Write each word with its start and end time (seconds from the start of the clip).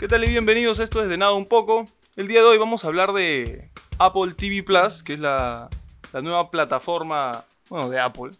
¿Qué 0.00 0.08
tal 0.08 0.24
y 0.24 0.28
bienvenidos? 0.28 0.78
Esto 0.78 1.02
es 1.02 1.10
de 1.10 1.18
nada 1.18 1.34
un 1.34 1.44
poco. 1.44 1.84
El 2.16 2.26
día 2.26 2.40
de 2.40 2.46
hoy 2.46 2.56
vamos 2.56 2.82
a 2.82 2.88
hablar 2.88 3.12
de 3.12 3.68
Apple 3.98 4.32
TV 4.34 4.62
Plus, 4.62 5.02
que 5.02 5.12
es 5.12 5.20
la, 5.20 5.68
nueva 6.14 6.50
plataforma, 6.50 7.44
bueno, 7.68 7.90
de 7.90 8.00
Apple. 8.00 8.30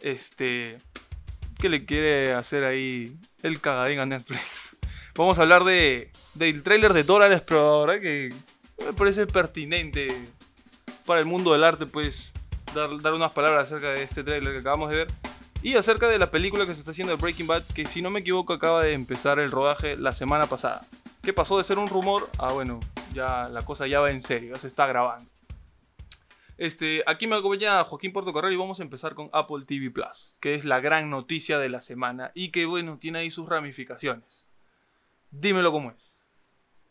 Este, 0.00 0.78
¿qué 1.58 1.68
le 1.68 1.84
quiere 1.84 2.32
hacer 2.32 2.64
ahí 2.64 3.18
el 3.42 3.60
cagadín 3.60 3.98
a 3.98 4.06
Netflix? 4.06 4.78
Vamos 5.14 5.38
a 5.38 5.42
hablar 5.42 5.64
de, 5.64 6.10
del 6.32 6.62
tráiler 6.62 6.94
de 6.94 7.02
Dora 7.02 7.28
la 7.28 7.36
Exploradora, 7.36 8.00
que 8.00 8.32
me 8.82 8.94
parece 8.94 9.26
pertinente 9.26 10.08
para 11.04 11.20
el 11.20 11.26
mundo 11.26 11.52
del 11.52 11.64
arte, 11.64 11.84
pues, 11.84 12.32
dar, 12.74 12.98
dar 13.02 13.12
unas 13.12 13.34
palabras 13.34 13.66
acerca 13.66 13.90
de 13.90 14.02
este 14.02 14.24
tráiler 14.24 14.54
que 14.54 14.60
acabamos 14.60 14.88
de 14.88 14.96
ver. 14.96 15.08
Y 15.64 15.76
acerca 15.76 16.10
de 16.10 16.18
la 16.18 16.30
película 16.30 16.66
que 16.66 16.74
se 16.74 16.80
está 16.80 16.90
haciendo 16.90 17.16
de 17.16 17.22
Breaking 17.22 17.46
Bad, 17.46 17.64
que 17.74 17.86
si 17.86 18.02
no 18.02 18.10
me 18.10 18.20
equivoco 18.20 18.52
acaba 18.52 18.84
de 18.84 18.92
empezar 18.92 19.38
el 19.38 19.50
rodaje 19.50 19.96
la 19.96 20.12
semana 20.12 20.44
pasada. 20.46 20.86
¿Qué 21.22 21.32
pasó 21.32 21.56
de 21.56 21.64
ser 21.64 21.78
un 21.78 21.88
rumor? 21.88 22.28
Ah, 22.36 22.52
bueno, 22.52 22.80
ya 23.14 23.48
la 23.48 23.64
cosa 23.64 23.86
ya 23.86 24.00
va 24.00 24.10
en 24.10 24.20
serio, 24.20 24.52
ya 24.52 24.60
se 24.60 24.66
está 24.66 24.86
grabando. 24.86 25.24
Este, 26.58 27.02
aquí 27.06 27.26
me 27.26 27.36
acompaña 27.36 27.82
Joaquín 27.82 28.12
Portocarrero 28.12 28.52
y 28.52 28.58
vamos 28.58 28.78
a 28.78 28.82
empezar 28.82 29.14
con 29.14 29.30
Apple 29.32 29.64
TV 29.66 29.90
Plus, 29.90 30.36
que 30.38 30.54
es 30.54 30.66
la 30.66 30.80
gran 30.80 31.08
noticia 31.08 31.58
de 31.58 31.70
la 31.70 31.80
semana 31.80 32.30
y 32.34 32.50
que, 32.50 32.66
bueno, 32.66 32.98
tiene 32.98 33.20
ahí 33.20 33.30
sus 33.30 33.48
ramificaciones. 33.48 34.50
Dímelo 35.30 35.72
cómo 35.72 35.92
es. 35.92 36.26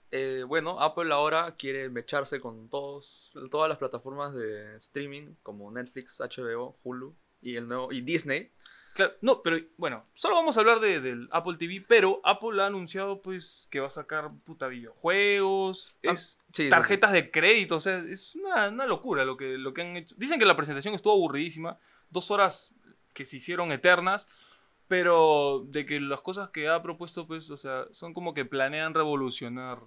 Eh, 0.09 0.45
bueno, 0.47 0.81
Apple 0.81 1.13
ahora 1.13 1.57
quiere 1.57 1.91
mecharse 1.91 2.41
con 2.41 2.69
todos, 2.69 3.33
todas 3.51 3.69
las 3.69 3.77
plataformas 3.77 4.33
de 4.33 4.77
streaming 4.77 5.35
como 5.43 5.69
Netflix, 5.69 6.19
HBO, 6.19 6.79
Hulu 6.83 7.15
y, 7.43 7.55
el 7.55 7.67
nuevo, 7.67 7.91
y 7.91 8.01
Disney. 8.01 8.51
Claro, 8.93 9.13
no, 9.21 9.41
pero 9.41 9.57
bueno, 9.77 10.05
solo 10.13 10.35
vamos 10.35 10.55
a 10.55 10.59
hablar 10.59 10.79
de, 10.79 11.01
del 11.01 11.27
Apple 11.31 11.55
TV, 11.57 11.83
pero 11.87 12.21
Apple 12.23 12.61
ha 12.61 12.67
anunciado 12.67 13.21
pues 13.21 13.67
que 13.71 13.79
va 13.79 13.87
a 13.87 13.89
sacar 13.89 14.31
puta 14.45 14.67
videojuegos, 14.67 15.97
Ah, 16.05 16.11
es 16.11 16.39
sí, 16.51 16.63
sí, 16.65 16.69
tarjetas 16.69 17.11
de 17.11 17.31
crédito, 17.31 17.77
o 17.77 17.79
sea, 17.79 17.97
es 17.97 18.35
una, 18.35 18.69
una 18.69 18.85
locura 18.85 19.25
lo 19.25 19.35
que, 19.37 19.57
lo 19.57 19.73
que 19.73 19.81
han 19.81 19.97
hecho. 19.97 20.15
Dicen 20.17 20.37
que 20.39 20.45
la 20.45 20.55
presentación 20.55 20.93
estuvo 20.93 21.13
aburridísima, 21.13 21.79
dos 22.09 22.29
horas 22.31 22.73
que 23.13 23.25
se 23.25 23.37
hicieron 23.37 23.71
eternas, 23.71 24.27
pero 24.87 25.65
de 25.67 25.85
que 25.85 25.99
las 25.99 26.21
cosas 26.21 26.49
que 26.49 26.67
ha 26.69 26.81
propuesto 26.83 27.25
pues, 27.25 27.49
o 27.49 27.57
sea, 27.57 27.85
son 27.91 28.13
como 28.13 28.33
que 28.33 28.45
planean 28.45 28.93
revolucionar 28.93 29.79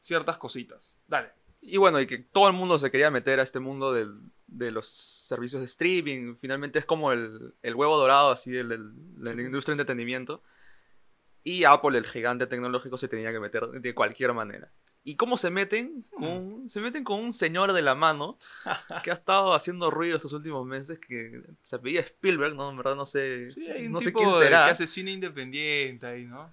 ciertas 0.00 0.38
cositas. 0.38 0.98
Dale. 1.08 1.32
Y 1.60 1.76
bueno, 1.76 2.00
y 2.00 2.06
que 2.06 2.18
todo 2.18 2.48
el 2.48 2.54
mundo 2.54 2.78
se 2.78 2.90
quería 2.90 3.10
meter 3.10 3.38
a 3.38 3.42
este 3.42 3.60
mundo 3.60 3.92
del- 3.92 4.18
de 4.50 4.70
los 4.70 4.86
servicios 4.88 5.60
de 5.60 5.66
streaming. 5.66 6.36
Finalmente 6.36 6.78
es 6.78 6.84
como 6.84 7.12
el, 7.12 7.54
el 7.62 7.74
huevo 7.74 7.96
dorado 7.98 8.30
así 8.30 8.50
de 8.50 8.64
la 8.64 8.74
industria 9.32 9.74
de 9.76 9.82
entretenimiento. 9.82 10.42
Y 11.42 11.64
Apple, 11.64 11.96
el 11.96 12.04
gigante 12.06 12.46
tecnológico, 12.46 12.98
se 12.98 13.08
tenía 13.08 13.32
que 13.32 13.40
meter 13.40 13.66
de 13.68 13.94
cualquier 13.94 14.34
manera. 14.34 14.70
¿Y 15.02 15.16
cómo 15.16 15.38
se 15.38 15.48
meten? 15.48 16.04
Con- 16.10 16.68
se 16.68 16.80
meten 16.82 17.04
con 17.04 17.18
un 17.20 17.32
señor 17.32 17.72
de 17.72 17.80
la 17.80 17.94
mano 17.94 18.36
que 19.02 19.10
ha 19.10 19.14
estado 19.14 19.54
haciendo 19.54 19.90
ruido 19.90 20.18
estos 20.18 20.34
últimos 20.34 20.66
meses, 20.66 20.98
que 20.98 21.42
se 21.62 21.76
apellida 21.76 22.02
Spielberg, 22.02 22.54
¿no? 22.54 22.70
En 22.70 22.76
verdad 22.76 22.94
no 22.96 23.06
sé, 23.06 23.50
Sí, 23.52 23.66
hay 23.70 23.86
un 23.86 23.92
no 23.92 24.00
sé 24.00 24.12
quién 24.12 24.30
será. 24.34 24.66
que 24.66 24.72
hace 24.72 24.86
cine 24.86 25.12
independiente 25.12 26.06
ahí, 26.06 26.26
¿no? 26.26 26.52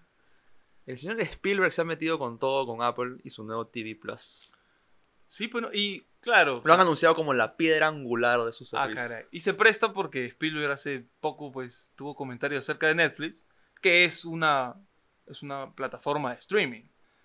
El 0.86 0.98
señor 0.98 1.20
Spielberg 1.20 1.74
se 1.74 1.82
ha 1.82 1.84
metido 1.84 2.18
con 2.18 2.40
todo 2.40 2.66
con 2.66 2.82
Apple 2.82 3.18
y 3.26 3.30
su 3.32 3.44
nuevo 3.44 3.68
TV 3.68 3.96
Plus. 3.96 4.54
Sí, 5.28 5.48
bueno, 5.48 5.70
y 5.74 6.06
claro. 6.22 6.62
Lo 6.66 6.74
han 6.74 6.80
anunciado 6.80 7.16
como 7.16 7.34
la 7.34 7.58
piedra 7.58 7.88
angular 7.88 8.44
de 8.44 8.54
su 8.54 8.64
Ah, 8.76 8.86
servicio. 8.86 8.96
caray. 9.10 9.26
Y 9.32 9.40
se 9.42 9.54
presta 9.54 9.94
porque 9.94 10.26
Spielberg 10.26 10.72
hace 10.72 11.06
poco 11.20 11.52
pues 11.52 11.92
tuvo 11.96 12.16
comentarios 12.16 12.66
acerca 12.66 12.88
de 12.88 12.96
Netflix, 12.96 13.44
que 13.82 14.06
es 14.06 14.26
una, 14.26 14.76
es 15.26 15.44
una 15.44 15.74
plataforma 15.74 16.32
de 16.34 16.40
streaming. 16.40 16.84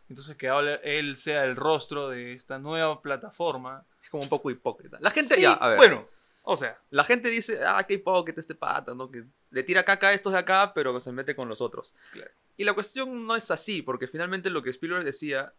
Entonces 0.08 0.36
que 0.36 0.48
ahora 0.48 0.74
él 0.82 1.16
sea 1.16 1.44
el 1.44 1.56
rostro 1.56 2.08
de 2.10 2.34
esta 2.34 2.58
nueva 2.58 3.00
plataforma. 3.00 3.86
Es 4.02 4.10
como 4.10 4.22
un 4.24 4.28
poco 4.28 4.50
hipócrita. 4.50 4.98
La 5.00 5.10
gente 5.10 5.36
Sí, 5.36 5.42
ya, 5.42 5.52
a 5.54 5.68
ver. 5.68 5.78
Bueno, 5.78 6.08
o 6.42 6.56
sea, 6.56 6.76
La 6.90 7.04
gente 7.04 7.28
dice, 7.28 7.60
ah, 7.64 7.84
qué 7.86 7.94
hipócrita 7.94 8.40
este 8.40 8.54
pata, 8.56 8.94
¿no? 8.94 9.10
Que 9.10 9.24
le 9.50 9.62
tira 9.62 9.84
caca 9.84 10.08
a 10.08 10.12
estos 10.12 10.32
de 10.32 10.40
acá, 10.40 10.72
pero 10.74 10.98
se 11.00 11.12
mete 11.12 11.36
con 11.36 11.48
los 11.48 11.60
otros. 11.60 11.94
Claro. 12.12 12.30
Y 12.56 12.64
la 12.64 12.74
cuestión 12.74 13.26
no 13.26 13.36
es 13.36 13.50
así, 13.52 13.80
porque 13.80 14.08
finalmente 14.08 14.50
lo 14.50 14.62
que 14.62 14.70
Spielberg 14.70 15.04
decía, 15.04 15.54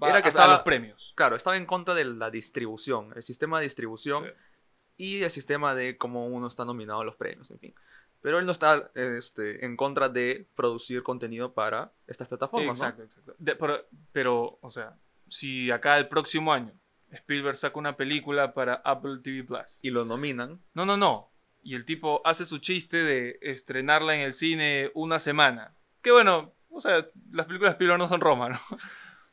va 0.00 0.10
Era 0.10 0.22
que 0.22 0.28
a- 0.28 0.30
estaba- 0.30 0.52
a 0.54 0.56
los 0.56 0.62
premios. 0.64 1.12
claro, 1.16 1.36
estaba 1.36 1.56
en 1.56 1.66
contra 1.66 1.94
de 1.94 2.04
la 2.04 2.30
distribución, 2.30 3.12
el 3.16 3.22
sistema 3.22 3.58
de 3.58 3.64
distribución 3.64 4.24
Sí. 4.24 4.30
y 4.96 5.22
el 5.22 5.30
sistema 5.30 5.74
de 5.74 5.96
cómo 5.96 6.26
uno 6.26 6.46
está 6.46 6.64
nominado 6.64 7.00
a 7.00 7.04
los 7.04 7.16
premios, 7.16 7.50
en 7.50 7.58
fin. 7.58 7.74
Pero 8.20 8.38
él 8.38 8.46
no 8.46 8.52
está 8.52 8.90
este, 8.94 9.64
en 9.64 9.76
contra 9.76 10.08
de 10.08 10.46
producir 10.54 11.02
contenido 11.02 11.52
para 11.54 11.92
estas 12.06 12.28
plataformas, 12.28 12.78
¿no? 12.78 12.84
Exacto, 12.86 13.02
exacto. 13.02 13.34
De- 13.38 13.56
pero, 13.56 13.84
pero, 14.12 14.58
o 14.62 14.70
sea, 14.70 14.96
si 15.28 15.70
acá 15.72 15.98
el 15.98 16.08
próximo 16.08 16.52
año 16.52 16.72
Spielberg 17.10 17.56
saca 17.56 17.78
una 17.78 17.96
película 17.96 18.54
para 18.54 18.74
Apple 18.84 19.18
TV 19.22 19.44
Plus. 19.44 19.84
Y 19.84 19.90
lo 19.90 20.04
nominan. 20.04 20.62
No, 20.72 20.86
no, 20.86 20.96
no. 20.96 21.30
Y 21.62 21.74
el 21.74 21.84
tipo 21.84 22.22
hace 22.24 22.44
su 22.44 22.58
chiste 22.58 22.96
de 22.96 23.38
estrenarla 23.42 24.14
en 24.14 24.20
el 24.22 24.32
cine 24.32 24.90
una 24.94 25.18
semana. 25.20 25.74
Que 26.00 26.10
bueno, 26.10 26.54
o 26.70 26.80
sea, 26.80 27.06
las 27.32 27.46
películas 27.46 27.72
de 27.72 27.74
Spielberg 27.74 27.98
no 27.98 28.08
son 28.08 28.20
Roma, 28.20 28.48
¿no? 28.48 28.58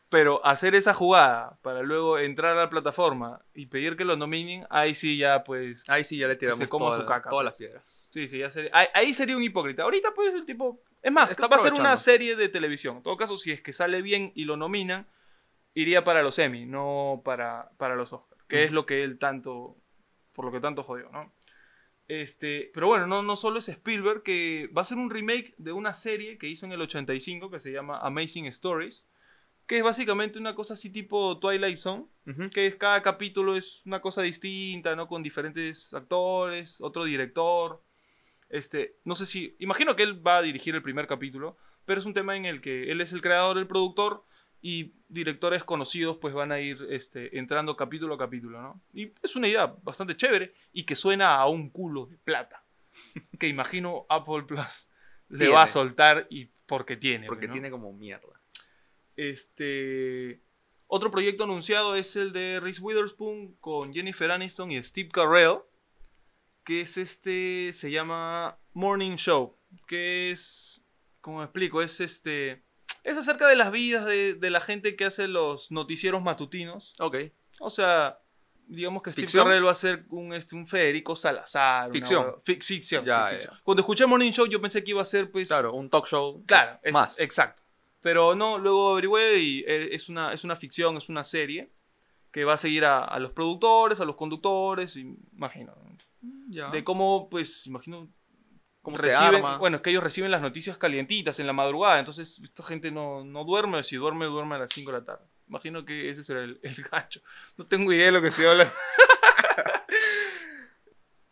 Pero 0.09 0.43
hacer 0.43 0.73
esa 0.73 0.93
jugada 0.95 1.59
para 1.61 1.83
luego 1.83 2.17
entrar 2.17 2.57
a 2.57 2.61
la 2.61 2.69
plataforma 2.69 3.45
y 3.53 3.67
pedir 3.67 3.95
que 3.95 4.05
lo 4.05 4.17
nominen, 4.17 4.65
ahí 4.71 4.95
sí 4.95 5.17
ya 5.17 5.43
pues... 5.43 5.87
Ahí 5.87 6.03
sí 6.03 6.17
ya 6.17 6.27
le 6.27 6.35
tiramos 6.35 6.57
se 6.57 6.67
coma 6.67 6.87
toda 6.87 6.97
su 6.97 7.05
caca, 7.05 7.29
todas 7.29 7.43
pues. 7.43 7.45
las 7.45 7.57
piedras. 7.57 8.09
Sí, 8.11 8.27
sí, 8.27 8.39
ya 8.39 8.49
sería... 8.49 8.71
Ahí, 8.73 8.87
ahí 8.95 9.13
sería 9.13 9.37
un 9.37 9.43
hipócrita. 9.43 9.83
Ahorita 9.83 10.11
pues 10.15 10.33
el 10.33 10.45
tipo... 10.45 10.81
Es 11.03 11.11
más, 11.11 11.29
Está 11.29 11.47
va 11.47 11.57
a 11.57 11.59
ser 11.59 11.73
una 11.73 11.95
serie 11.95 12.35
de 12.35 12.49
televisión. 12.49 12.97
En 12.97 13.03
todo 13.03 13.17
caso, 13.17 13.37
si 13.37 13.51
es 13.51 13.61
que 13.61 13.71
sale 13.71 14.01
bien 14.01 14.31
y 14.35 14.45
lo 14.45 14.57
nominan, 14.57 15.07
iría 15.75 16.03
para 16.03 16.23
los 16.23 16.39
Emmy, 16.39 16.65
no 16.65 17.21
para, 17.23 17.69
para 17.77 17.95
los 17.95 18.11
Oscars. 18.11 18.43
Que 18.47 18.63
es 18.63 18.69
Ujú. 18.69 18.75
lo 18.75 18.85
que 18.87 19.03
él 19.03 19.19
tanto... 19.19 19.77
Por 20.33 20.45
lo 20.45 20.51
que 20.51 20.59
tanto 20.59 20.83
jodió, 20.83 21.09
¿no? 21.11 21.31
Este, 22.09 22.71
pero 22.73 22.87
bueno, 22.87 23.05
no, 23.05 23.21
no 23.21 23.35
solo 23.35 23.59
es 23.59 23.69
Spielberg, 23.69 24.23
que 24.23 24.67
va 24.75 24.81
a 24.81 24.85
ser 24.85 24.97
un 24.97 25.11
remake 25.11 25.53
de 25.59 25.71
una 25.71 25.93
serie 25.93 26.39
que 26.39 26.47
hizo 26.47 26.65
en 26.65 26.71
el 26.71 26.81
85 26.81 27.51
que 27.51 27.59
se 27.59 27.71
llama 27.71 27.99
Amazing 27.99 28.47
Stories, 28.47 29.07
que 29.69 29.77
es 29.77 29.83
básicamente 29.83 30.39
una 30.39 30.55
cosa 30.55 30.73
así 30.73 30.89
tipo 30.89 31.37
Twilight 31.37 31.77
Zone, 31.77 32.07
que 32.51 32.65
es 32.65 32.75
cada 32.75 33.03
capítulo 33.03 33.55
es 33.55 33.83
una 33.85 34.01
cosa 34.01 34.23
distinta, 34.23 34.95
¿no? 34.95 35.07
Con 35.07 35.21
diferentes 35.21 35.93
actores, 35.93 36.81
otro 36.81 37.05
director. 37.05 37.79
Este, 38.49 38.95
no 39.03 39.13
sé 39.13 39.27
si, 39.27 39.55
imagino 39.59 39.95
que 39.95 40.01
él 40.01 40.25
va 40.25 40.37
a 40.37 40.41
dirigir 40.41 40.73
el 40.73 40.81
primer 40.81 41.05
capítulo, 41.05 41.55
pero 41.85 41.99
es 41.99 42.07
un 42.07 42.15
tema 42.15 42.35
en 42.35 42.47
el 42.47 42.61
que 42.61 42.89
él 42.89 42.99
es 42.99 43.13
el 43.13 43.21
creador, 43.21 43.59
el 43.59 43.67
productor 43.67 44.25
y 44.59 44.95
directores 45.07 45.63
conocidos 45.63 46.17
pues 46.17 46.33
van 46.33 46.51
a 46.51 46.59
ir 46.59 46.87
este, 46.89 47.37
entrando 47.37 47.75
capítulo 47.75 48.15
a 48.15 48.17
capítulo, 48.17 48.59
¿no? 48.59 48.81
Y 48.91 49.11
es 49.21 49.35
una 49.35 49.49
idea 49.49 49.67
bastante 49.83 50.15
chévere 50.17 50.51
y 50.73 50.81
que 50.81 50.95
suena 50.95 51.35
a 51.35 51.47
un 51.47 51.69
culo 51.69 52.07
de 52.07 52.17
plata, 52.17 52.63
que 53.37 53.47
imagino 53.47 54.07
Apple 54.09 54.45
Plus 54.47 54.89
le 55.27 55.47
va 55.49 55.61
a 55.61 55.67
soltar 55.67 56.25
y 56.31 56.45
porque 56.65 56.97
tiene. 56.97 57.27
Porque 57.27 57.45
¿no? 57.45 57.53
tiene 57.53 57.69
como 57.69 57.93
mierda. 57.93 58.38
Este. 59.19 60.41
Otro 60.87 61.11
proyecto 61.11 61.43
anunciado 61.43 61.95
es 61.95 62.15
el 62.15 62.33
de 62.33 62.59
Reese 62.59 62.81
Witherspoon 62.81 63.53
con 63.59 63.93
Jennifer 63.93 64.31
Aniston 64.31 64.71
y 64.71 64.81
Steve 64.83 65.09
Carell. 65.11 65.59
Que 66.63 66.81
es 66.81 66.97
este. 66.97 67.71
Se 67.73 67.91
llama 67.91 68.57
Morning 68.73 69.15
Show. 69.15 69.55
Que 69.87 70.31
es. 70.31 70.83
¿Cómo 71.21 71.39
me 71.39 71.43
explico? 71.45 71.81
Es 71.81 71.99
este. 71.99 72.63
Es 73.03 73.17
acerca 73.17 73.47
de 73.47 73.55
las 73.55 73.71
vidas 73.71 74.05
de, 74.05 74.33
de 74.33 74.49
la 74.49 74.61
gente 74.61 74.95
que 74.95 75.05
hace 75.05 75.27
los 75.27 75.71
noticieros 75.71 76.21
matutinos. 76.21 76.93
Ok. 76.99 77.17
O 77.59 77.69
sea. 77.69 78.19
Digamos 78.71 79.01
que 79.01 79.11
Steve 79.11 79.25
¿Ficción? 79.25 79.45
Carell 79.47 79.65
va 79.65 79.71
a 79.71 79.75
ser 79.75 80.05
un, 80.09 80.31
este, 80.31 80.55
un 80.55 80.67
Federico 80.67 81.15
Salazar. 81.15 81.91
Ficción. 81.91 82.35
fic- 82.45 82.61
ficción, 82.63 83.03
Ya, 83.03 83.13
sí, 83.15 83.19
ya. 83.19 83.29
ficción. 83.31 83.59
Cuando 83.63 83.81
escuché 83.81 84.05
Morning 84.05 84.31
Show, 84.31 84.45
yo 84.45 84.61
pensé 84.61 84.83
que 84.83 84.91
iba 84.91 85.01
a 85.01 85.05
ser, 85.05 85.31
pues. 85.31 85.47
Claro, 85.47 85.73
un 85.73 85.89
talk 85.89 86.05
show. 86.05 86.43
Claro, 86.45 86.79
es, 86.83 86.93
más. 86.93 87.19
exacto. 87.19 87.63
Pero 88.01 88.35
no, 88.35 88.57
luego 88.57 88.91
averigüé 88.91 89.39
y 89.39 89.59
eh, 89.67 89.89
es 89.93 90.09
una, 90.09 90.33
es 90.33 90.43
una 90.43 90.55
ficción, 90.55 90.97
es 90.97 91.09
una 91.09 91.23
serie 91.23 91.71
que 92.31 92.45
va 92.45 92.53
a 92.53 92.57
seguir 92.57 92.85
a, 92.85 93.03
a 93.03 93.19
los 93.19 93.31
productores, 93.31 93.99
a 93.99 94.05
los 94.05 94.15
conductores, 94.15 94.95
imagino. 94.95 95.75
Ya. 96.47 96.69
De 96.69 96.83
cómo, 96.83 97.27
pues, 97.29 97.67
imagino, 97.67 98.07
Cómo 98.81 98.97
se 98.97 99.07
reciben, 99.07 99.35
arma. 99.35 99.57
bueno, 99.57 99.77
es 99.77 99.83
que 99.83 99.89
ellos 99.89 100.03
reciben 100.03 100.31
las 100.31 100.41
noticias 100.41 100.77
calientitas 100.77 101.39
en 101.39 101.47
la 101.47 101.53
madrugada, 101.53 101.99
entonces 101.99 102.39
esta 102.41 102.63
gente 102.63 102.91
no, 102.91 103.25
no 103.25 103.43
duerme, 103.43 103.83
si 103.83 103.97
duerme, 103.97 104.25
duerme 104.25 104.55
a 104.55 104.59
las 104.59 104.71
5 104.71 104.91
de 104.91 104.99
la 104.99 105.05
tarde. 105.05 105.25
Imagino 105.49 105.83
que 105.83 106.09
ese 106.09 106.23
será 106.23 106.43
el, 106.43 106.59
el 106.63 106.75
gancho. 106.91 107.21
No 107.57 107.65
tengo 107.65 107.91
idea 107.91 108.05
de 108.05 108.11
lo 108.13 108.21
que 108.21 108.27
estoy 108.29 108.45
hablando. 108.45 108.73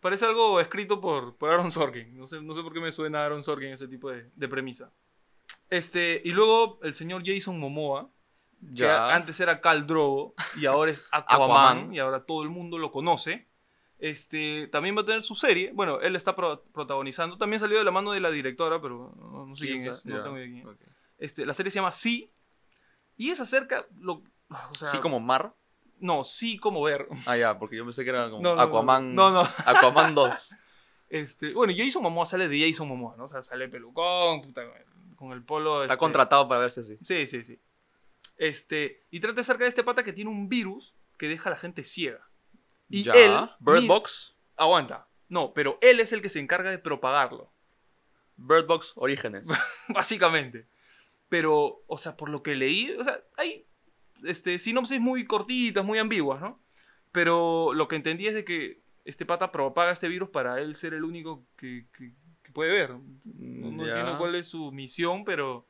Parece 0.02 0.26
algo 0.26 0.60
escrito 0.60 1.00
por, 1.00 1.38
por 1.38 1.50
Aaron 1.50 1.72
Sorkin. 1.72 2.18
No 2.18 2.28
sé, 2.28 2.42
no 2.42 2.54
sé 2.54 2.62
por 2.62 2.74
qué 2.74 2.80
me 2.80 2.92
suena 2.92 3.22
a 3.22 3.26
Aaron 3.26 3.44
Sorkin 3.44 3.70
ese 3.70 3.88
tipo 3.88 4.12
de, 4.12 4.30
de 4.36 4.48
premisa. 4.48 4.92
Este, 5.70 6.22
y 6.24 6.32
luego 6.32 6.80
el 6.84 6.96
señor 6.96 7.24
Jason 7.26 7.60
Momoa, 7.60 8.10
que 8.76 8.84
Ya. 8.84 9.14
antes 9.14 9.40
era 9.40 9.60
Cal 9.62 9.86
Drogo 9.86 10.34
y 10.60 10.66
ahora 10.66 10.92
es 10.92 11.06
Aquaman, 11.12 11.52
Aquaman. 11.52 11.94
y 11.94 12.00
ahora 12.00 12.26
todo 12.26 12.44
el 12.44 12.50
mundo 12.50 12.78
lo 12.78 12.92
conoce. 12.92 13.48
Este, 14.00 14.68
también 14.68 14.96
va 14.96 15.02
a 15.02 15.06
tener 15.06 15.24
su 15.24 15.34
serie. 15.36 15.72
Bueno, 15.74 16.00
él 16.02 16.16
está 16.16 16.36
pro- 16.36 16.64
protagonizando. 16.74 17.38
También 17.38 17.60
salió 17.60 17.80
de 17.80 17.84
la 17.84 17.92
mano 17.92 18.12
de 18.12 18.20
la 18.20 18.30
directora, 18.30 18.80
pero 18.80 19.14
no, 19.18 19.46
no 19.48 19.56
sé 19.56 19.66
quién, 19.66 19.80
¿Quién 19.80 19.92
es. 19.92 20.06
No 20.06 20.22
tengo 20.24 20.38
idea 20.38 20.48
quién. 20.64 20.78
Este, 21.18 21.46
la 21.46 21.54
serie 21.56 21.72
se 21.72 21.76
llama 21.80 21.92
Sí. 21.92 22.32
Y 23.16 23.32
es 23.32 23.40
acerca. 23.40 23.88
Lo, 24.00 24.22
o 24.50 24.76
sea, 24.76 24.88
sí, 24.88 25.00
como 25.00 25.20
mar. 25.20 25.54
No, 26.00 26.24
sí 26.24 26.60
como 26.60 26.84
ver. 26.84 27.08
Ah, 27.26 27.38
ya, 27.38 27.58
porque 27.58 27.76
yo 27.76 27.84
pensé 27.86 28.04
que 28.04 28.12
era 28.12 28.30
como 28.30 28.44
no, 28.44 28.52
Aquaman. 28.52 29.16
No, 29.16 29.32
no. 29.32 29.42
Aquaman 29.66 30.14
2. 30.16 30.56
Este, 31.10 31.54
bueno, 31.54 31.72
Jason 31.76 32.04
Momoa 32.04 32.26
sale 32.26 32.50
de 32.50 32.60
Jason 32.70 32.86
Momoa, 32.86 33.16
¿no? 33.16 33.24
O 33.24 33.28
sea, 33.30 33.42
sale 33.42 33.70
pelucón, 33.70 34.42
puta, 34.42 34.62
con 35.18 35.34
el- 35.34 35.44
polo. 35.44 35.84
Está 35.84 35.96
este, 35.96 36.00
contratado 36.00 36.48
para 36.48 36.62
verse 36.62 36.80
así. 36.82 36.98
Sí, 37.04 37.28
sí, 37.28 37.44
sí. 37.44 37.60
Este, 38.38 39.04
y 39.12 39.20
trata 39.20 39.42
acerca 39.42 39.64
de 39.66 39.70
este 39.70 39.84
pata 39.84 40.04
que 40.04 40.14
tiene 40.14 40.30
un 40.30 40.48
virus 40.48 40.96
que 41.18 41.28
deja 41.28 41.50
a 41.50 41.54
la 41.54 41.60
gente 41.60 41.84
ciega. 41.84 42.22
Y 42.90 43.04
Ya. 43.04 43.12
él. 43.14 43.50
Bird 43.60 43.82
mi- 43.82 43.88
Box. 43.88 44.36
Aguanta. 44.56 45.08
No, 45.30 45.54
pero 45.54 45.78
él 45.82 46.00
es 46.00 46.14
el 46.14 46.22
que 46.22 46.30
se 46.30 46.40
encarga 46.40 46.72
de 46.72 46.78
propagarlo. 46.80 47.52
Bird 48.38 48.66
Box 48.68 48.94
Orígenes. 48.96 49.48
básicamente. 49.90 50.68
Pero, 51.30 51.84
o 51.88 51.98
sea, 51.98 52.16
por 52.16 52.30
lo 52.30 52.42
que 52.44 52.56
leí, 52.56 52.92
o 52.92 53.04
sea, 53.04 53.20
hay 53.36 53.66
este, 54.24 54.58
sinopsis 54.60 55.00
muy 55.00 55.26
cortitas, 55.26 55.84
muy 55.84 55.98
ambiguas, 55.98 56.40
¿no? 56.40 56.60
Pero 57.12 57.74
lo 57.74 57.88
que 57.88 57.96
entendí 57.98 58.28
es 58.28 58.34
de 58.36 58.46
que 58.46 58.80
este 59.06 59.26
pata 59.26 59.52
propaga 59.52 59.92
este 59.92 60.08
virus 60.08 60.30
para 60.30 60.60
él 60.62 60.76
ser 60.76 60.94
el 60.94 61.04
único 61.04 61.44
que 61.58 61.86
puede 62.58 62.72
ver. 62.74 62.90
No, 63.24 63.72
no 63.72 63.86
entiendo 63.86 64.18
cuál 64.18 64.34
es 64.34 64.48
su 64.48 64.72
misión, 64.72 65.24
pero, 65.24 65.68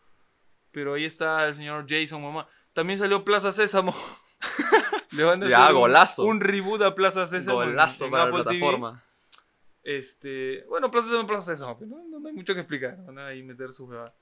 pero 0.71 0.93
ahí 0.93 1.03
está 1.03 1.45
el 1.49 1.55
señor 1.55 1.85
Jason 1.85 2.21
Mamá. 2.23 2.47
También 2.71 2.97
salió 2.97 3.25
Plaza 3.25 3.51
Sésamo. 3.51 3.93
Le 5.11 5.23
van 5.25 5.43
a 5.43 5.49
Ya, 5.49 5.63
hacer 5.65 5.75
un- 5.75 5.81
golazo. 5.81 6.23
Un, 6.23 6.39
reboot 6.39 6.81
a 6.83 6.95
Plaza 6.95 7.27
Sésamo. 7.27 7.61
en- 7.63 7.71
Golazo 7.71 8.05
en 8.05 8.11
para 8.11 8.23
la 8.23 8.29
Apple 8.29 8.43
TV. 8.45 8.59
plataforma. 8.59 9.03
Este, 9.83 10.63
bueno, 10.69 10.89
Plaza 10.89 11.07
Sésamo, 11.09 11.27
Plaza 11.27 11.51
Sésamo, 11.53 11.77
pero 11.77 11.91
no, 11.91 12.19
no 12.19 12.27
hay 12.29 12.33
mucho 12.33 12.53
que 12.53 12.61
explicar, 12.61 12.97
van 13.05 13.19
a 13.19 13.27
ahí 13.27 13.43
meter 13.43 13.73
su 13.73 13.85
jugada. 13.85 14.13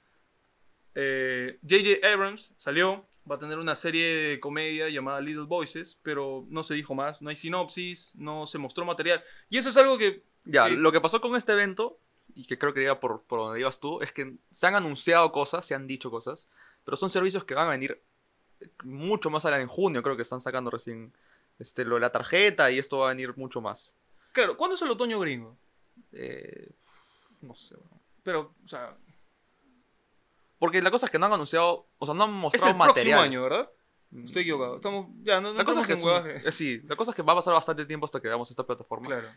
Eh, 0.95 1.59
J.J. 1.62 2.07
Abrams 2.07 2.53
salió, 2.57 3.06
va 3.29 3.35
a 3.35 3.39
tener 3.39 3.59
una 3.59 3.75
serie 3.75 4.06
de 4.06 4.39
comedia 4.39 4.89
llamada 4.89 5.21
Little 5.21 5.44
Voices, 5.45 6.00
pero 6.01 6.45
no 6.50 6.63
se 6.63 6.73
dijo 6.73 6.95
más, 6.95 7.21
no 7.21 7.29
hay 7.29 7.35
sinopsis, 7.35 8.15
no 8.15 8.45
se 8.47 8.57
mostró 8.57 8.85
material. 8.85 9.23
Y 9.50 9.57
eso 9.59 9.69
es 9.69 9.77
algo 9.77 9.97
que, 10.00 10.23
Ya, 10.45 10.65
que- 10.65 10.77
lo 10.77 10.91
que 10.91 11.01
pasó 11.01 11.21
con 11.21 11.35
este 11.35 11.51
evento, 11.53 12.00
y 12.35 12.45
que 12.45 12.57
creo 12.57 12.73
que 12.73 12.83
iba 12.83 12.99
por, 12.99 13.21
por 13.23 13.39
donde 13.39 13.59
ibas 13.59 13.79
tú, 13.79 14.01
es 14.01 14.11
que 14.11 14.35
se 14.51 14.67
han 14.67 14.75
anunciado 14.75 15.31
cosas, 15.31 15.65
se 15.65 15.73
han 15.73 15.87
dicho 15.87 16.11
cosas, 16.11 16.49
pero 16.83 16.97
son 16.97 17.09
servicios 17.09 17.45
que 17.45 17.55
van 17.55 17.67
a 17.67 17.71
venir 17.71 18.01
mucho 18.83 19.29
más 19.29 19.45
adelante. 19.45 19.63
En 19.63 19.69
junio 19.69 20.03
creo 20.03 20.15
que 20.15 20.21
están 20.21 20.41
sacando 20.41 20.69
recién 20.69 21.13
este, 21.59 21.85
lo 21.85 21.95
de 21.95 22.01
la 22.01 22.11
tarjeta 22.11 22.69
y 22.71 22.79
esto 22.79 22.99
va 22.99 23.07
a 23.07 23.09
venir 23.09 23.35
mucho 23.37 23.61
más. 23.61 23.95
claro, 24.33 24.57
¿cuándo 24.57 24.75
es 24.75 24.81
el 24.81 24.91
otoño 24.91 25.19
gringo? 25.19 25.55
Eh, 26.11 26.69
no 27.41 27.55
sé. 27.55 27.75
bueno. 27.75 28.01
Pero, 28.23 28.53
o 28.63 28.67
sea, 28.67 28.95
Porque 30.59 30.81
la 30.81 30.91
cosa 30.91 31.05
es 31.05 31.11
que 31.11 31.19
no 31.19 31.25
han 31.27 31.33
anunciado, 31.33 31.88
o 31.97 32.05
sea, 32.05 32.15
no 32.15 32.23
han 32.25 32.31
es 32.31 32.35
mostrado 32.35 32.71
el 32.71 32.77
material. 32.77 32.93
próximo 32.95 33.19
año, 33.19 33.43
¿verdad? 33.43 33.69
Estoy 34.23 34.43
equivocado. 34.43 34.75
Estamos, 34.77 35.07
ya, 35.23 35.41
no, 35.41 35.51
no 35.51 35.57
La 35.57 35.65
cosa, 35.65 35.81
es 35.81 35.88
que, 35.88 35.93
es 35.93 36.45
eh, 36.45 36.51
sí, 36.51 36.81
la 36.88 36.95
cosa 36.95 37.11
es 37.11 37.15
que 37.15 37.21
va 37.21 37.33
a 37.33 37.38
pasar 37.38 37.53
bastante 37.53 37.85
tiempo 37.85 38.05
hasta 38.05 38.19
que 38.21 38.27
veamos 38.27 38.49
esta 38.49 38.65
plataforma. 38.65 39.07
Claro. 39.07 39.27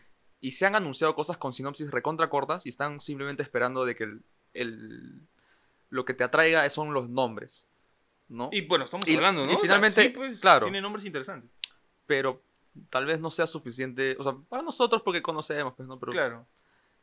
Y 0.41 0.51
se 0.51 0.65
han 0.65 0.75
anunciado 0.75 1.15
cosas 1.15 1.37
con 1.37 1.51
sinopsis 1.53 1.91
recontra 1.91 2.29
cortas 2.29 2.65
y 2.65 2.69
están 2.69 2.99
simplemente 2.99 3.43
esperando 3.43 3.85
de 3.85 3.95
que 3.95 4.03
el, 4.05 4.21
el- 4.53 5.21
lo 5.89 6.05
que 6.05 6.13
te 6.13 6.23
atraiga 6.23 6.69
son 6.69 6.93
los 6.93 7.09
nombres. 7.09 7.67
¿no? 8.29 8.49
Y 8.51 8.61
bueno, 8.67 8.85
estamos 8.85 9.09
Y- 9.09 9.15
hablando, 9.15 9.45
¿no? 9.45 9.51
y 9.51 9.55
O 9.55 9.57
sea, 9.57 9.63
finalmente, 9.63 10.03
sí, 10.03 10.09
pues, 10.09 10.39
claro. 10.39 10.65
Tiene 10.67 10.81
nombres 10.81 11.03
interesantes. 11.05 11.49
Pero 12.05 12.41
tal 12.91 13.05
vez 13.07 13.19
no 13.19 13.31
sea 13.31 13.47
suficiente. 13.47 14.15
O 14.19 14.23
sea, 14.23 14.33
para 14.47 14.61
nosotros 14.61 15.01
porque 15.01 15.21
conocemos, 15.23 15.73
pues, 15.75 15.87
¿no? 15.89 15.99
Pero 15.99 16.11
Claro. 16.11 16.45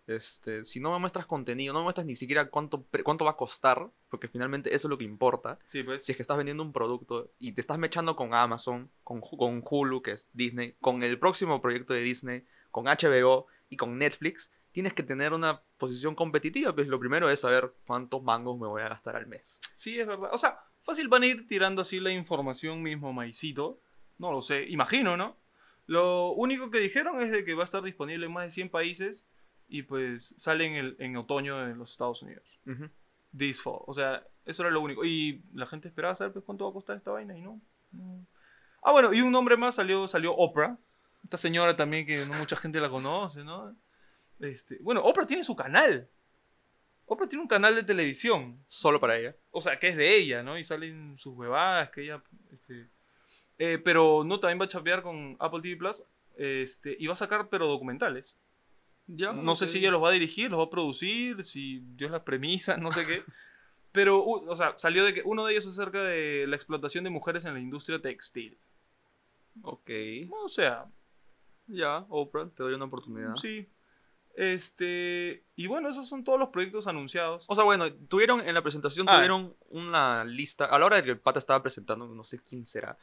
este, 0.06 0.64
si 0.64 0.78
no 0.78 0.92
me 0.92 1.00
muestras 1.00 1.26
contenido, 1.26 1.72
no 1.74 1.80
me 1.80 1.84
muestras 1.84 2.06
ni 2.06 2.14
siquiera 2.14 2.48
cuánto, 2.48 2.84
cuánto 3.02 3.24
va 3.24 3.32
a 3.32 3.36
costar, 3.36 3.90
porque 4.08 4.28
finalmente 4.28 4.72
eso 4.74 4.86
es 4.86 4.90
lo 4.90 4.96
que 4.98 5.04
importa. 5.04 5.58
Sí, 5.64 5.82
pues. 5.82 6.04
Si 6.04 6.12
es 6.12 6.16
que 6.16 6.22
estás 6.22 6.36
vendiendo 6.36 6.62
un 6.62 6.72
producto 6.72 7.28
y 7.40 7.52
te 7.52 7.60
estás 7.60 7.76
mechando 7.78 8.14
con 8.14 8.32
Amazon, 8.32 8.88
con, 9.02 9.20
con 9.20 9.62
Hulu, 9.68 10.02
que 10.02 10.12
es 10.12 10.28
Disney, 10.32 10.76
con 10.80 11.02
el 11.02 11.18
próximo 11.18 11.60
proyecto 11.60 11.92
de 11.92 12.02
Disney, 12.02 12.44
con 12.76 12.84
HBO 12.84 13.46
y 13.70 13.78
con 13.78 13.96
Netflix, 13.96 14.50
tienes 14.70 14.92
que 14.92 15.02
tener 15.02 15.32
una 15.32 15.62
posición 15.78 16.14
competitiva. 16.14 16.74
Pues 16.74 16.88
lo 16.88 17.00
primero 17.00 17.30
es 17.30 17.40
saber 17.40 17.72
cuántos 17.86 18.22
mangos 18.22 18.60
me 18.60 18.66
voy 18.66 18.82
a 18.82 18.88
gastar 18.90 19.16
al 19.16 19.26
mes. 19.26 19.58
Sí, 19.74 19.98
es 19.98 20.06
verdad. 20.06 20.28
O 20.30 20.36
sea, 20.36 20.60
fácil 20.82 21.08
van 21.08 21.22
a 21.22 21.26
ir 21.26 21.46
tirando 21.46 21.80
así 21.80 22.00
la 22.00 22.10
información 22.10 22.82
mismo, 22.82 23.14
Maicito. 23.14 23.80
No 24.18 24.30
lo 24.30 24.42
sé, 24.42 24.66
imagino, 24.68 25.16
¿no? 25.16 25.38
Lo 25.86 26.32
único 26.32 26.70
que 26.70 26.78
dijeron 26.78 27.22
es 27.22 27.32
de 27.32 27.46
que 27.46 27.54
va 27.54 27.62
a 27.62 27.64
estar 27.64 27.82
disponible 27.82 28.26
en 28.26 28.32
más 28.32 28.44
de 28.44 28.50
100 28.50 28.68
países 28.68 29.26
y 29.68 29.84
pues 29.84 30.34
sale 30.36 30.66
en, 30.66 30.74
el, 30.74 30.96
en 30.98 31.16
otoño 31.16 31.66
en 31.66 31.78
los 31.78 31.92
Estados 31.92 32.22
Unidos. 32.22 32.60
Ujú. 32.66 32.90
This 33.34 33.62
fall. 33.62 33.84
O 33.86 33.94
sea, 33.94 34.22
eso 34.44 34.64
era 34.64 34.70
lo 34.70 34.82
único. 34.82 35.02
Y 35.02 35.42
la 35.54 35.64
gente 35.64 35.88
esperaba 35.88 36.14
saber 36.14 36.34
pues, 36.34 36.44
cuánto 36.44 36.64
va 36.66 36.70
a 36.72 36.74
costar 36.74 36.98
esta 36.98 37.12
vaina 37.12 37.38
y 37.38 37.40
no. 37.40 37.58
no. 37.92 38.26
Ah, 38.82 38.92
bueno, 38.92 39.14
y 39.14 39.22
un 39.22 39.32
nombre 39.32 39.56
más 39.56 39.76
salió, 39.76 40.06
salió 40.08 40.36
Oprah. 40.36 40.78
Esta 41.26 41.38
señora 41.38 41.74
también 41.74 42.06
que 42.06 42.24
no 42.24 42.34
mucha 42.34 42.54
gente 42.54 42.80
la 42.80 42.88
conoce, 42.88 43.42
¿no? 43.42 43.74
Este, 44.38 44.78
bueno, 44.80 45.00
Oprah 45.02 45.26
tiene 45.26 45.42
su 45.42 45.56
canal. 45.56 46.08
Oprah 47.04 47.26
tiene 47.26 47.42
un 47.42 47.48
canal 47.48 47.74
de 47.74 47.82
televisión 47.82 48.62
Solo 48.68 49.00
para 49.00 49.18
ella. 49.18 49.34
o 49.50 49.60
sea, 49.60 49.76
que 49.76 49.88
es 49.88 49.96
de 49.96 50.14
ella, 50.14 50.44
¿no? 50.44 50.56
Y 50.56 50.62
salen 50.62 51.18
sus 51.18 51.34
huevadas, 51.34 51.90
que 51.90 52.04
ella, 52.04 52.22
este, 52.52 52.86
eh, 53.58 53.78
pero 53.78 54.22
no, 54.22 54.38
también 54.38 54.60
va 54.60 54.66
a 54.66 54.68
chapear 54.68 55.02
con 55.02 55.36
Apple 55.40 55.62
TV 55.62 55.76
Plus, 55.76 56.04
este, 56.36 56.96
y 56.96 57.08
va 57.08 57.14
a 57.14 57.16
sacar, 57.16 57.48
pero 57.48 57.66
documentales. 57.66 58.36
Ya, 59.08 59.32
no 59.32 59.56
sé 59.56 59.66
si 59.66 59.78
ella 59.78 59.90
los 59.90 60.02
va 60.04 60.10
a 60.10 60.12
dirigir, 60.12 60.48
los 60.48 60.60
va 60.60 60.64
a 60.64 60.70
producir, 60.70 61.44
si 61.44 61.82
Dios 61.96 62.12
las 62.12 62.22
premisa, 62.22 62.76
no 62.76 62.92
sé 62.92 63.04
qué. 63.04 63.24
Pero, 63.90 64.22
o 64.22 64.56
sea, 64.56 64.74
salió 64.76 65.06
de 65.06 65.14
que 65.14 65.22
uno 65.24 65.46
de 65.46 65.52
ellos 65.52 65.64
es 65.64 65.72
acerca 65.72 66.02
de 66.02 66.46
la 66.46 66.54
explotación 66.54 67.02
de 67.02 67.08
mujeres 67.08 67.46
en 67.46 67.54
la 67.54 67.60
industria 67.60 67.98
textil. 67.98 68.58
Ok. 69.62 69.90
O 70.44 70.50
sea, 70.50 70.86
Ya, 71.68 72.04
Oprah, 72.08 72.48
te 72.50 72.62
doy 72.62 72.74
una 72.74 72.84
oportunidad. 72.86 73.34
sí. 73.36 73.68
Este, 74.38 75.44
y 75.56 75.66
bueno, 75.66 75.88
esos 75.88 76.06
son 76.08 76.22
todos 76.22 76.38
los 76.38 76.50
proyectos 76.50 76.86
anunciados. 76.86 77.46
O 77.48 77.54
sea, 77.54 77.64
bueno, 77.64 77.90
tuvieron 77.90 78.46
en 78.46 78.52
la 78.54 78.62
presentación, 78.62 79.06
Ah. 79.08 79.14
tuvieron 79.16 79.56
una 79.70 80.24
lista. 80.26 80.66
A 80.66 80.78
la 80.78 80.84
hora 80.84 80.96
de 80.96 81.04
que 81.04 81.10
el 81.12 81.18
pata 81.18 81.38
estaba 81.38 81.62
presentando, 81.62 82.06
no 82.06 82.22
sé 82.22 82.38
quién 82.42 82.66
será. 82.66 82.98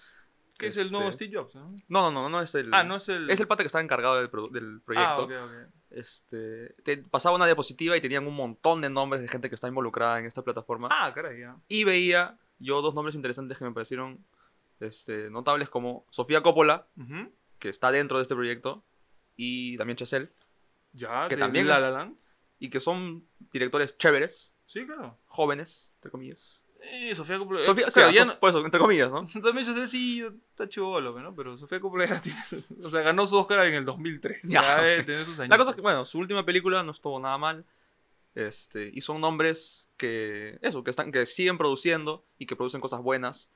Que 0.60 0.68
es 0.68 0.77
el 0.77 0.92
nuevo 0.92 1.10
Este, 1.10 1.25
Steve 1.25 1.42
Jobs, 1.42 1.56
¿no? 1.56 1.68
No, 1.88 2.12
no, 2.12 2.12
no, 2.12 2.30
no 2.30 2.39
es 2.39 2.54
el. 2.54 2.71
Ah, 2.71 2.83
no 2.83 2.98
es 2.98 3.10
el... 3.10 3.27
Es 3.31 3.39
el 3.39 3.48
pata 3.48 3.63
que 3.63 3.68
estaba 3.68 3.81
encargado 3.83 4.15
del, 4.18 4.30
produ- 4.30 4.51
del 4.51 4.80
proyecto. 4.81 5.10
Ah, 5.10 5.19
ok, 5.24 5.31
ok. 5.31 5.74
este, 5.89 6.75
te 6.83 6.98
pasaba 6.98 7.36
una 7.36 7.48
diapositiva 7.48 7.98
y 7.98 8.01
tenían 8.01 8.27
un 8.27 8.36
montón 8.36 8.80
de 8.81 8.92
nombres 8.92 9.21
de 9.24 9.27
gente 9.27 9.50
que 9.50 9.56
está 9.56 9.68
involucrada 9.68 10.19
en 10.19 10.27
esta 10.27 10.44
plataforma. 10.44 10.89
Ah, 10.91 11.12
caray, 11.15 11.39
ya. 11.39 11.58
Y 11.67 11.84
veía 11.84 12.38
yo 12.60 12.84
dos 12.84 12.93
nombres 12.93 13.15
interesantes 13.15 13.58
que 13.58 13.65
me 13.65 13.72
parecieron 13.72 14.24
este, 14.79 15.32
notables 15.32 15.67
como 15.70 16.05
Sofía 16.12 16.43
Coppola, 16.43 16.86
Ujú. 16.96 17.32
Que 17.63 17.70
está 17.70 17.91
dentro 17.93 18.17
de 18.17 18.24
este 18.24 18.36
proyecto, 18.36 18.84
y 19.38 19.77
también 19.77 19.96
Chazelle, 19.96 20.29
Ya, 20.91 21.27
Que 21.29 21.38
de 21.38 21.41
también- 21.41 21.65
La 21.67 21.79
La 21.79 21.89
Land. 21.91 22.17
y 22.60 22.70
que 22.70 22.79
son 22.82 23.25
directores 23.53 23.98
chéveres, 23.98 24.53
Sí, 24.67 24.86
claro. 24.86 25.17
jóvenes, 25.27 25.93
entre 25.96 26.12
comillas. 26.12 26.62
Eh, 26.82 27.15
Sofía 27.15 27.38
Coppola. 27.39 27.63
Sofía, 27.63 27.86
eh, 27.86 27.88
o 27.88 27.91
sea, 27.91 28.03
claro, 28.03 28.15
ya 28.15 28.22
so- 28.24 28.27
no- 28.27 28.39
por 28.41 28.50
eso, 28.50 28.65
entre 28.65 28.79
comillas, 28.82 29.10
¿no? 29.10 29.24
También 29.43 29.65
sé 29.65 29.88
sí 29.88 30.22
está 30.50 30.67
chivolo, 30.67 31.17
¿no? 31.20 31.34
Pero 31.34 31.58
Sofía 31.58 31.79
Coppola 31.79 32.05
tiene 32.22 32.43
su- 32.43 32.63
O 32.84 32.89
sea, 32.89 33.01
ganó 33.01 33.25
su 33.25 33.38
Oscar 33.38 33.65
en 33.65 33.74
el 33.75 33.86
2003. 33.86 34.41
Ya, 34.43 34.62
Ya, 34.62 35.05
tener 35.05 35.24
sus 35.25 35.39
años. 35.39 35.50
La 35.50 35.58
cosa 35.58 35.70
es 35.72 35.75
que, 35.77 35.82
bueno, 35.82 36.05
su 36.05 36.20
última 36.20 36.46
película 36.46 36.84
no 36.84 36.91
estuvo 36.91 37.17
nada 37.20 37.38
mal. 37.38 37.63
Este, 38.36 38.89
y 38.93 39.01
son 39.01 39.22
nombres 39.22 39.88
que, 39.98 40.60
eso, 40.62 40.84
que, 40.84 40.89
están, 40.89 41.12
que 41.12 41.25
siguen 41.25 41.58
produciendo 41.58 42.25
y 42.38 42.46
que 42.46 42.55
producen 42.58 42.82
cosas 42.82 43.01
buenas. 43.01 43.50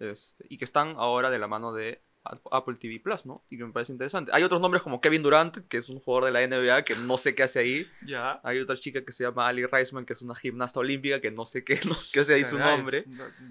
Este, 0.00 0.44
y 0.48 0.58
que 0.58 0.64
están 0.64 0.94
ahora 0.98 1.30
de 1.30 1.38
la 1.38 1.46
mano 1.48 1.72
de 1.72 2.02
Apple 2.24 2.76
TV 2.76 3.00
Plus, 3.00 3.26
¿no? 3.26 3.44
Y 3.50 3.58
que 3.58 3.64
me 3.64 3.72
parece 3.72 3.92
interesante. 3.92 4.30
Hay 4.34 4.42
otros 4.44 4.60
nombres 4.60 4.82
como 4.82 5.00
Kevin 5.00 5.22
Durant, 5.22 5.58
que 5.68 5.76
es 5.78 5.88
un 5.88 5.98
jugador 6.00 6.26
de 6.26 6.30
la 6.32 6.40
NBA 6.46 6.84
que 6.84 6.94
no 6.94 7.18
sé 7.18 7.34
qué 7.34 7.42
hace 7.42 7.58
ahí. 7.58 7.86
Ya. 8.06 8.40
Hay 8.44 8.58
otra 8.60 8.76
chica 8.76 9.04
que 9.04 9.10
se 9.12 9.24
llama 9.24 9.48
Ali 9.48 9.64
Reisman, 9.66 10.04
que 10.06 10.12
es 10.12 10.22
una 10.22 10.34
gimnasta 10.34 10.78
olímpica 10.80 11.20
que 11.20 11.30
no 11.32 11.44
sé 11.44 11.64
qué, 11.64 11.74
no, 11.88 11.94
qué 12.12 12.20
hace 12.20 12.34
ahí 12.34 12.44
su 12.44 12.58
nombre. 12.58 13.04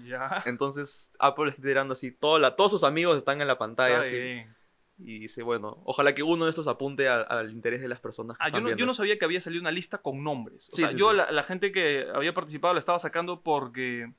Ya. 0.04 0.42
Entonces 0.46 1.12
Apple 1.18 1.50
está 1.50 1.62
tirando 1.62 1.92
así, 1.92 2.10
toda 2.12 2.38
la- 2.38 2.56
todos 2.56 2.70
sus 2.70 2.82
amigos 2.84 3.16
están 3.18 3.40
en 3.40 3.48
la 3.48 3.58
pantalla. 3.58 4.00
Así, 4.00 4.42
y 5.04 5.18
dice, 5.18 5.42
bueno, 5.42 5.82
ojalá 5.84 6.14
que 6.14 6.22
uno 6.22 6.44
de 6.44 6.50
estos 6.50 6.68
apunte 6.68 7.08
al, 7.08 7.26
al 7.28 7.50
interés 7.50 7.80
de 7.80 7.88
las 7.88 7.98
personas 7.98 8.36
que 8.38 8.44
Ah, 8.44 8.50
yo 8.50 8.60
no, 8.60 8.70
yo 8.76 8.94
sabía 8.94 9.18
que 9.18 9.24
había 9.24 9.40
salido 9.40 9.60
una 9.60 9.72
lista 9.72 9.98
con 9.98 10.22
nombres. 10.22 10.68
O 10.68 10.72
Sí, 10.76 10.82
sea, 10.82 10.90
sí, 10.90 10.96
yo 10.96 11.10
sí. 11.10 11.16
La, 11.16 11.32
la 11.32 11.42
gente 11.42 11.72
que 11.72 12.06
había 12.14 12.32
participado 12.34 12.72
la 12.74 12.78
estaba 12.78 12.98
sacando 13.00 13.42
porque 13.42 14.12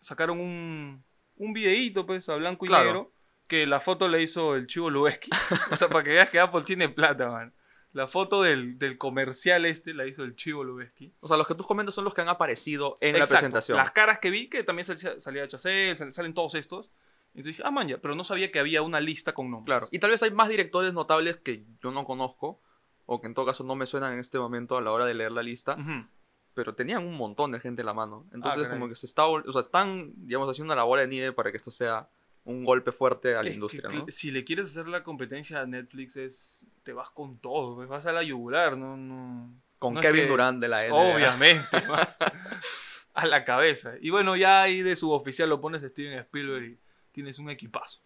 sacaron 0.00 0.40
un, 0.40 1.04
un 1.36 1.52
videíto, 1.52 2.06
pues, 2.06 2.28
a 2.30 2.36
blanco 2.36 2.64
y 2.64 2.68
Claro. 2.68 2.84
negro, 2.86 3.12
que 3.50 3.66
la 3.66 3.80
foto 3.80 4.08
le 4.08 4.22
hizo 4.22 4.54
el 4.54 4.66
Chivo 4.66 4.88
Lubeski. 4.90 5.30
o 5.72 5.76
sea, 5.76 5.88
para 5.88 6.04
que 6.04 6.10
veas 6.10 6.30
que 6.30 6.38
Apple 6.40 6.62
tiene 6.64 6.88
plata, 6.88 7.28
man. 7.28 7.52
La 7.92 8.06
foto 8.06 8.40
del, 8.42 8.78
del 8.78 8.96
comercial 8.96 9.66
este 9.66 9.92
la 9.92 10.06
hizo 10.06 10.22
el 10.22 10.36
Chivo 10.36 10.62
Lubeski. 10.62 11.12
O 11.20 11.26
sea, 11.28 11.36
los 11.36 11.46
que 11.48 11.56
tú 11.56 11.64
comentas 11.64 11.94
son 11.94 12.04
los 12.04 12.14
que 12.14 12.20
han 12.20 12.28
aparecido 12.28 12.96
en 13.00 13.18
la 13.18 13.26
presentación. 13.26 13.76
Las 13.76 13.90
caras 13.90 14.20
que 14.20 14.30
vi, 14.30 14.48
que 14.48 14.62
también 14.62 14.84
salía, 14.86 15.20
salía 15.20 15.48
Chacel, 15.48 15.96
sal- 15.96 16.12
salen 16.12 16.32
todos 16.32 16.54
estos. 16.54 16.90
Entonces 17.34 17.56
dije, 17.56 17.62
ah, 17.66 17.70
man, 17.72 17.88
ya, 17.88 17.98
pero 17.98 18.14
no 18.14 18.22
sabía 18.24 18.52
que 18.52 18.60
había 18.60 18.82
una 18.82 19.00
lista 19.00 19.34
con 19.34 19.50
nombres. 19.50 19.66
Claro. 19.66 19.88
Y 19.90 19.98
tal 19.98 20.10
vez 20.10 20.22
hay 20.22 20.30
más 20.30 20.48
directores 20.48 20.92
notables 20.94 21.36
que 21.38 21.64
yo 21.82 21.90
no 21.90 22.04
conozco, 22.04 22.60
o 23.06 23.20
que 23.20 23.26
en 23.26 23.34
todo 23.34 23.46
caso 23.46 23.64
no 23.64 23.74
me 23.74 23.86
suenan 23.86 24.12
en 24.12 24.20
este 24.20 24.38
momento 24.38 24.76
a 24.76 24.80
la 24.80 24.92
hora 24.92 25.04
de 25.04 25.14
leer 25.14 25.32
la 25.32 25.42
lista. 25.42 25.74
Ujú. 25.74 26.06
pero 26.54 26.74
tenían 26.74 27.04
un 27.06 27.14
montón 27.16 27.50
de 27.52 27.58
gente 27.60 27.82
en 27.82 27.86
la 27.86 27.94
mano. 27.94 28.26
Entonces, 28.32 28.62
caray. 28.62 28.78
como 28.78 28.88
que 28.88 28.94
se 28.94 29.06
está, 29.06 29.26
o 29.26 29.52
sea, 29.52 29.60
están, 29.62 30.12
digamos, 30.16 30.48
haciendo 30.48 30.72
una 30.74 30.82
bola 30.84 31.02
de 31.02 31.08
nieve 31.08 31.32
para 31.32 31.50
que 31.50 31.56
esto 31.56 31.70
sea 31.70 32.08
un 32.50 32.64
golpe 32.64 32.92
fuerte 32.92 33.34
a 33.34 33.42
la 33.42 33.48
Es 33.48 33.54
industria, 33.54 33.88
¿no? 33.88 34.06
Si 34.08 34.30
le 34.30 34.44
quieres 34.44 34.66
hacer 34.66 34.88
la 34.88 35.02
competencia 35.02 35.60
a 35.60 35.66
Netflix, 35.66 36.16
es, 36.16 36.66
te 36.82 36.92
vas 36.92 37.10
con 37.10 37.38
todo, 37.38 37.76
pues, 37.76 37.88
vas 37.88 38.06
a 38.06 38.12
la 38.12 38.22
yugular, 38.22 38.76
no, 38.76 38.96
no, 38.96 39.52
Con 39.78 39.94
no 39.94 40.00
es 40.00 40.06
Kevin 40.06 40.22
que- 40.22 40.28
Durant 40.28 40.60
de 40.60 40.68
la 40.68 40.86
NBA. 40.86 40.94
Obviamente, 41.14 41.66
a 43.14 43.26
la 43.26 43.44
cabeza. 43.44 43.94
Y 44.00 44.10
bueno, 44.10 44.36
ya 44.36 44.62
ahí 44.62 44.82
de 44.82 44.96
suboficial 44.96 45.48
lo 45.48 45.60
pones 45.60 45.82
a 45.82 45.88
Steven 45.88 46.18
Spielberg 46.20 46.64
y 46.64 46.78
tienes 47.12 47.38
un 47.38 47.50
equipazo. 47.50 48.00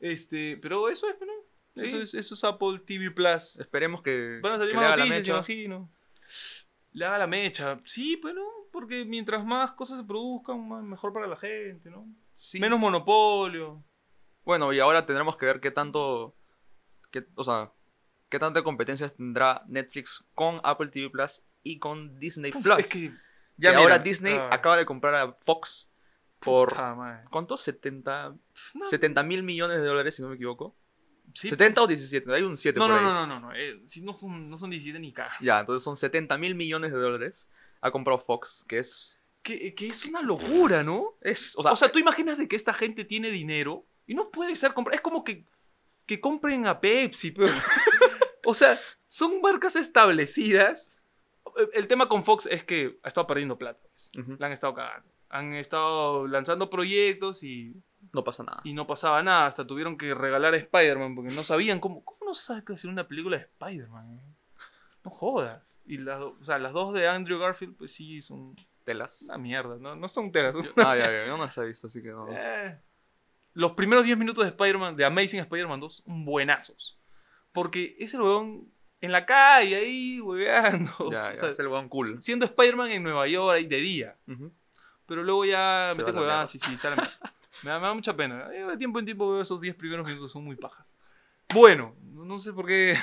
Este, 0.00 0.56
pero 0.56 0.88
eso 0.88 1.08
es, 1.08 1.16
¿no? 1.20 1.32
Sí. 1.76 1.86
Eso 1.86 2.00
es, 2.02 2.14
eso 2.14 2.34
es 2.34 2.44
Apple 2.44 2.80
TV 2.86 3.10
Plus. 3.10 3.58
Esperemos 3.58 4.00
que, 4.02 4.38
Van 4.42 4.52
a 4.52 4.58
salir 4.58 4.74
más 4.76 4.96
noticias, 4.98 5.28
imagino. 5.28 5.90
Le 6.92 7.04
haga 7.04 7.18
la 7.18 7.26
mecha. 7.26 7.80
Sí, 7.84 8.16
pues 8.16 8.34
no, 8.34 8.44
porque 8.70 9.04
mientras 9.04 9.44
más 9.44 9.72
cosas 9.72 9.98
se 9.98 10.04
produzcan, 10.04 10.88
mejor 10.88 11.12
para 11.12 11.26
la 11.26 11.36
gente, 11.36 11.90
¿no? 11.90 12.06
Sí. 12.34 12.60
Menos 12.60 12.78
monopolio. 12.78 13.82
Bueno, 14.44 14.72
y 14.72 14.80
ahora 14.80 15.06
tendremos 15.06 15.36
que 15.36 15.46
ver 15.46 15.60
qué 15.60 15.70
tanto, 15.70 16.34
qué, 17.10 17.26
o 17.34 17.44
sea, 17.44 17.72
qué 18.28 18.38
tanta 18.38 18.62
competencia 18.62 19.08
tendrá 19.08 19.62
Netflix 19.68 20.24
con 20.34 20.60
Apple 20.64 20.88
TV 20.88 21.08
Plus 21.10 21.42
y 21.62 21.78
con 21.78 22.18
Disney 22.18 22.52
Uf, 22.54 22.62
Plus. 22.62 22.78
es 22.80 22.90
que 22.90 23.12
Ya 23.56 23.70
mira, 23.70 23.78
ahora 23.82 23.98
Disney 24.00 24.34
ah, 24.34 24.48
acaba 24.52 24.76
de 24.76 24.84
comprar 24.84 25.14
a 25.14 25.32
Fox 25.32 25.90
por 26.40 26.70
puta. 26.70 27.24
¿cuánto? 27.30 27.56
70 27.56 28.36
No, 28.74 28.86
70 28.86 29.22
mil 29.22 29.42
millones 29.42 29.78
de 29.78 29.84
dólares, 29.86 30.14
si 30.16 30.20
no 30.22 30.28
me 30.28 30.34
equivoco. 30.34 30.76
sí, 31.32 31.48
70 31.48 31.82
o 31.82 31.86
17, 31.86 32.34
hay 32.34 32.42
un 32.42 32.56
7 32.58 32.78
No, 32.78 32.84
por 32.86 32.90
no, 32.94 32.98
ahí. 32.98 33.04
no, 33.04 33.14
no, 33.14 33.26
no, 33.26 33.40
no. 33.48 33.54
eh, 33.54 33.80
si 33.86 34.02
no 34.02 34.12
son, 34.12 34.50
no 34.50 34.56
son 34.58 34.68
17 34.68 34.98
ni 35.00 35.12
cagas. 35.12 35.38
Ya, 35.40 35.60
entonces 35.60 35.82
son 35.82 35.96
70 35.96 36.36
mil 36.36 36.54
millones 36.54 36.92
de 36.92 36.98
dólares. 36.98 37.50
Ha 37.80 37.90
comprado 37.90 38.18
Fox, 38.18 38.64
que 38.68 38.78
es, 38.78 39.18
Que, 39.44 39.74
que 39.74 39.86
es 39.86 40.04
una 40.06 40.22
locura, 40.22 40.82
¿no? 40.82 41.14
es, 41.20 41.56
o 41.56 41.60
O 41.60 41.76
sea, 41.76 41.92
tú 41.92 41.98
imaginas 42.00 42.38
de 42.38 42.48
que 42.48 42.56
esta 42.56 42.74
gente 42.74 43.04
tiene 43.04 43.30
dinero 43.30 43.86
y 44.06 44.14
no 44.14 44.30
puede 44.30 44.56
ser 44.56 44.72
comprar. 44.74 44.94
Es 44.96 45.00
como 45.02 45.22
que, 45.22 45.44
que 46.06 46.18
compren 46.20 46.66
a 46.66 46.80
Pepsi, 46.80 47.30
pero. 47.30 47.52
o 48.44 48.54
sea, 48.54 48.78
son 49.06 49.40
marcas 49.42 49.76
establecidas. 49.76 50.92
El- 51.56 51.68
El 51.74 51.86
tema 51.86 52.08
con 52.08 52.24
Fox 52.24 52.46
es 52.46 52.64
que 52.64 52.98
ha 53.02 53.08
estado 53.08 53.26
perdiendo 53.26 53.56
plata. 53.58 53.80
pues. 53.92 54.10
La 54.40 54.46
han 54.46 54.52
estado 54.52 54.74
cagando. 54.74 55.08
Han 55.28 55.52
estado 55.54 56.26
lanzando 56.26 56.70
proyectos 56.70 57.42
y, 57.42 57.74
no 58.12 58.22
pasa 58.24 58.44
nada. 58.44 58.60
y 58.64 58.72
no 58.72 58.86
pasaba 58.86 59.22
nada. 59.22 59.46
Hasta 59.46 59.66
tuvieron 59.66 59.98
que 59.98 60.14
regalar 60.14 60.54
a 60.54 60.56
Spider-Man 60.56 61.14
porque 61.14 61.34
no 61.34 61.44
sabían 61.44 61.80
cómo. 61.80 62.02
¿Cómo 62.04 62.20
no 62.24 62.34
sabes 62.34 62.64
hacer 62.70 62.88
una 62.90 63.06
película 63.06 63.36
de 63.36 63.42
Spider-Man? 63.44 64.20
No 65.04 65.10
jodas. 65.10 65.78
Y 65.84 65.98
las, 65.98 66.20
o 66.22 66.42
sea, 66.44 66.58
las 66.58 66.72
dos 66.72 66.94
de 66.94 67.06
Andrew 67.08 67.38
Garfield, 67.38 67.76
pues 67.76 67.92
sí, 67.92 68.22
son 68.22 68.56
Telas. 68.84 69.22
una 69.22 69.38
mierda, 69.38 69.76
¿no? 69.78 69.96
No 69.96 70.08
son 70.08 70.30
telas. 70.30 70.52
son 70.52 70.68
Ah, 70.76 70.96
ya, 70.96 71.10
ya, 71.10 71.26
yo 71.26 71.36
no 71.36 71.44
las 71.44 71.56
he 71.58 71.64
visto, 71.64 71.86
así 71.86 72.02
que 72.02 72.10
no. 72.10 72.26
eh, 72.30 72.78
Los 73.54 73.72
primeros 73.72 74.04
10 74.04 74.16
minutos 74.18 74.44
de 74.44 74.50
Spider-Man, 74.50 74.94
de 74.94 75.04
Amazing 75.04 75.40
Spider-Man 75.40 75.80
2, 75.80 76.02
son 76.04 76.24
buenazos. 76.24 76.98
Porque 77.52 77.96
es 77.98 78.12
el 78.14 78.20
huevón 78.22 78.68
en 79.00 79.12
la 79.12 79.24
calle, 79.26 79.76
ahí, 79.76 80.20
hueveando. 80.20 80.90
Ya, 81.12 81.30
o 81.32 81.36
sea, 81.36 81.50
es 81.50 81.58
el 81.58 81.68
weón 81.68 81.88
cool. 81.88 82.20
Siendo 82.22 82.46
Spider-Man 82.46 82.90
en 82.90 83.02
Nueva 83.02 83.26
York, 83.28 83.56
ahí 83.56 83.66
de 83.66 83.76
día. 83.78 84.16
Ujú. 84.28 84.52
Pero 85.06 85.22
luego 85.22 85.44
ya 85.44 85.92
Se 85.94 86.02
va 86.02 86.12
la 86.12 86.20
huevadas, 86.20 86.50
sí, 86.50 86.58
sí, 86.58 86.76
sale 86.78 86.96
me, 86.96 87.70
da, 87.70 87.78
me 87.78 87.86
da 87.86 87.94
mucha 87.94 88.16
pena. 88.16 88.48
Yo 88.58 88.68
de 88.70 88.76
tiempo 88.78 88.98
en 88.98 89.04
tiempo 89.04 89.30
veo 89.30 89.42
esos 89.42 89.60
10 89.60 89.74
primeros 89.74 90.06
minutos, 90.06 90.32
son 90.32 90.44
muy 90.44 90.56
pajas. 90.56 90.96
Bueno, 91.52 91.94
no 92.02 92.24
no 92.24 92.38
sé 92.38 92.54
por 92.54 92.66
qué. 92.66 92.96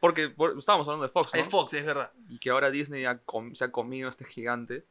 Porque 0.00 0.28
por- 0.30 0.58
estábamos 0.58 0.88
hablando 0.88 1.06
de 1.06 1.12
Fox, 1.12 1.32
¿no? 1.32 1.40
Es 1.40 1.48
Fox, 1.48 1.72
es 1.74 1.86
verdad. 1.86 2.10
Y 2.28 2.38
que 2.38 2.50
ahora 2.50 2.70
Disney 2.72 3.04
ha 3.04 3.18
com- 3.18 3.54
se 3.54 3.64
ha 3.64 3.70
comido 3.70 4.08
a 4.08 4.10
este 4.10 4.24
gigante. 4.24 4.84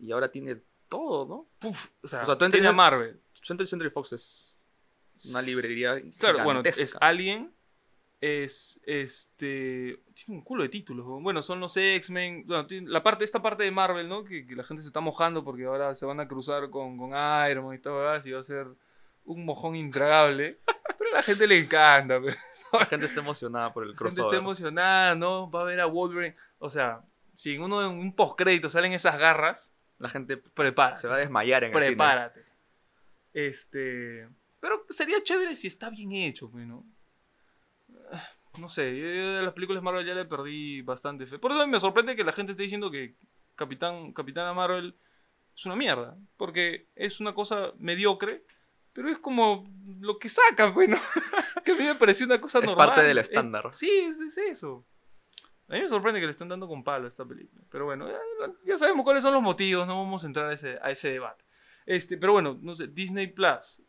Y 0.00 0.12
ahora 0.12 0.30
tiene 0.30 0.56
todo, 0.88 1.26
¿no? 1.26 1.46
Puf, 1.58 1.88
o 2.02 2.08
sea, 2.08 2.22
O 2.22 2.26
sea, 2.26 2.36
tú 2.38 2.44
entiendes- 2.44 2.70
a 2.70 2.74
Marvel. 2.74 3.20
Century 3.42 3.66
Century 3.66 3.90
Fox 3.90 4.12
es 4.12 4.58
una 5.28 5.42
librería 5.42 6.00
Claro, 6.18 6.44
bueno, 6.44 6.62
es. 6.64 6.96
Alien, 7.00 7.52
es 8.20 8.80
este. 8.84 10.00
Tiene 10.14 10.38
un 10.38 10.44
culo 10.44 10.62
de 10.62 10.68
títulos. 10.68 11.06
¿no? 11.06 11.20
Bueno, 11.20 11.42
son 11.42 11.58
los 11.60 11.76
X-Men. 11.76 12.44
Bueno, 12.46 12.66
la 12.86 13.02
parte, 13.02 13.24
esta 13.24 13.42
parte 13.42 13.64
de 13.64 13.70
Marvel, 13.70 14.08
¿no? 14.08 14.24
Que, 14.24 14.46
que 14.46 14.54
la 14.54 14.64
gente 14.64 14.82
se 14.82 14.88
está 14.88 15.00
mojando 15.00 15.42
porque 15.44 15.64
ahora 15.64 15.94
se 15.94 16.06
van 16.06 16.20
a 16.20 16.28
cruzar 16.28 16.70
con, 16.70 16.96
con 16.98 17.10
Iron 17.50 17.66
Man 17.66 17.74
y 17.74 17.78
todo, 17.80 18.00
y 18.24 18.30
va 18.30 18.40
a 18.40 18.44
ser 18.44 18.68
un 19.24 19.44
mojón 19.44 19.74
intragable. 19.76 20.60
Pero 20.98 21.10
a 21.10 21.14
la 21.16 21.22
gente 21.22 21.46
le 21.46 21.58
encanta. 21.58 22.20
Pero 22.20 22.36
La 22.72 22.86
gente 22.86 23.06
está 23.06 23.20
emocionada 23.20 23.72
por 23.72 23.82
el 23.84 23.90
la 23.90 23.96
gente 23.96 24.08
está 24.10 24.20
crossover. 24.22 24.38
emocionada, 24.40 25.14
¿no? 25.16 25.50
Va 25.50 25.62
a 25.62 25.64
ver 25.64 25.80
a 25.80 25.86
Wolverine. 25.86 26.36
O 26.58 26.70
sea, 26.70 27.02
si 27.34 27.54
en 27.54 27.62
uno 27.62 27.82
en 27.84 27.98
un 27.98 28.14
postcrédito 28.14 28.70
salen 28.70 28.92
esas 28.92 29.18
garras, 29.18 29.74
La 30.02 30.08
gente 30.10 30.36
prepárate. 30.36 31.00
se 31.00 31.06
va 31.08 31.14
a 31.14 31.18
desmayar 31.18 31.62
en 31.64 31.68
el 31.70 31.74
cine. 31.82 31.86
Prepárate. 31.96 32.44
Este. 33.32 34.28
Pero 34.60 34.84
sería 34.90 35.22
chévere 35.22 35.54
si 35.56 35.68
está 35.68 35.90
bien 35.90 36.12
hecho, 36.12 36.50
¿no? 36.52 36.84
No 38.58 38.68
sé, 38.68 38.96
yo, 38.98 39.06
de 39.06 39.42
las 39.42 39.54
películas 39.54 39.82
Marvel 39.82 40.04
ya 40.06 40.14
le 40.14 40.24
perdí 40.26 40.82
bastante 40.82 41.26
fe. 41.26 41.38
Por 41.38 41.52
eso 41.52 41.66
me 41.66 41.80
sorprende 41.80 42.14
que 42.16 42.24
la 42.24 42.32
gente 42.32 42.52
esté 42.52 42.64
diciendo 42.64 42.90
que 42.90 43.14
Capitán, 43.54 44.12
Capitana 44.12 44.52
Marvel 44.52 44.94
es 45.56 45.64
una 45.66 45.76
mierda. 45.76 46.16
Porque 46.36 46.88
es 46.94 47.20
una 47.20 47.32
cosa 47.34 47.72
mediocre, 47.78 48.44
pero 48.92 49.08
es 49.08 49.18
como 49.18 49.64
lo 50.00 50.18
que 50.18 50.28
saca, 50.28 50.74
pues, 50.74 50.88
¿no? 50.90 50.98
que 51.64 51.72
a 51.72 51.76
mí 51.76 51.84
me 51.84 51.94
pareció 51.94 52.26
una 52.26 52.40
cosa 52.40 52.58
Es 52.58 52.64
normal. 52.66 52.88
parte 52.88 53.02
del 53.04 53.18
Es- 53.18 53.28
estándar. 53.28 53.70
sí, 53.72 53.88
es, 53.88 54.20
es 54.20 54.36
eso. 54.36 54.84
A 55.72 55.76
mí 55.76 55.80
me 55.82 55.88
sorprende 55.88 56.20
que 56.20 56.26
le 56.26 56.32
estén 56.32 56.48
dando 56.48 56.68
con 56.68 56.84
palo 56.84 57.06
a 57.06 57.08
esta 57.08 57.24
película. 57.24 57.62
Pero 57.70 57.86
bueno, 57.86 58.06
ya, 58.08 58.18
ya 58.64 58.76
sabemos 58.78 59.04
cuáles 59.04 59.22
son 59.22 59.32
los 59.32 59.42
motivos, 59.42 59.86
no 59.86 59.96
vamos 60.02 60.22
a 60.22 60.26
entrar 60.26 60.50
a 60.50 60.54
ese, 60.54 60.78
a 60.82 60.90
ese 60.90 61.10
debate. 61.10 61.44
Este, 61.86 62.16
pero 62.18 62.32
bueno, 62.32 62.58
no 62.60 62.74
sé, 62.74 62.88
Disney 62.88 63.26
Plus, 63.28 63.80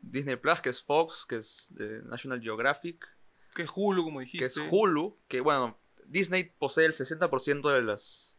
Disney 0.00 0.36
Plus, 0.36 0.60
que 0.60 0.70
es 0.70 0.82
Fox, 0.82 1.26
que 1.28 1.36
es 1.36 1.70
National 2.04 2.40
Geographic, 2.40 3.06
que 3.54 3.62
es 3.64 3.70
Hulu, 3.74 4.02
como 4.04 4.18
que 4.20 4.24
dijiste. 4.24 4.46
es 4.46 4.58
Hulu, 4.70 5.18
que 5.28 5.40
bueno, 5.42 5.78
Disney 6.06 6.44
posee 6.58 6.86
el 6.86 6.94
60% 6.94 7.70
de 7.70 7.82
las, 7.82 8.36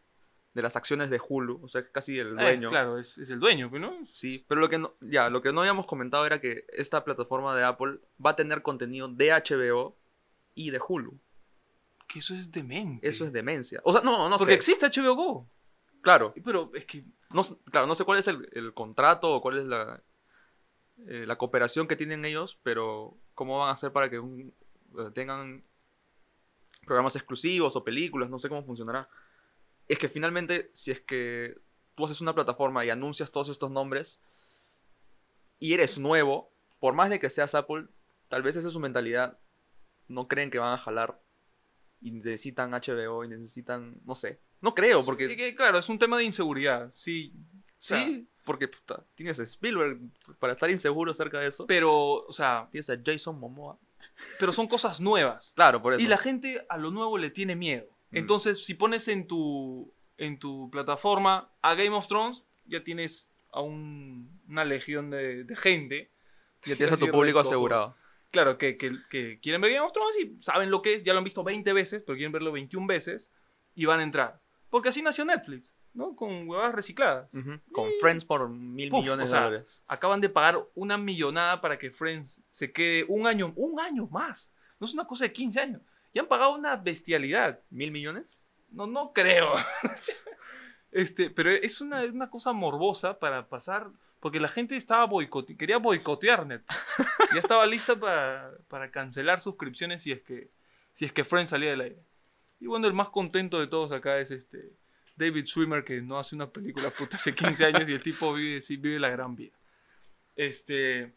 de 0.56 0.62
las 0.64 0.76
acciones 0.76 1.10
de 1.12 1.22
Hulu, 1.26 1.62
o 1.64 1.68
sea, 1.68 1.88
casi 1.92 2.18
el 2.18 2.30
Eh, 2.30 2.42
dueño. 2.42 2.70
claro, 2.70 2.98
es, 2.98 3.18
es 3.20 3.30
el 3.30 3.40
dueño, 3.40 3.70
¿no? 3.70 3.92
Sí, 4.08 4.44
pero 4.48 4.60
lo 4.60 4.70
que 4.70 4.80
no, 4.80 4.96
ya, 5.02 5.30
lo 5.30 5.42
que 5.44 5.54
no 5.54 5.62
habíamos 5.62 5.86
comentado 5.86 6.26
era 6.26 6.42
que 6.42 6.66
esta 6.74 7.04
plataforma 7.06 7.56
de 7.56 7.64
Apple 7.64 8.00
va 8.26 8.32
a 8.32 8.36
tener 8.36 8.64
contenido 8.64 9.08
de 9.08 9.30
HBO 9.32 9.96
y 10.56 10.72
de 10.72 10.82
Hulu. 10.86 11.20
Que 12.12 12.20
eso 12.20 12.34
es 12.36 12.52
demente. 12.52 13.08
Eso 13.08 13.26
es 13.26 13.32
demencia. 13.32 13.80
O 13.84 13.92
sea, 13.92 14.02
no, 14.02 14.28
no 14.30 14.38
Porque 14.38 14.52
sé. 14.54 14.58
existe 14.58 14.86
HBO 14.88 15.16
Go. 15.16 15.48
Claro, 16.02 16.34
Pero 16.44 16.72
es 16.74 16.86
que 16.86 17.04
no, 17.30 17.42
claro, 17.70 17.86
no 17.88 17.94
sé 17.96 18.04
cuál 18.04 18.18
es 18.20 18.28
el, 18.28 18.50
el 18.54 18.74
contrato 18.74 19.34
o 19.36 19.42
cuál 19.42 19.60
es 19.60 19.66
la, 19.66 20.02
eh, 21.08 21.26
la 21.28 21.38
cooperación 21.38 21.88
que 21.88 21.96
tienen 21.96 22.26
ellos, 22.26 22.58
pero 22.64 23.16
cómo 23.36 23.60
van 23.60 23.70
a 23.70 23.74
hacer 23.74 23.92
para 23.92 24.10
que 24.10 24.20
un- 24.20 24.52
eh, 24.98 25.12
tengan 25.14 25.64
programas 26.86 27.16
exclusivos 27.16 27.76
o 27.76 27.84
películas, 27.84 28.30
no 28.30 28.40
sé 28.40 28.50
cómo 28.50 28.64
funcionará. 28.64 29.08
Es 29.88 30.00
que 30.00 30.10
finalmente, 30.10 30.72
si 30.74 30.90
es 30.92 31.00
que 31.02 31.58
tú 31.96 32.06
haces 32.06 32.20
una 32.22 32.34
plataforma 32.34 32.84
y 32.84 32.90
anuncias 32.90 33.32
todos 33.32 33.50
estos 33.50 33.70
nombres 33.72 34.20
y 35.60 35.74
eres 35.74 36.00
nuevo, 36.00 36.52
por 36.80 36.94
más 36.96 37.10
de 37.12 37.20
que 37.20 37.30
seas 37.30 37.54
Apple, 37.56 37.86
tal 38.28 38.42
vez 38.42 38.56
esa 38.56 38.68
es 38.68 38.74
su 38.74 38.80
mentalidad. 38.80 39.38
No 40.08 40.28
creen 40.28 40.50
que 40.50 40.58
van 40.60 40.74
a 40.74 40.78
jalar 40.80 41.22
y 42.02 42.12
necesitan 42.12 42.72
HBO 42.72 43.24
y 43.24 43.28
necesitan, 43.28 43.96
no 44.06 44.16
sé. 44.16 44.40
No 44.62 44.74
creo, 44.76 45.04
porque 45.06 45.36
que, 45.36 45.56
claro, 45.56 45.78
es 45.80 45.90
un 45.90 45.98
tema 46.00 46.18
de 46.18 46.24
inseguridad. 46.26 46.92
Sí. 46.96 47.34
Sí, 47.78 47.94
o 47.96 47.98
sea, 47.98 48.20
porque 48.44 48.68
puta, 48.68 49.04
tienes 49.16 49.40
a 49.40 49.44
Spielberg 49.44 50.00
para 50.40 50.54
estar 50.54 50.70
inseguro 50.70 51.12
acerca 51.12 51.40
de 51.40 51.48
eso. 51.48 51.66
pero, 51.66 51.92
o 52.26 52.32
sea, 52.34 52.68
Tienes 52.72 52.90
a 52.92 52.98
Jason 53.04 53.40
Momoa. 53.40 53.80
pero 54.40 54.52
son 54.52 54.68
cosas 54.68 55.02
nuevas. 55.02 55.54
Claro, 55.56 55.82
por 55.82 55.94
eso. 55.96 56.04
Y 56.04 56.08
la 56.08 56.18
gente 56.18 56.64
a 56.70 56.78
lo 56.78 56.92
nuevo 56.92 57.18
le 57.18 57.32
tiene 57.32 57.56
miedo. 57.56 57.88
Mm. 58.12 58.18
Entonces, 58.18 58.64
si 58.66 58.76
pones 58.76 59.08
en 59.08 59.26
tu, 59.26 59.92
en 60.18 60.38
tu 60.38 60.70
plataforma 60.70 61.52
a 61.64 61.74
Game 61.74 61.92
of 61.96 62.08
Thrones, 62.08 62.44
ya 62.66 62.84
tienes 62.84 63.34
a 63.52 63.62
un- 63.62 64.40
una 64.48 64.64
legión 64.64 65.10
de, 65.10 65.44
de 65.44 65.56
gente. 65.56 66.12
ya 66.64 66.76
tienes 66.76 66.94
a 66.94 66.98
tu 66.98 67.12
público 67.12 67.40
recojo. 67.40 67.50
asegurado. 67.50 67.96
Claro, 68.32 68.58
que, 68.58 68.78
que- 68.78 68.98
que 69.10 69.40
quieren 69.42 69.62
ver 69.62 69.72
Game 69.74 69.86
of 69.86 69.92
Thrones 69.92 70.18
y 70.20 70.38
saben 70.42 70.72
lo 70.72 70.82
que 70.82 70.96
es, 70.96 71.04
ya 71.04 71.14
lo 71.14 71.20
han 71.20 71.24
visto 71.26 71.44
20 71.44 71.74
veces, 71.74 72.02
pero 72.06 72.16
quieren 72.16 72.32
verlo 72.32 72.52
21 72.52 72.88
veces 72.88 73.32
y 73.76 73.86
van 73.86 74.00
a 74.00 74.04
entrar. 74.04 74.42
Porque 74.70 74.90
así 74.90 75.02
nació 75.02 75.26
Netflix, 75.26 75.76
¿no? 75.94 76.16
Con 76.16 76.48
huevadas 76.48 76.74
recicladas. 76.74 77.30
Con 77.74 77.90
Friends 78.00 78.24
por 78.24 78.48
mil 78.50 78.90
Puf, 78.90 79.02
millones 79.02 79.26
o 79.26 79.30
sea, 79.30 79.40
de 79.40 79.46
dólares. 79.48 79.84
Acaban 79.86 80.22
de 80.22 80.30
pagar 80.30 80.66
una 80.76 80.98
millonada 80.98 81.60
para 81.60 81.78
que 81.78 81.92
Friends 81.92 82.46
se 82.50 82.72
quede 82.72 83.06
un 83.10 83.28
año, 83.28 83.52
un 83.58 83.80
año 83.82 84.08
más. 84.08 84.54
No 84.80 84.86
es 84.86 84.94
una 84.94 85.06
cosa 85.06 85.26
de 85.26 85.34
15 85.34 85.60
años. 85.60 85.82
Ya 86.14 86.22
han 86.22 86.28
pagado 86.30 86.56
una 86.56 86.78
bestialidad. 86.78 87.60
¿Mil 87.70 87.92
millones? 87.92 88.42
No, 88.70 88.88
no 88.88 89.12
creo. 89.14 89.54
este, 90.92 91.30
pero 91.30 91.52
es 91.52 91.82
una, 91.82 92.04
una 92.06 92.30
cosa 92.30 92.54
morbosa 92.54 93.20
para 93.20 93.48
pasar. 93.48 93.90
Porque 94.22 94.40
la 94.40 94.48
gente 94.48 94.78
estaba 94.78 95.06
boicote, 95.06 95.58
quería 95.58 95.78
boicotear 95.78 96.46
Netflix. 96.46 96.80
ya 97.34 97.40
estaba 97.40 97.66
lista 97.66 98.00
para, 98.00 98.54
para 98.70 98.90
cancelar 98.92 99.42
suscripciones 99.42 100.04
si 100.04 100.14
es 100.14 100.22
que 100.22 100.50
si 100.94 101.06
es 101.06 101.12
que 101.12 101.26
Friends 101.26 101.50
salía 101.50 101.72
del 101.72 101.82
aire. 101.82 102.06
Y 102.60 102.68
bueno, 102.68 102.88
el 102.88 102.94
más 102.94 103.10
contento 103.10 103.60
de 103.60 103.68
todos 103.68 103.92
acá 103.92 104.20
es 104.20 104.32
este 104.32 104.78
David 105.16 105.46
Schwimmer 105.46 105.84
que 105.84 106.02
no 106.02 106.20
hace 106.20 106.36
una 106.36 106.50
película 106.50 106.90
puta 106.92 107.16
hace 107.18 107.34
15 107.34 107.66
años 107.66 107.90
y 107.90 107.94
el 107.94 108.04
tipo 108.04 108.34
vive, 108.34 108.62
sí, 108.62 108.78
vive 108.78 109.00
la 109.00 109.10
gran 109.10 109.36
vida. 109.36 109.54
Este, 110.36 111.14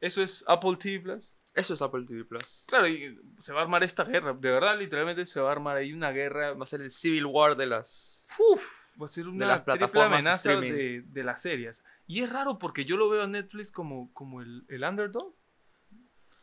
eso 0.00 0.22
es 0.22 0.44
Apple 0.46 0.76
TV 0.76 1.00
Plus. 1.00 1.36
Eso 1.54 1.74
es 1.74 1.82
Apple 1.82 2.04
TV 2.06 2.24
Plus. 2.24 2.64
Claro, 2.68 2.88
y 2.88 3.18
se 3.38 3.52
va 3.52 3.60
a 3.60 3.62
armar 3.62 3.84
esta 3.84 4.04
guerra. 4.04 4.32
De 4.32 4.50
verdad, 4.50 4.78
literalmente 4.78 5.26
se 5.26 5.40
va 5.40 5.50
a 5.50 5.52
armar 5.52 5.76
ahí 5.76 5.92
una 5.92 6.10
guerra. 6.10 6.54
Va 6.54 6.64
a 6.64 6.66
ser 6.66 6.80
el 6.80 6.90
Civil 6.90 7.26
War 7.26 7.56
de 7.56 7.66
las. 7.66 8.24
Uf, 8.38 8.81
va 9.00 9.06
a 9.06 9.08
ser 9.08 9.28
una 9.28 9.46
las 9.46 9.64
triple 9.64 10.02
amenaza 10.02 10.56
de, 10.56 11.02
de 11.06 11.24
las 11.24 11.42
series. 11.42 11.84
Y 12.06 12.22
es 12.22 12.30
raro 12.30 12.58
porque 12.58 12.84
yo 12.84 12.96
lo 12.96 13.08
veo 13.08 13.22
a 13.22 13.26
Netflix 13.26 13.72
como, 13.72 14.12
como 14.12 14.40
el, 14.42 14.64
el 14.68 14.84
underdog. 14.84 15.34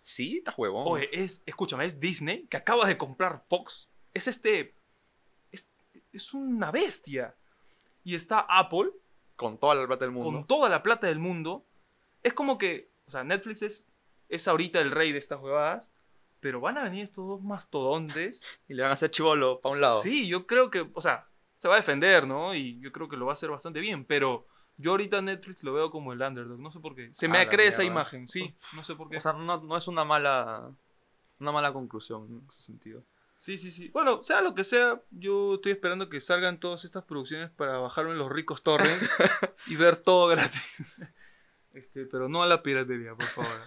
Sí, 0.02 0.38
está 0.38 0.54
huevón. 0.58 0.86
Oye, 0.88 1.10
es, 1.12 1.44
escúchame, 1.46 1.86
es 1.86 2.00
Disney 2.00 2.48
que 2.48 2.58
acaba 2.58 2.88
de 2.88 2.98
comprar 2.98 3.46
Fox. 3.48 3.90
Es 4.14 4.28
este. 4.28 4.76
Es, 5.52 5.72
es 6.12 6.34
una 6.34 6.72
bestia. 6.72 7.36
Y 8.04 8.16
está 8.16 8.40
Apple 8.40 8.92
con 9.36 9.58
toda 9.58 9.76
la 9.76 9.86
plata 9.86 10.06
del 10.06 10.12
mundo. 10.12 10.32
con 10.32 10.48
toda 10.48 10.70
la 10.70 10.82
plata 10.82 11.08
del 11.08 11.20
mundo. 11.20 11.66
Es 12.24 12.34
como 12.34 12.58
que. 12.58 12.92
O 13.06 13.12
sea, 13.12 13.24
Netflix 13.24 13.62
es, 13.62 13.88
es 14.30 14.48
ahorita 14.48 14.82
el 14.82 14.92
rey 14.92 15.12
de 15.12 15.20
estas 15.20 15.40
huevadas. 15.40 15.94
Pero 16.40 16.62
van 16.62 16.78
a 16.78 16.84
venir 16.84 17.04
estos 17.04 17.28
dos 17.28 17.42
mastodontes. 17.42 18.42
Y 18.68 18.74
le 18.74 18.82
van 18.82 18.92
a 18.92 18.94
hacer 18.94 19.12
chivolo 19.12 19.60
para 19.62 19.76
un 19.76 19.82
lado. 19.82 20.02
Sí, 20.02 20.28
yo 20.28 20.48
creo 20.48 20.72
que. 20.72 20.90
O 20.94 21.02
sea, 21.02 21.29
se 21.60 21.68
va 21.68 21.76
a 21.76 21.78
defender, 21.78 22.26
¿no? 22.26 22.56
Y 22.56 22.80
yo 22.80 22.92
creo 22.92 23.08
que 23.08 23.18
lo 23.18 23.26
va 23.26 23.34
a 23.34 23.34
hacer 23.34 23.52
bastante 23.52 23.80
bien. 23.82 24.06
Pero 24.06 24.48
yo 24.78 24.92
ahorita 24.92 25.22
Netflix 25.22 25.62
lo 25.62 25.74
veo 25.74 25.92
como 25.92 26.14
el 26.14 26.22
underdog. 26.22 26.58
No 26.58 26.72
sé 26.72 26.80
por 26.80 26.96
qué. 26.96 27.10
Se 27.12 27.28
me 27.28 27.38
A 27.38 27.44
la 27.44 27.50
cree 27.50 27.68
esa 27.68 27.84
imagen, 27.84 28.28
sí. 28.28 28.56
No 28.76 28.84
sé 28.84 28.96
por 28.96 29.10
qué. 29.10 29.18
O 29.18 29.22
sea, 29.22 29.34
no, 29.34 29.62
no 29.62 29.78
es 29.78 29.88
una 29.88 30.04
mala. 30.04 30.72
Una 31.40 31.52
mala 31.52 31.72
conclusión 31.72 32.28
en 32.30 32.46
ese 32.50 32.62
sentido. 32.62 33.04
Sí, 33.38 33.58
sí, 33.58 33.72
sí. 33.72 33.90
Bueno, 33.90 34.24
sea 34.24 34.42
lo 34.42 34.54
que 34.56 34.66
sea, 34.66 35.02
yo 35.12 35.56
estoy 35.56 35.72
esperando 35.74 36.10
que 36.10 36.20
salgan 36.20 36.60
todas 36.60 36.84
estas 36.84 37.06
producciones 37.06 37.50
para 37.50 37.78
bajarme 37.78 38.16
los 38.16 38.30
ricos 38.30 38.64
torrents 38.64 39.10
y 39.68 39.76
ver 39.78 39.96
todo 39.96 40.28
gratis. 40.28 40.98
Este, 41.74 42.06
pero 42.06 42.28
no 42.28 42.44
a 42.44 42.48
la 42.48 42.62
piratería, 42.64 43.16
por 43.16 43.28
favor. 43.28 43.62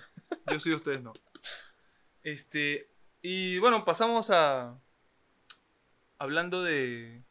Yo 0.50 0.60
soy 0.60 0.74
ustedes 0.74 1.02
no. 1.02 1.14
Este, 2.22 2.90
y 3.22 3.58
bueno, 3.60 3.86
pasamos 3.86 4.28
a 4.28 4.78
hablando 6.18 6.62
de 6.62 7.22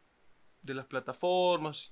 de 0.61 0.73
las 0.73 0.85
plataformas. 0.85 1.91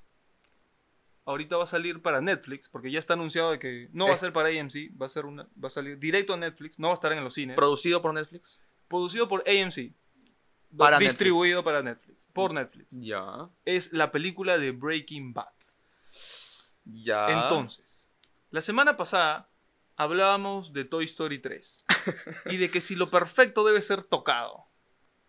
Ahorita 1.25 1.57
va 1.57 1.65
a 1.65 1.67
salir 1.67 2.01
para 2.01 2.21
Netflix, 2.21 2.69
porque 2.69 2.89
ya 2.91 2.97
está 2.99 3.13
anunciado 3.13 3.51
de 3.51 3.59
que 3.59 3.89
no 3.91 4.05
va 4.05 4.13
a 4.13 4.15
Eh. 4.15 4.19
ser 4.19 4.33
para 4.33 4.49
AMC, 4.49 4.91
va 4.99 5.05
a 5.05 5.09
ser 5.09 5.25
una, 5.25 5.43
va 5.63 5.67
a 5.67 5.69
salir 5.69 5.99
directo 5.99 6.33
a 6.33 6.38
Netflix, 6.38 6.79
no 6.79 6.88
va 6.88 6.93
a 6.93 6.95
estar 6.95 7.11
en 7.11 7.23
los 7.23 7.33
cines. 7.35 7.55
Producido 7.55 8.01
por 8.01 8.13
Netflix. 8.13 8.61
producido 8.88 9.27
por 9.27 9.43
AMC. 9.47 9.93
Para 10.75 10.97
distribuido 10.97 11.63
para 11.63 11.83
Netflix. 11.83 12.17
Por 12.33 12.53
Netflix. 12.53 12.88
Ya. 12.91 13.49
Es 13.65 13.93
la 13.93 14.11
película 14.11 14.57
de 14.57 14.71
Breaking 14.71 15.33
Bad. 15.33 15.47
Ya. 16.85 17.27
Entonces, 17.29 18.11
la 18.49 18.61
semana 18.61 18.97
pasada 18.97 19.49
hablábamos 19.95 20.73
de 20.73 20.85
Toy 20.85 21.05
Story 21.05 21.38
3. 21.39 21.85
y 22.47 22.57
de 22.57 22.71
que 22.71 22.81
si 22.81 22.95
lo 22.95 23.11
perfecto 23.11 23.63
debe 23.63 23.81
ser 23.81 24.03
tocado. 24.03 24.65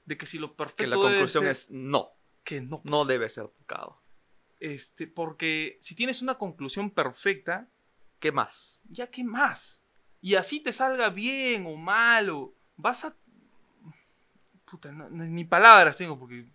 De 0.06 0.16
que 0.16 0.25
si 0.26 0.38
lo 0.38 0.56
perfecto 0.56 0.82
Que 0.85 0.87
la 0.87 0.97
debe 0.97 1.09
conclusión 1.11 1.44
ser- 1.44 1.50
es 1.50 1.70
no. 1.70 2.11
Que 2.44 2.61
no. 2.61 2.80
No 2.85 3.04
debe 3.04 3.28
ser 3.28 3.49
tocado. 3.49 4.00
Este, 4.59 5.06
porque 5.06 5.78
si 5.80 5.94
tienes 5.94 6.20
una 6.23 6.35
conclusión 6.37 6.90
perfecta, 6.90 7.68
¿Qué 8.18 8.32
más? 8.32 8.82
ya 8.90 9.06
qué 9.06 9.25
más. 9.25 9.85
Y 10.20 10.35
así 10.35 10.61
te 10.61 10.73
salga 10.73 11.09
bien 11.09 11.64
o 11.66 11.76
mal 11.76 12.28
o 12.30 12.52
vas 12.76 13.04
a 13.06 13.16
puta, 14.70 14.92
no- 14.92 15.09
ni 15.11 15.44
palabras 15.44 15.97
tengo 15.97 16.18
porque 16.18 16.47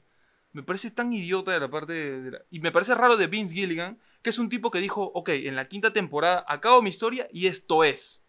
me 0.54 0.64
parece 0.64 0.90
tan 0.92 1.12
idiota 1.12 1.52
de 1.52 1.60
la 1.60 1.70
parte 1.70 1.94
de, 1.94 2.32
la- 2.32 2.42
y 2.50 2.60
me 2.60 2.72
parece 2.72 2.96
raro 2.96 3.18
de 3.18 3.28
Vince 3.28 3.54
Gilligan, 3.54 4.00
que 4.22 4.30
es 4.30 4.40
un 4.40 4.48
tipo 4.50 4.72
que 4.72 4.80
dijo, 4.80 5.12
ok, 5.14 5.30
en 5.30 5.56
la 5.56 5.68
quinta 5.68 5.92
temporada 5.92 6.46
acabo 6.48 6.82
mi 6.82 6.90
historia 6.92 7.28
y 7.32 7.48
esto 7.48 7.84
es. 7.84 8.24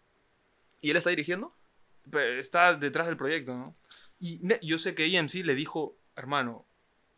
¿Y 0.81 0.89
él 0.91 0.97
está 0.97 1.09
dirigiendo? 1.09 1.55
Está 2.39 2.73
detrás 2.75 3.07
del 3.07 3.17
proyecto, 3.17 3.55
¿no? 3.55 3.75
Y 4.19 4.41
yo 4.65 4.77
sé 4.79 4.95
que 4.95 5.05
AMC 5.17 5.43
le 5.43 5.55
dijo, 5.55 5.95
hermano, 6.15 6.65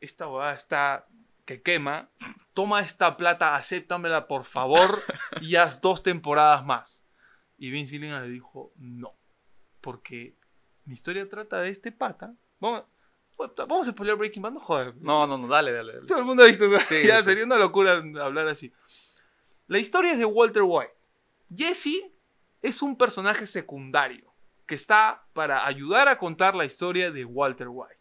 esta 0.01 0.25
boda 0.25 0.53
está 0.53 1.07
que 1.45 1.61
quema, 1.61 2.09
toma 2.53 2.81
esta 2.81 3.17
plata, 3.17 3.55
acéptamela 3.55 4.27
por 4.27 4.45
favor 4.45 5.01
y 5.41 5.55
haz 5.55 5.81
dos 5.81 6.03
temporadas 6.03 6.63
más. 6.63 7.07
Y 7.57 7.71
Vince 7.71 7.93
Gilligan 7.93 8.21
le 8.21 8.29
dijo, 8.29 8.71
no, 8.77 9.15
porque 9.81 10.35
mi 10.85 10.93
historia 10.93 11.27
trata 11.27 11.61
de 11.61 11.69
este 11.69 11.91
pata. 11.91 12.33
Vamos, 12.59 12.83
vamos 13.37 13.87
a 13.87 13.91
spoiler 13.91 14.15
Breaking 14.15 14.43
Bad, 14.43 14.51
no 14.53 14.59
joder. 14.59 14.95
No, 14.97 15.25
no, 15.25 15.37
no, 15.37 15.47
dale, 15.47 15.71
dale. 15.71 15.93
dale. 15.93 16.07
Todo 16.07 16.19
el 16.19 16.25
mundo 16.25 16.43
ha 16.43 16.47
visto 16.47 16.65
eso. 16.65 16.79
Sí, 16.79 17.05
ya 17.05 17.19
sí. 17.19 17.25
sería 17.25 17.45
una 17.45 17.57
locura 17.57 17.93
hablar 17.93 18.47
así. 18.47 18.71
La 19.67 19.79
historia 19.79 20.11
es 20.11 20.19
de 20.19 20.25
Walter 20.25 20.63
White. 20.63 20.93
Jesse 21.53 22.11
es 22.61 22.81
un 22.81 22.95
personaje 22.97 23.47
secundario 23.47 24.31
que 24.65 24.75
está 24.75 25.23
para 25.33 25.65
ayudar 25.65 26.07
a 26.07 26.17
contar 26.17 26.55
la 26.55 26.65
historia 26.65 27.11
de 27.11 27.25
Walter 27.25 27.67
White. 27.69 27.99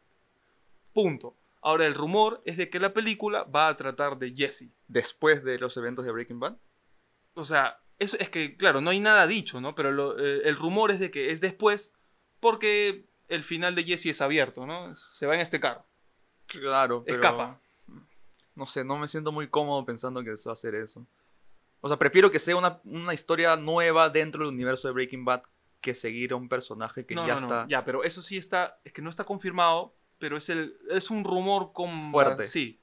Punto. 0.93 1.35
Ahora 1.61 1.87
el 1.87 1.95
rumor 1.95 2.41
es 2.45 2.57
de 2.57 2.71
que 2.71 2.79
la 2.81 2.93
película 2.95 3.43
va 3.45 3.69
a 3.69 3.77
tratar 3.77 4.19
de 4.19 4.33
Jesse. 4.35 4.71
Después 4.87 5.43
de 5.45 5.59
los 5.59 5.77
eventos 5.77 6.05
de 6.05 6.13
Breaking 6.13 6.39
Bad. 6.41 6.57
O 7.35 7.45
sea, 7.45 7.81
eso 7.99 8.17
es 8.21 8.31
que, 8.31 8.57
claro, 8.57 8.81
no 8.81 8.91
hay 8.91 9.01
nada 9.01 9.27
dicho, 9.27 9.61
¿no? 9.61 9.75
Pero 9.75 9.91
lo- 9.93 10.19
eh, 10.19 10.43
el 10.45 10.57
rumor 10.57 10.91
es 10.91 11.01
de 11.01 11.11
que 11.11 11.31
es 11.33 11.41
después 11.41 11.93
porque 12.41 13.07
el 13.29 13.43
final 13.45 13.75
de 13.75 13.85
Jesse 13.85 14.07
es 14.07 14.21
abierto, 14.21 14.67
¿no? 14.67 14.95
Se 14.95 15.27
va 15.27 15.35
en 15.35 15.41
este 15.41 15.59
carro. 15.61 15.85
Claro, 16.47 17.03
pero... 17.05 17.17
Escapa. 17.19 17.61
No 18.55 18.67
sé, 18.67 18.85
no 18.85 18.97
me 18.97 19.07
siento 19.09 19.31
muy 19.33 19.49
cómodo 19.49 19.85
pensando 19.85 20.23
que 20.25 20.37
se 20.37 20.49
va 20.49 20.53
a 20.53 20.55
hacer 20.55 20.75
eso. 20.75 21.07
O 21.81 21.89
sea, 21.89 21.97
prefiero 21.97 22.31
que 22.31 22.39
sea 22.41 22.57
una, 22.57 22.81
una 22.85 23.15
historia 23.15 23.55
nueva 23.57 24.11
dentro 24.11 24.45
del 24.45 24.53
universo 24.55 24.89
de 24.89 24.95
Breaking 24.95 25.25
Bad 25.25 25.43
que 25.81 25.95
seguir 25.95 26.33
a 26.33 26.37
un 26.37 26.49
personaje 26.49 27.07
que 27.07 27.15
no, 27.15 27.25
ya 27.27 27.35
no, 27.37 27.41
no, 27.43 27.47
está... 27.47 27.67
Ya, 27.69 27.85
pero 27.85 28.03
eso 28.03 28.21
sí 28.21 28.37
está, 28.37 28.81
es 28.85 28.93
que 28.93 29.01
no 29.03 29.11
está 29.11 29.25
confirmado, 29.25 29.95
pero 30.19 30.37
es 30.37 30.49
el 30.49 30.77
es 30.91 31.11
un 31.11 31.25
rumor 31.25 31.73
con 31.73 32.11
Fuerte. 32.11 32.47
Sí, 32.47 32.81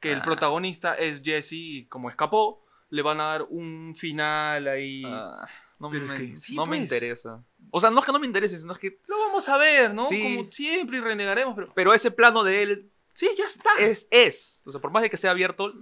que 0.00 0.12
el 0.12 0.18
Ah. 0.20 0.22
protagonista 0.22 0.94
es 0.94 1.22
Jesse 1.22 1.52
y 1.52 1.86
como 1.86 2.10
escapó, 2.10 2.64
le 2.88 3.02
van 3.02 3.20
a 3.20 3.24
dar 3.24 3.42
un 3.50 3.94
final 3.96 4.66
ahí. 4.68 5.02
Ah, 5.06 5.46
no 5.78 5.90
Pero 5.90 6.06
me, 6.06 6.14
es 6.14 6.20
que 6.20 6.38
sí, 6.38 6.54
no 6.56 6.64
me 6.66 6.70
pues. 6.76 6.80
interesa. 6.82 7.44
O 7.70 7.80
sea, 7.80 7.90
no 7.90 8.00
es 8.00 8.04
que 8.04 8.12
no 8.12 8.18
me 8.18 8.26
interese, 8.26 8.58
sino 8.58 8.72
es 8.72 8.78
que... 8.78 9.00
Lo 9.06 9.18
vamos 9.18 9.48
a 9.48 9.56
ver, 9.56 9.94
¿no? 9.94 10.04
Sí. 10.06 10.22
Como 10.36 10.52
siempre 10.52 10.98
y 10.98 11.00
renegaremos, 11.00 11.54
pero 11.54 11.72
Pero 11.74 11.94
ese 11.94 12.10
plano 12.10 12.42
de 12.44 12.62
él 12.62 12.90
sí, 13.14 13.28
ya 13.38 13.44
está. 13.46 13.70
es, 13.78 14.06
es. 14.10 14.62
O 14.66 14.72
sea, 14.72 14.80
por 14.80 14.90
más 14.90 15.02
de 15.02 15.08
que 15.10 15.16
sea 15.16 15.30
abierto, 15.30 15.72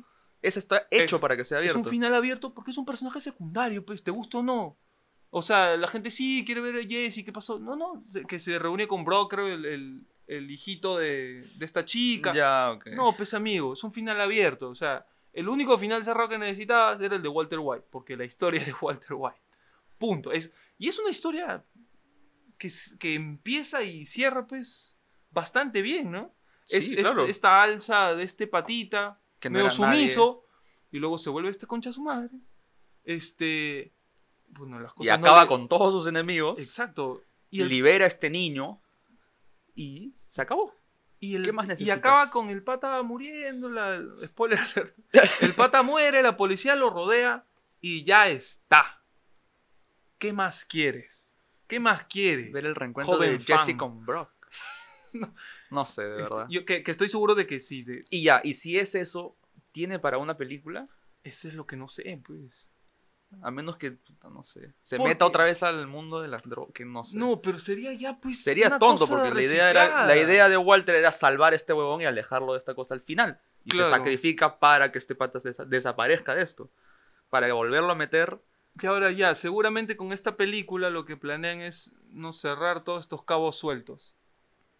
ese 0.43 0.59
está 0.61 0.87
hecho 0.91 1.17
Es- 1.17 1.21
para 1.23 1.37
que 1.37 1.45
sea 1.45 1.59
Es 1.59 1.63
abierto. 1.63 1.79
un 1.81 1.85
final 1.85 2.15
abierto 2.15 2.55
porque 2.55 2.71
es 2.71 2.79
un 2.79 2.85
personaje 2.87 3.21
secundario, 3.21 3.85
pues, 3.85 4.03
te 4.05 4.11
gusta 4.11 4.39
o 4.39 4.43
no. 4.43 4.79
O 5.31 5.43
sea, 5.43 5.77
la 5.77 5.89
gente 5.89 6.11
sí 6.11 6.43
quiere 6.47 6.61
ver 6.61 6.77
a 6.77 6.87
Jesse, 6.89 7.25
¿qué 7.25 7.33
pasó? 7.33 7.59
No, 7.59 7.75
no, 7.77 8.05
que 8.29 8.39
se 8.39 8.59
reúne 8.59 8.87
con 8.89 9.05
Brock, 9.05 9.31
creo, 9.33 9.47
el, 9.49 9.65
el- 9.65 10.07
el 10.29 10.51
hijito 10.51 10.97
de, 10.99 11.43
de 11.57 11.65
esta 11.67 11.85
chica. 11.85 12.33
Ya. 12.35 12.79
No, 12.95 13.17
pues 13.17 13.35
amigo, 13.35 13.75
es 13.75 13.83
un 13.83 13.93
final 13.93 14.21
abierto. 14.21 14.69
O 14.69 14.75
sea, 14.75 15.07
el 15.33 15.49
único 15.49 15.77
final 15.79 16.05
cerrado 16.05 16.29
que 16.29 16.39
necesitabas 16.39 17.01
era 17.01 17.17
el 17.17 17.23
de 17.23 17.29
Walter 17.29 17.59
White, 17.61 17.87
porque 17.91 18.17
la 18.17 18.25
historia 18.25 18.61
es 18.61 18.67
de 18.67 18.75
Walter 18.81 19.15
White. 19.15 19.41
Punto. 19.99 20.31
Es, 20.31 20.53
y 20.79 20.89
es 20.89 20.99
una 20.99 21.11
historia 21.11 21.65
que, 22.59 22.69
que 23.01 23.15
empieza 23.15 23.83
y 23.83 24.05
cierra, 24.05 24.47
pues, 24.47 24.99
bastante 25.31 25.83
bien, 25.83 26.11
¿no? 26.11 26.35
es 26.69 26.89
Sí, 26.89 26.97
claro. 26.97 27.25
esta 27.25 27.63
alza 27.63 28.15
de 28.15 28.23
este 28.25 28.47
patita, 28.47 29.21
Que 29.41 29.49
no 29.51 29.55
medio 29.55 29.69
nadie. 29.81 30.09
sumiso, 30.09 30.45
y 30.93 30.99
luego 30.99 31.19
se 31.19 31.31
vuelve 31.31 31.49
este 31.51 31.67
concha 31.67 31.91
a 31.91 31.93
su 31.95 32.03
madre. 32.03 32.31
Este. 33.05 33.95
Bueno, 34.49 34.79
las 34.81 34.93
Y 34.93 34.95
cosas 34.97 35.21
no 35.21 35.27
acaba 35.27 35.47
con 35.47 35.69
todos 35.69 35.93
sus 35.93 36.07
enemigos. 36.09 36.59
Exacto. 36.59 37.23
Y 37.51 37.59
Y 37.59 37.63
el 37.63 37.69
libera 37.69 38.05
a 38.05 38.09
este 38.09 38.31
niño. 38.31 38.81
Y 39.81 40.13
se 40.27 40.43
acabó. 40.43 40.75
Y, 41.21 41.37
el- 41.37 41.43
¿Qué 41.45 41.53
más 41.53 41.67
y 41.67 41.69
necesitas? 41.69 41.99
acaba 41.99 42.31
con 42.31 42.49
el 42.51 42.63
pata 42.65 43.01
muriendo, 43.03 43.69
la, 43.69 44.03
spoiler 44.27 44.59
alert. 44.59 44.97
El 45.41 45.55
pata 45.55 45.83
muere, 45.83 46.21
la 46.23 46.37
policía 46.37 46.75
lo 46.77 46.91
rodea 46.91 47.45
y 47.81 48.03
ya 48.05 48.29
está. 48.29 49.03
¿Qué 50.19 50.33
más 50.33 50.65
quieres? 50.65 51.37
¿Qué 51.69 51.79
más 51.81 52.05
quieres? 52.05 52.51
Ver 52.53 52.67
el 52.67 52.75
reencuentro 52.75 53.15
joven 53.17 53.39
de 53.39 53.45
Jesse 53.45 53.77
con 53.77 54.05
Brock. 54.05 54.31
no 55.71 55.85
sé, 55.85 56.03
de 56.05 56.23
Este, 56.23 56.35
verdad. 56.35 56.47
yo 56.51 56.65
que, 56.65 56.83
que 56.83 56.91
estoy 56.91 57.09
seguro 57.09 57.35
de 57.35 57.47
que 57.47 57.61
sí. 57.61 57.83
de- 57.85 58.05
Y 58.11 58.23
ya, 58.25 58.41
y 58.43 58.55
si 58.55 58.79
es 58.79 58.95
eso, 58.95 59.37
¿tiene 59.73 59.99
para 59.99 60.19
una 60.19 60.37
película? 60.37 60.89
ese 61.25 61.49
es 61.49 61.55
lo 61.55 61.67
que 61.67 61.77
no 61.77 61.89
sé, 61.89 62.21
pues. 62.25 62.68
A 63.43 63.51
menos 63.51 63.77
que, 63.77 63.91
puta, 63.93 64.29
no 64.31 64.43
sé, 64.43 64.73
se 64.83 64.97
Porque- 64.97 65.11
meta 65.11 65.27
otra 65.27 65.45
vez 65.45 65.63
al 65.63 65.87
mundo 65.87 66.21
de 66.23 66.29
las 66.29 66.43
drogas, 66.45 66.73
que 66.73 66.85
no 66.87 67.05
sé. 67.05 67.19
No, 67.19 67.43
pero 67.43 67.59
sería 67.59 67.93
ya, 67.93 68.19
pues. 68.19 68.43
Sería 68.43 68.69
una 68.69 68.79
tonto, 68.79 69.01
cosa 69.07 69.17
porque 69.23 69.35
la 69.35 69.43
idea, 69.43 69.71
era, 69.71 70.07
la 70.07 70.17
idea 70.17 70.49
de 70.49 70.57
Walter 70.57 70.95
era 70.95 71.13
salvar 71.13 71.53
a 71.53 71.57
este 71.57 71.73
huevón 71.75 72.01
y 72.01 72.07
alejarlo 72.07 72.55
de 72.55 72.59
esta 72.59 72.75
cosa 72.75 72.95
al 72.95 73.03
final. 73.03 73.39
Y 73.65 73.71
Claro. 73.71 73.85
se 73.85 73.91
sacrifica 73.91 74.59
para 74.59 74.91
que 74.91 74.99
este 74.99 75.15
pata 75.15 75.39
desa- 75.41 75.67
desaparezca 75.67 76.35
de 76.35 76.43
esto. 76.43 76.71
Para 77.29 77.53
volverlo 77.53 77.91
a 77.93 77.95
meter. 77.95 78.41
Que 78.79 78.87
ahora 78.87 79.11
ya, 79.11 79.35
seguramente 79.35 79.97
con 79.97 80.13
esta 80.13 80.37
película 80.37 80.89
lo 80.89 81.05
que 81.05 81.17
planean 81.17 81.61
es 81.61 81.93
no 82.11 82.33
cerrar 82.33 82.83
todos 82.85 83.01
estos 83.01 83.25
cabos 83.25 83.57
sueltos. 83.57 84.17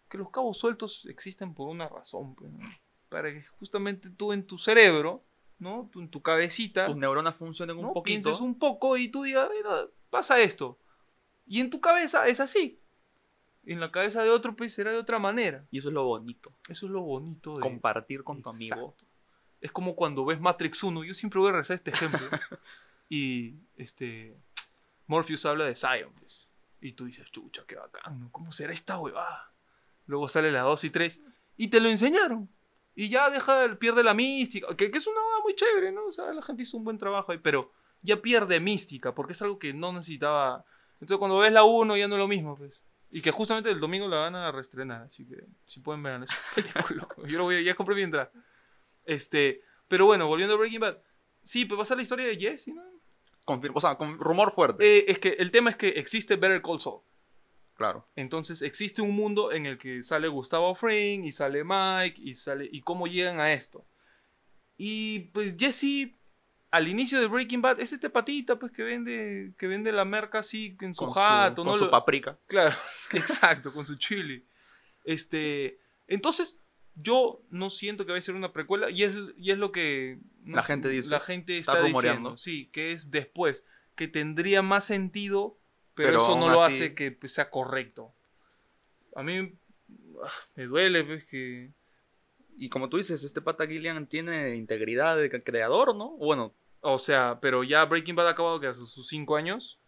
Que 0.09 0.17
los 0.17 0.31
cabos 0.31 0.57
sueltos 0.57 1.05
existen 1.05 1.53
por 1.53 1.67
una 1.69 1.87
razón, 1.87 2.33
pues, 2.35 2.51
¿no? 2.51 2.67
para 3.09 3.31
que 3.31 3.43
justamente 3.43 4.09
tú 4.09 4.33
en 4.33 4.43
tu 4.45 4.57
cerebro, 4.57 5.23
¿no? 5.59 5.89
Tú 5.91 6.01
en 6.01 6.09
tu 6.09 6.21
cabecita, 6.21 6.87
Tus 6.87 6.95
neuronas 6.95 7.35
funcionen 7.35 7.77
un 7.77 7.83
¿no? 7.83 7.93
poquito. 7.93 8.21
pienses 8.21 8.41
un 8.41 8.57
poco 8.57 8.97
y 8.97 9.09
tú 9.09 9.23
digas, 9.23 9.49
mira, 9.55 9.87
pasa 10.09 10.39
esto. 10.39 10.79
Y 11.45 11.59
en 11.59 11.69
tu 11.69 11.81
cabeza 11.81 12.27
es 12.27 12.39
así. 12.39 12.79
En 13.65 13.79
la 13.79 13.91
cabeza 13.91 14.23
de 14.23 14.29
otro, 14.29 14.55
pues 14.55 14.73
será 14.73 14.91
de 14.91 14.97
otra 14.97 15.19
manera. 15.19 15.67
Y 15.69 15.79
eso 15.79 15.89
es 15.89 15.93
lo 15.93 16.05
bonito. 16.05 16.53
Eso 16.67 16.85
es 16.85 16.91
lo 16.91 17.01
bonito 17.01 17.55
de... 17.55 17.61
Compartir 17.61 18.23
con 18.23 18.41
tu 18.41 18.49
amigo. 18.49 18.95
Es 19.61 19.71
como 19.71 19.95
cuando 19.95 20.25
ves 20.25 20.39
Matrix 20.39 20.83
1. 20.83 21.03
Yo 21.03 21.13
siempre 21.13 21.39
voy 21.39 21.49
a 21.49 21.53
rezar 21.53 21.75
este 21.75 21.91
ejemplo. 21.91 22.19
y 23.09 23.55
este. 23.75 24.37
Morpheus 25.07 25.45
habla 25.45 25.65
de 25.65 25.75
Zion, 25.75 26.13
pues. 26.19 26.49
Y 26.81 26.93
tú 26.93 27.05
dices, 27.05 27.29
chucha, 27.31 27.63
qué 27.67 27.75
bacán. 27.75 28.29
¿Cómo 28.29 28.51
será 28.51 28.71
esta 28.71 28.97
huevada? 28.97 29.53
Luego 30.05 30.29
sale 30.29 30.51
la 30.51 30.61
2 30.61 30.83
y 30.85 30.89
3. 30.89 31.21
Y 31.57 31.67
te 31.67 31.79
lo 31.81 31.89
enseñaron. 31.89 32.49
Y 32.95 33.09
ya 33.09 33.29
deja, 33.29 33.75
pierde 33.77 34.03
la 34.03 34.13
mística. 34.13 34.75
Que, 34.75 34.89
que 34.89 34.97
es 34.97 35.07
una 35.07 35.19
muy 35.49 35.55
chévere, 35.55 35.91
¿no? 35.91 36.05
O 36.05 36.11
sea, 36.11 36.31
la 36.31 36.41
gente 36.41 36.63
hizo 36.63 36.77
un 36.77 36.83
buen 36.83 36.97
trabajo 36.97 37.31
ahí. 37.31 37.39
Pero 37.39 37.71
ya 38.01 38.21
pierde 38.21 38.59
mística. 38.59 39.13
Porque 39.15 39.33
es 39.33 39.41
algo 39.41 39.57
que 39.57 39.73
no 39.73 39.91
necesitaba. 39.93 40.63
Entonces 40.95 41.17
cuando 41.17 41.39
ves 41.39 41.51
la 41.51 41.63
1 41.63 41.97
ya 41.97 42.07
no 42.07 42.15
es 42.15 42.19
lo 42.19 42.27
mismo, 42.27 42.55
pues. 42.55 42.83
Y 43.11 43.21
que 43.21 43.31
justamente 43.31 43.71
el 43.71 43.79
domingo 43.79 44.07
la 44.07 44.17
van 44.17 44.35
a 44.35 44.51
reestrenar. 44.51 45.03
Así 45.03 45.25
que 45.25 45.43
si 45.65 45.79
pueden 45.79 46.03
ver 46.03 46.23
esa 46.23 46.35
película. 46.55 47.07
Yo 47.25 47.37
lo 47.39 47.45
voy 47.45 47.55
a, 47.55 47.61
ya 47.61 47.75
compré 47.75 47.95
mi 47.95 48.03
entrada. 48.03 48.31
Este, 49.05 49.63
pero 49.87 50.05
bueno, 50.05 50.27
volviendo 50.27 50.53
a 50.53 50.57
Breaking 50.57 50.79
Bad. 50.79 50.97
Sí, 51.43 51.65
pues 51.65 51.79
va 51.79 51.83
a 51.83 51.85
ser 51.85 51.97
la 51.97 52.03
historia 52.03 52.27
de 52.27 52.35
Jesse, 52.35 52.67
¿no? 52.67 52.83
Confirmo, 53.45 53.77
o 53.77 53.81
sea, 53.81 53.95
con 53.95 54.19
rumor 54.19 54.51
fuerte. 54.51 54.85
Eh, 54.85 55.05
es 55.07 55.17
que 55.17 55.29
el 55.39 55.49
tema 55.49 55.71
es 55.71 55.77
que 55.77 55.87
existe 55.89 56.35
Better 56.35 56.61
Call 56.61 56.79
Saul. 56.79 57.01
claro. 57.73 58.05
Entonces 58.15 58.61
existe 58.61 59.01
un 59.01 59.15
mundo 59.15 59.51
en 59.51 59.65
el 59.65 59.79
que 59.79 60.03
sale 60.03 60.27
Gustavo 60.27 60.75
Fring 60.75 61.25
y 61.25 61.31
sale 61.31 61.63
Mike 61.63 62.21
y 62.21 62.35
sale 62.35 62.69
y 62.71 62.81
cómo 62.81 63.07
llegan 63.07 63.39
a 63.39 63.51
esto. 63.53 63.83
Y 64.81 65.19
pues 65.33 65.57
Jesse 65.57 66.13
al 66.71 66.87
inicio 66.87 67.19
de 67.19 67.27
Breaking 67.27 67.61
Bad 67.61 67.81
es 67.81 67.91
este 67.91 68.09
patita 68.09 68.57
pues 68.57 68.71
que 68.71 68.81
vende 68.83 69.51
que 69.57 69.67
vende 69.67 69.91
la 69.91 70.05
merca 70.05 70.39
así 70.39 70.77
en 70.79 70.95
su 70.95 71.05
Con 71.05 71.13
jato, 71.13 71.63
su, 71.63 71.65
¿no? 71.65 71.71
con 71.71 71.79
su 71.79 71.89
paprika. 71.91 72.37
Claro, 72.47 72.75
exacto, 73.11 73.73
con 73.73 73.85
su 73.85 73.97
chili. 73.97 74.45
Este, 75.03 75.79
entonces 76.07 76.59
yo 76.95 77.41
no 77.49 77.69
siento 77.69 78.05
que 78.05 78.13
va 78.13 78.17
a 78.17 78.21
ser 78.21 78.35
una 78.35 78.53
precuela 78.53 78.89
y 78.89 79.03
es, 79.03 79.13
y 79.37 79.51
es 79.51 79.57
lo 79.57 79.71
que 79.73 80.19
no 80.43 80.55
La 80.55 80.63
gente 80.63 80.87
dice. 80.87 81.09
La 81.09 81.19
gente 81.19 81.57
Está 81.57 81.73
está, 81.73 81.85
diciendo, 81.85 82.37
sí, 82.37 82.69
que 82.71 82.91
es 82.93 83.11
después, 83.11 83.65
que 83.95 84.07
tendría 84.07 84.61
más 84.61 84.85
sentido, 84.85 85.57
pero, 85.93 86.09
Pero 86.09 86.21
eso 86.21 86.37
no 86.39 86.49
lo 86.49 86.63
así- 86.63 86.83
hace 86.83 86.93
que 86.93 87.11
pues, 87.11 87.33
sea 87.33 87.49
correcto. 87.49 88.13
A 89.15 89.23
mí 89.23 89.53
ah, 90.23 90.31
me 90.55 90.65
duele 90.65 91.03
pues 91.03 91.25
que 91.25 91.71
Y 92.59 92.69
como 92.69 92.89
tú 92.89 92.97
dices, 92.97 93.23
este 93.23 93.41
pata 93.41 93.65
Gillian 93.65 94.05
tiene 94.07 94.55
integridad 94.55 95.15
de 95.17 95.29
creador, 95.43 95.95
¿no? 95.95 96.11
Bueno, 96.17 96.53
o 96.81 96.99
sea, 96.99 97.39
pero 97.41 97.63
ya 97.63 97.85
Breaking 97.85 98.15
Bad 98.15 98.27
ha 98.27 98.31
acabado 98.31 98.59
que 98.59 98.67
a 98.67 98.73
sus 98.73 98.91
sus 98.93 99.07
cinco 99.07 99.35
años 99.37 99.79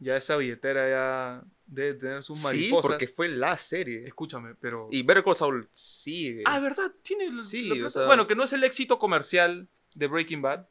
ya 0.00 0.16
esa 0.16 0.36
billetera 0.36 0.88
ya 0.88 1.44
debe 1.66 1.94
tener 1.94 2.22
sus 2.22 2.38
sí, 2.38 2.44
mariposas. 2.44 2.90
porque 2.92 3.08
fue 3.08 3.28
la 3.28 3.56
serie. 3.58 4.06
Escúchame, 4.06 4.54
pero 4.56 4.88
Y 4.90 5.02
Better 5.02 5.22
Call 5.24 5.34
Saul 5.34 5.68
sigue. 5.72 6.42
Ah, 6.46 6.60
¿verdad? 6.60 6.92
Tiene 7.02 7.42
Sí, 7.42 7.68
la 7.68 7.86
o 7.86 7.90
sea- 7.90 8.06
Bueno, 8.06 8.26
que 8.26 8.34
no 8.34 8.44
es 8.44 8.52
el 8.52 8.64
éxito 8.64 8.98
comercial 8.98 9.68
de 9.94 10.06
Breaking 10.08 10.42
Bad, 10.42 10.66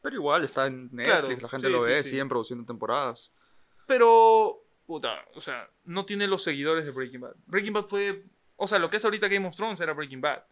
Pero 0.00 0.14
igual 0.16 0.44
está 0.44 0.66
en 0.68 0.84
Netflix, 0.92 1.04
Claro, 1.06 1.28
la 1.28 1.48
gente 1.48 1.66
sí, 1.66 1.72
lo 1.72 1.82
sí, 1.82 1.88
ve, 1.90 2.02
sí. 2.04 2.10
siguen 2.10 2.28
produciendo 2.28 2.64
temporadas. 2.64 3.32
pero 3.86 4.64
puta, 4.86 5.24
o 5.34 5.40
sea, 5.40 5.68
no 5.84 6.04
tiene 6.06 6.26
los 6.26 6.42
seguidores 6.42 6.84
de 6.84 6.90
Breaking 6.92 7.20
Bad. 7.20 7.34
Breaking 7.46 7.72
Bad 7.72 7.86
fue, 7.86 8.24
o 8.58 8.66
sea, 8.66 8.78
lo 8.78 8.90
que 8.90 8.98
es 8.98 9.04
ahorita 9.04 9.28
Game 9.28 9.46
of 9.48 9.56
Thrones 9.56 9.80
era 9.80 9.94
Breaking 9.94 10.20
Bad. 10.20 10.42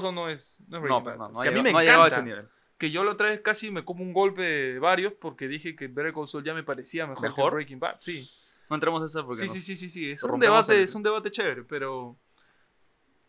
Saul 0.00 0.14
no 0.14 0.28
es, 0.28 0.58
no 0.68 0.76
es 0.78 0.82
Breaking 0.82 0.88
No, 0.88 1.02
Bad. 1.02 1.04
pero 1.04 1.16
no, 1.18 1.26
Es 1.26 1.32
no, 1.32 1.40
que 1.42 1.48
a 1.48 1.52
mí 1.52 1.62
me 1.62 1.72
no 1.72 1.78
a 1.78 1.82
encanta 1.82 2.06
ese 2.06 2.22
nivel. 2.22 2.48
que 2.78 2.90
yo 2.90 3.02
la 3.04 3.10
otra 3.12 3.28
vez 3.28 3.40
casi 3.40 3.70
me 3.70 3.84
como 3.84 4.02
un 4.04 4.12
golpe 4.12 4.42
de 4.42 4.78
varios 4.78 5.12
porque 5.14 5.48
dije 5.48 5.74
que 5.74 5.88
Better 5.88 6.12
Call 6.14 6.28
Saul 6.28 6.44
ya 6.44 6.54
me 6.54 6.62
parecía 6.62 7.06
mejor, 7.06 7.22
¿Mejor? 7.24 7.50
que 7.50 7.54
Breaking 7.56 7.80
Bad. 7.80 7.96
Sí. 8.00 8.28
No 8.68 8.76
entremos 8.76 9.00
en 9.02 9.06
eso 9.06 9.24
porque 9.26 9.42
Sí, 9.42 9.46
no. 9.48 9.52
sí, 9.54 9.60
sí, 9.60 9.76
sí, 9.76 9.88
sí, 9.90 10.10
es 10.10 10.22
un 10.22 10.38
debate, 10.38 10.82
es 10.82 10.94
un 10.94 11.02
debate 11.02 11.30
chévere, 11.30 11.64
pero 11.64 12.16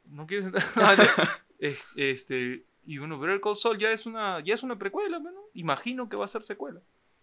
no 0.05 0.27
quieres 0.27 0.45
entrar. 0.47 0.63
Este, 1.95 2.65
y 2.85 2.97
bueno, 2.97 3.19
Better 3.19 3.39
Call 3.39 3.55
Saul 3.55 3.77
ya 3.77 3.91
es 3.91 4.05
una 4.07 4.39
ya 4.39 4.55
es 4.55 4.63
una 4.63 4.77
precuela, 4.79 5.19
¿no? 5.19 5.31
Imagino 5.53 6.09
que 6.09 6.15
va 6.17 6.25
a 6.25 6.27
ser 6.27 6.41
secuela. 6.43 6.81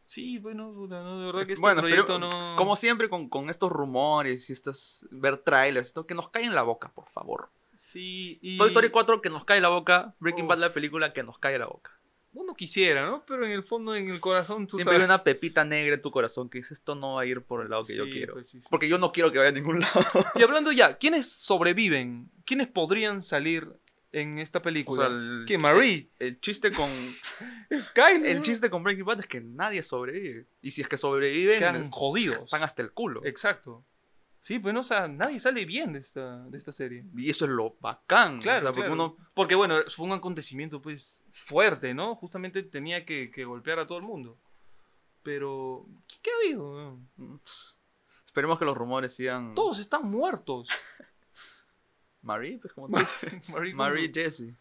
Sí, 0.08 0.38
bueno, 0.38 0.72
no, 0.72 1.20
de 1.20 1.26
verdad 1.26 1.46
que 1.46 1.52
este 1.52 1.60
bueno, 1.60 1.82
pero 1.82 2.06
proyecto 2.06 2.18
no 2.18 2.56
como 2.56 2.76
siempre 2.76 3.10
con, 3.10 3.28
con 3.28 3.50
estos 3.50 3.70
rumores 3.70 4.48
y 4.48 4.54
estas 4.54 5.06
ver 5.10 5.36
trailers, 5.36 5.88
esto 5.88 6.06
que 6.06 6.14
nos 6.14 6.30
cae 6.30 6.44
en 6.44 6.54
la 6.54 6.62
boca, 6.62 6.90
por 6.94 7.08
favor. 7.10 7.50
Sí, 7.74 8.38
y 8.40 8.56
Toy 8.56 8.68
Story 8.68 8.88
4 8.88 9.20
que 9.20 9.28
nos 9.28 9.44
cae 9.44 9.58
en 9.58 9.64
la 9.64 9.68
boca, 9.68 10.14
Breaking. 10.18 10.48
Bad 10.48 10.58
la 10.58 10.72
película 10.72 11.12
que 11.12 11.22
nos 11.22 11.38
cae 11.38 11.54
en 11.56 11.60
la 11.60 11.66
boca. 11.66 11.92
uno 12.32 12.54
quisiera, 12.54 13.04
¿no? 13.06 13.22
Pero 13.26 13.44
en 13.44 13.52
el 13.52 13.62
fondo 13.64 13.94
en 13.94 14.08
el 14.08 14.18
corazón 14.18 14.66
tú 14.66 14.76
Siempre 14.76 14.94
hay 14.96 15.02
sabes. 15.02 15.08
una 15.14 15.22
pepita 15.24 15.64
negra 15.64 15.94
en 15.96 16.00
tu 16.02 16.10
corazón 16.10 16.48
que 16.48 16.58
dice 16.58 16.72
esto 16.72 16.94
no 16.94 17.14
va 17.16 17.22
a 17.22 17.26
ir 17.26 17.42
por 17.42 17.62
el 17.62 17.68
lado 17.70 17.84
que 17.84 17.94
yo 17.94 18.04
quiero. 18.06 18.32
pues, 18.32 18.48
sí, 18.48 18.60
sí. 18.60 18.66
Porque 18.70 18.88
yo 18.88 18.96
no 18.96 19.12
quiero 19.12 19.30
que 19.30 19.36
vaya 19.38 19.50
a 19.50 19.52
ningún 19.52 19.80
lado. 19.82 20.02
Y 20.36 20.42
hablando 20.42 20.72
ya, 20.72 20.96
¿quiénes 20.96 21.30
sobreviven? 21.30 22.30
¿Quiénes 22.46 22.66
podrían 22.68 23.20
salir 23.20 23.68
en 24.12 24.38
esta 24.38 24.58
O 24.58 24.62
película? 24.62 25.06
sea, 25.06 25.14
el, 25.14 25.44
¿Qué? 25.46 25.58
Marie, 25.58 26.10
el 26.18 26.40
chiste 26.40 26.70
con 26.70 26.88
Skyler. 27.80 28.36
el 28.36 28.42
chiste 28.42 28.70
con 28.70 28.82
Breaking 28.82 29.04
Bad 29.04 29.20
es 29.20 29.26
que 29.26 29.40
nadie 29.40 29.82
sobrevive. 29.82 30.46
Y 30.62 30.70
si 30.70 30.80
es 30.80 30.88
que 30.88 30.96
sobreviven, 30.96 31.58
quedan 31.58 31.90
jodidos. 31.90 32.38
están 32.44 32.62
hasta 32.62 32.82
el 32.82 32.92
culo. 32.92 33.24
Exacto. 33.24 33.84
Sí, 34.40 34.58
pues 34.60 34.72
no, 34.72 34.80
o 34.80 34.84
sea, 34.84 35.08
nadie 35.08 35.40
sale 35.40 35.64
bien 35.66 35.92
de 35.92 35.98
esta, 35.98 36.38
de 36.48 36.56
esta 36.56 36.72
serie. 36.72 37.04
Y 37.16 37.28
eso 37.28 37.44
es 37.44 37.50
lo 37.50 37.76
bacán. 37.80 38.40
Claro, 38.40 38.58
o 38.58 38.62
sea, 38.62 38.70
porque 38.70 38.88
claro. 38.88 38.94
uno 38.94 39.16
Porque 39.34 39.54
bueno, 39.54 39.76
fue 39.88 40.06
un 40.06 40.12
acontecimiento 40.12 40.80
pues 40.80 41.22
fuerte, 41.32 41.92
¿no? 41.92 42.14
Justamente 42.14 42.62
tenía 42.62 43.04
que, 43.04 43.30
que 43.30 43.44
golpear 43.44 43.80
a 43.80 43.86
todo 43.86 43.98
el 43.98 44.04
mundo. 44.04 44.38
Pero, 45.22 45.86
¿qué, 46.06 46.16
qué 46.22 46.30
ha 46.30 46.34
habido? 46.46 46.98
Mm, 47.16 47.36
Esperemos 48.26 48.58
que 48.58 48.64
los 48.64 48.76
rumores 48.76 49.14
sigan. 49.14 49.54
Todos 49.54 49.80
están 49.80 50.08
muertos. 50.08 50.68
Marie, 52.28 52.58
pues 52.58 52.72
como. 52.74 52.88
Marie, 53.52 53.74
Marie 53.74 54.04
y 54.04 54.12
Jesse. 54.12 54.54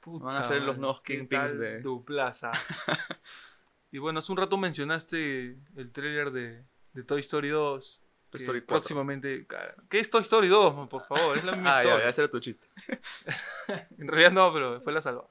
Puta 0.00 0.24
van 0.24 0.36
a 0.36 0.42
ser 0.42 0.62
los 0.62 0.78
nuevos 0.78 1.02
¿qué 1.02 1.18
Kingpins 1.18 1.58
de- 1.58 1.82
tu 1.82 2.02
plaza. 2.04 2.50
y 3.92 3.98
bueno, 3.98 4.20
hace 4.20 4.32
un 4.32 4.38
rato 4.38 4.56
mencionaste 4.56 5.58
el 5.76 5.92
tráiler 5.92 6.30
de, 6.30 6.64
de 6.94 7.04
Toy 7.04 7.20
Story 7.20 7.50
2. 7.50 8.02
Toy 8.30 8.40
Story 8.40 8.60
4. 8.60 8.66
próximamente. 8.66 9.46
¿Qué 9.90 9.98
es 9.98 10.08
Toy 10.08 10.22
Story 10.22 10.48
2? 10.48 10.74
man? 10.76 10.88
Por 10.88 11.04
favor, 11.06 11.36
es 11.36 11.44
la 11.44 11.52
misma 11.52 11.70
Ah, 11.78 11.82
ya, 11.82 11.88
historia. 11.88 12.04
ya, 12.04 12.10
ese 12.10 12.20
era 12.22 12.30
tu 12.30 12.40
chiste. 12.40 12.66
En 13.98 14.08
realidad 14.08 14.32
no, 14.32 14.52
pero 14.54 14.80
fue 14.80 14.92
la 14.92 15.02
salva. 15.02 15.28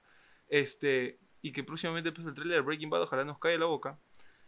Este, 0.48 1.18
y 1.42 1.52
que 1.52 1.64
próximamente 1.64 2.12
pues, 2.12 2.28
el 2.28 2.34
trailer 2.36 2.58
de 2.58 2.62
Breaking 2.62 2.90
Bad 2.90 3.02
ojalá 3.04 3.24
nos 3.24 3.40
caiga 3.40 3.58
la 3.60 3.66
boca. 3.66 3.98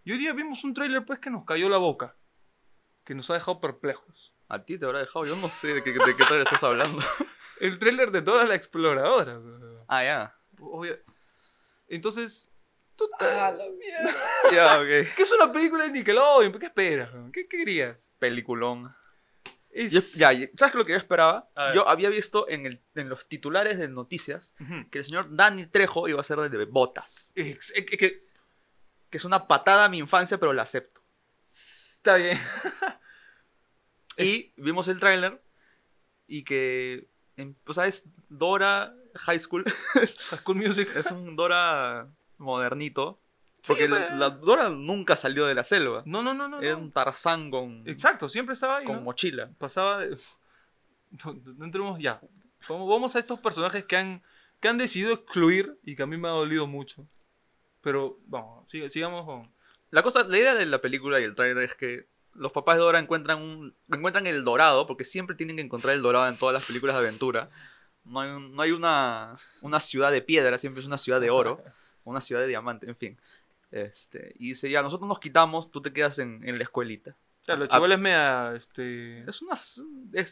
Y 0.04 0.12
hoy 0.12 0.17
día 0.19 0.34
vimos 0.34 0.63
un 0.63 0.73
trailer 0.73 1.04
pues 1.06 1.17
que 1.19 1.30
nos 1.32 1.45
cayó 1.45 1.67
la 1.69 1.77
boca. 1.77 2.15
Que 3.06 3.15
nos 3.15 3.30
ha 3.32 3.34
dejado 3.36 3.60
perplejos. 3.60 4.34
A 4.49 4.63
ti 4.63 4.77
te 4.77 4.86
habrá 4.86 4.99
dejado. 4.99 5.25
Yo 5.25 5.36
no 5.38 5.47
sé 5.49 5.73
de 5.75 5.84
qué, 5.84 5.93
de 5.93 6.15
qué 6.15 6.39
estás 6.43 6.63
hablando. 6.63 7.01
El 7.62 7.78
trailer 7.80 8.12
de 8.12 8.21
Dora 8.21 8.45
la 8.45 8.56
Exploradora. 8.56 9.39
Ah, 9.88 10.04
ya. 10.04 10.36
Obvio. 10.60 10.97
Entonces, 11.88 12.52
tú 12.95 13.10
te- 13.19 13.26
Ah, 13.26 13.52
la 13.52 13.65
mierda. 13.69 14.12
ya, 14.52 14.78
ok. 14.80 14.86
¿qué 15.15 15.21
es 15.24 15.32
una 15.32 15.52
película 15.52 15.84
de 15.86 15.91
Nickelodeon? 15.91 16.58
¿Qué 16.60 16.65
esperas? 16.67 17.10
¿Qué, 17.32 17.47
qué 17.47 17.58
querías? 17.58 18.13
Peliculón. 18.19 18.95
Es... 19.69 19.91
Yo- 19.93 20.19
ya, 20.19 20.34
ya, 20.34 20.47
¿sabes 20.58 20.76
lo 20.76 20.86
que 20.86 20.93
yo 20.93 20.97
esperaba? 20.97 21.50
Yo 21.76 21.88
había 21.88 22.10
visto 22.10 22.47
en, 22.50 22.65
el, 22.65 22.82
en 22.95 23.10
los 23.10 23.28
titulares 23.28 23.78
de 23.78 23.88
noticias 23.88 24.56
Ujú. 24.60 24.89
que 24.89 25.00
el 25.00 25.06
señor 25.06 25.34
Danny 25.36 25.65
Trejo 25.67 26.08
iba 26.10 26.19
a 26.19 26.24
ser 26.24 26.38
de 26.39 26.65
Botas. 26.65 27.32
Ex- 27.36 27.74
eh, 27.76 27.86
que- 27.86 27.97
que- 27.97 28.26
Que 29.10 29.17
es 29.17 29.26
una 29.26 29.47
patada 29.47 29.86
a 29.86 29.89
mi 29.89 29.97
infancia, 30.00 30.38
pero 30.39 30.52
la 30.54 30.63
acepto. 30.63 31.02
Está 31.45 32.15
bien. 32.15 32.38
Y 34.17 34.54
vimos 34.58 34.88
el 34.88 35.00
tráiler 35.00 35.41
y 36.28 36.43
que, 36.43 37.08
en- 37.41 37.58
o 37.65 37.73
sea, 37.73 37.86
es 37.88 38.04
Dora 38.30 38.93
High 39.15 39.39
School. 39.39 39.63
High 39.93 40.08
School 40.08 40.58
Music. 40.58 40.89
es 40.95 41.12
un 41.12 41.36
Dora 41.36 42.08
modernito. 42.38 43.19
Porque 43.67 43.88
la, 43.88 44.30
Dora 44.32 44.69
nunca 44.69 45.15
salió 45.15 45.45
de 45.45 45.54
la 45.54 45.63
selva. 45.63 46.01
No, 46.06 46.23
no, 46.23 46.34
no, 46.34 46.47
no. 46.47 46.62
Era 46.62 46.75
un 46.77 46.91
Tarzán 46.91 47.51
con, 47.51 47.84
Exacto, 47.88 48.27
siempre 48.27 48.54
estaba 48.54 48.77
ahí. 48.77 48.86
con 48.86 48.95
¿no? 48.95 49.01
mochila. 49.01 49.51
pasaba 49.58 49.99
de... 49.99 50.17
No, 51.25 51.34
no 51.58 51.65
entremos 51.65 51.99
ya. 51.99 52.21
Vamos, 52.69 52.89
vamos 52.89 53.15
a 53.15 53.19
estos 53.19 53.39
personajes 53.39 53.84
que 53.84 53.97
han, 53.97 54.23
que 54.62 54.67
han 54.69 54.77
decidido 54.77 55.12
excluir 55.13 55.77
y 55.84 55.95
que 55.95 56.04
a 56.04 56.08
mí 56.08 56.15
me 56.17 56.27
ha 56.30 56.32
dolido 56.32 56.67
mucho. 56.67 57.06
Pero 57.82 58.17
vamos, 58.27 58.65
siga- 58.71 58.89
sigamos 58.89 59.25
con... 59.25 59.51
La 59.89 60.04
cosa, 60.04 60.23
la 60.23 60.38
idea 60.38 60.56
de 60.56 60.65
la 60.65 60.80
película 60.80 61.19
y 61.19 61.23
el 61.25 61.36
tráiler 61.36 61.63
es 61.65 61.75
que 61.75 62.08
los 62.34 62.52
papás 62.52 62.76
de 62.78 62.82
Dora 62.82 63.00
encuentran 63.00 63.41
un, 63.41 63.76
encuentran 63.91 64.28
el 64.28 64.44
dorado, 64.44 64.88
porque 64.88 65.04
siempre 65.04 65.36
tienen 65.36 65.56
que 65.58 65.62
encontrar 65.62 65.96
el 65.96 66.02
dorado 66.02 66.28
en 66.28 66.38
todas 66.38 66.54
las 66.54 66.65
películas 66.65 66.96
de 66.96 67.02
aventura. 67.02 67.50
No 68.04 68.20
hay, 68.22 68.30
un- 68.30 68.56
no 68.56 68.62
hay 68.62 68.72
una, 68.72 69.36
una 69.62 69.80
ciudad 69.80 70.12
de 70.12 70.22
piedra, 70.22 70.58
siempre 70.58 70.82
es 70.82 70.88
una 70.88 70.98
ciudad 70.98 71.22
de 71.22 71.30
oro, 71.30 71.62
una 72.04 72.22
ciudad 72.22 72.41
de 72.41 72.48
diamante, 72.48 72.88
en 72.88 72.96
fin. 72.96 73.17
Este, 73.72 74.34
y 74.39 74.50
dice, 74.50 74.70
ya, 74.70 74.82
nosotros 74.82 75.08
nos 75.08 75.20
quitamos, 75.20 75.72
tú 75.72 75.82
te 75.82 75.94
quedas 75.94 76.20
en, 76.20 76.41
en 76.48 76.58
la 76.58 76.63
escuelita. 76.63 77.15
Claro, 77.46 77.62
los 77.62 78.00
me 78.00 78.12
da, 78.12 78.56
este... 78.56 79.22
Es, 79.30 79.41
una, 79.41 79.56
es, 79.56 79.82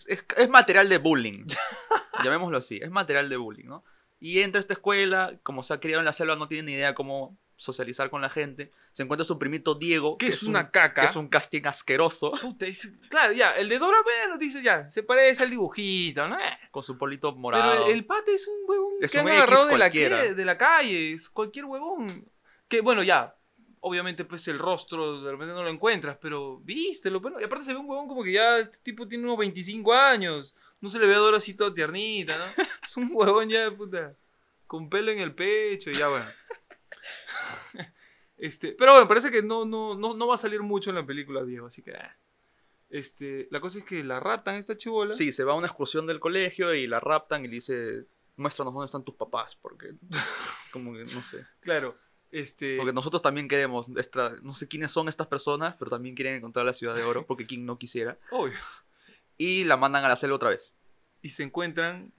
es, 0.08 0.26
es 0.38 0.50
material 0.50 0.90
de 0.90 0.98
bullying. 1.00 1.46
Llamémoslo 2.24 2.58
así, 2.58 2.80
es 2.82 2.92
material 2.92 3.30
de 3.30 3.38
bullying, 3.38 3.66
¿no? 3.66 3.84
Y 4.20 4.42
entra 4.42 4.60
a 4.60 4.62
esta 4.62 4.74
escuela, 4.74 5.34
como 5.44 5.64
se 5.64 5.74
ha 5.74 5.80
criado 5.80 6.00
en 6.02 6.06
la 6.06 6.14
selva, 6.14 6.36
no 6.36 6.48
tiene 6.48 6.64
ni 6.64 6.74
idea 6.74 6.94
cómo 6.94 7.38
socializar 7.60 8.10
con 8.10 8.22
la 8.22 8.30
gente. 8.30 8.72
Se 8.94 9.04
encuentra 9.04 9.26
su 9.26 9.38
primito 9.38 9.76
Diego, 9.76 10.18
Que 10.18 10.28
es 10.28 10.44
una 10.44 10.62
un, 10.62 10.66
caca. 10.68 11.02
que 11.02 11.08
es 11.08 11.16
un 11.18 11.28
casting 11.28 11.64
asqueroso, 11.66 12.32
Puta, 12.42 12.66
es- 12.66 12.90
claro, 13.10 13.34
ya, 13.34 13.52
el 13.52 13.68
de 13.68 13.78
Dora, 13.78 13.98
bueno, 14.04 14.38
dice 14.38 14.62
ya, 14.64 14.90
se 14.90 15.04
parece 15.04 15.44
al 15.44 15.50
dibujito, 15.50 16.26
¿no? 16.28 16.40
Eh, 16.40 16.58
con 16.72 16.82
su 16.84 16.98
polito 16.98 17.34
morado. 17.36 17.84
Pero 17.84 17.94
el 17.94 18.06
pate 18.06 18.34
es 18.34 18.48
un 18.48 18.56
huevón 18.66 18.94
Es 19.02 19.12
que 19.12 19.20
un 19.20 19.28
han 19.28 19.34
agarrado 19.36 19.68
de 19.68 19.78
la, 19.78 19.90
de 19.90 20.46
la 20.46 20.58
calle, 20.58 21.14
es 21.14 21.30
cualquier 21.30 21.66
huevón. 21.66 22.26
Que 22.70 22.80
bueno, 22.80 23.04
ya, 23.04 23.36
obviamente 23.82 24.24
pues 24.24 24.48
el 24.48 24.58
rostro 24.58 25.22
de 25.22 25.32
repente 25.32 25.54
no 25.54 25.62
lo 25.64 25.70
encuentras, 25.70 26.18
pero 26.22 26.60
vístelo, 26.62 27.20
bueno, 27.20 27.42
y 27.42 27.44
aparte 27.44 27.66
se 27.66 27.74
ve 27.74 27.80
un 27.80 27.90
huevón 27.90 28.08
como 28.08 28.24
que 28.24 28.32
ya 28.32 28.58
este 28.58 28.78
tipo 28.80 29.06
tiene 29.06 29.26
unos 29.26 29.38
25 29.38 29.94
años, 29.94 30.56
no 30.80 30.90
se 30.90 30.98
le 30.98 31.08
ve 31.08 31.16
a 31.16 31.18
Dora 31.18 31.38
así 31.40 31.54
toda 31.56 31.74
tiernita, 31.74 32.38
¿no? 32.38 32.46
Es 32.84 32.96
un 32.96 33.10
huevón 33.12 33.50
ya, 33.50 33.70
puta, 33.70 34.16
con 34.66 34.90
pelo 34.90 35.12
en 35.12 35.20
el 35.20 35.36
pecho 35.36 35.92
y 35.92 35.96
ya 35.98 36.08
bueno. 36.08 36.26
Este, 38.38 38.72
pero 38.72 38.94
bueno, 38.94 39.06
parece 39.08 39.32
que 39.32 39.42
no, 39.44 39.66
no, 39.66 39.96
no, 39.96 40.14
no 40.14 40.28
va 40.28 40.36
a 40.36 40.38
salir 40.38 40.62
mucho 40.62 40.90
en 40.92 40.96
la 40.96 41.06
película, 41.06 41.44
Diego, 41.44 41.68
así 41.68 41.82
que... 41.82 41.94
ah. 41.96 42.16
Este, 42.90 43.48
la 43.52 43.60
cosa 43.60 43.80
es 43.80 43.84
que 43.86 44.04
la 44.04 44.20
raptan 44.20 44.56
esta 44.56 44.76
chivola. 44.78 45.14
Sí, 45.14 45.32
se 45.34 45.44
va 45.44 45.52
a 45.52 45.56
una 45.56 45.68
excursión 45.68 46.08
del 46.08 46.20
colegio 46.22 46.74
y 46.74 46.88
la 46.88 47.00
raptan 47.02 47.44
y 47.44 47.50
le 47.50 47.56
dice, 47.56 48.06
muéstranos 48.38 48.74
dónde 48.74 48.86
están 48.86 49.04
tus 49.04 49.14
papás, 49.16 49.56
porque 49.58 49.94
como 50.72 50.94
que 50.94 51.04
no 51.06 51.22
sé. 51.22 51.46
Claro. 51.60 51.98
Este, 52.32 52.78
Porque 52.78 52.94
nosotros 52.94 53.22
también 53.22 53.48
queremos, 53.48 53.88
esta- 53.98 54.36
no 54.42 54.54
sé 54.54 54.68
quiénes 54.68 54.92
son 54.92 55.10
estas 55.10 55.28
personas, 55.28 55.76
pero 55.78 55.92
también 55.92 56.16
quieren 56.16 56.36
encontrar 56.36 56.64
la 56.66 56.74
ciudad 56.74 56.96
de 56.96 57.04
oro, 57.04 57.26
porque 57.26 57.46
King 57.46 57.66
no 57.66 57.78
quisiera. 57.78 58.18
obvio. 58.32 58.58
Y 59.38 59.64
la 59.66 59.78
mandan 59.78 60.06
a 60.06 60.10
la 60.10 60.16
selva 60.16 60.36
otra 60.38 60.50
vez. 60.50 60.76
y 61.22 61.30
se 61.30 61.44
encuentran 61.44 62.14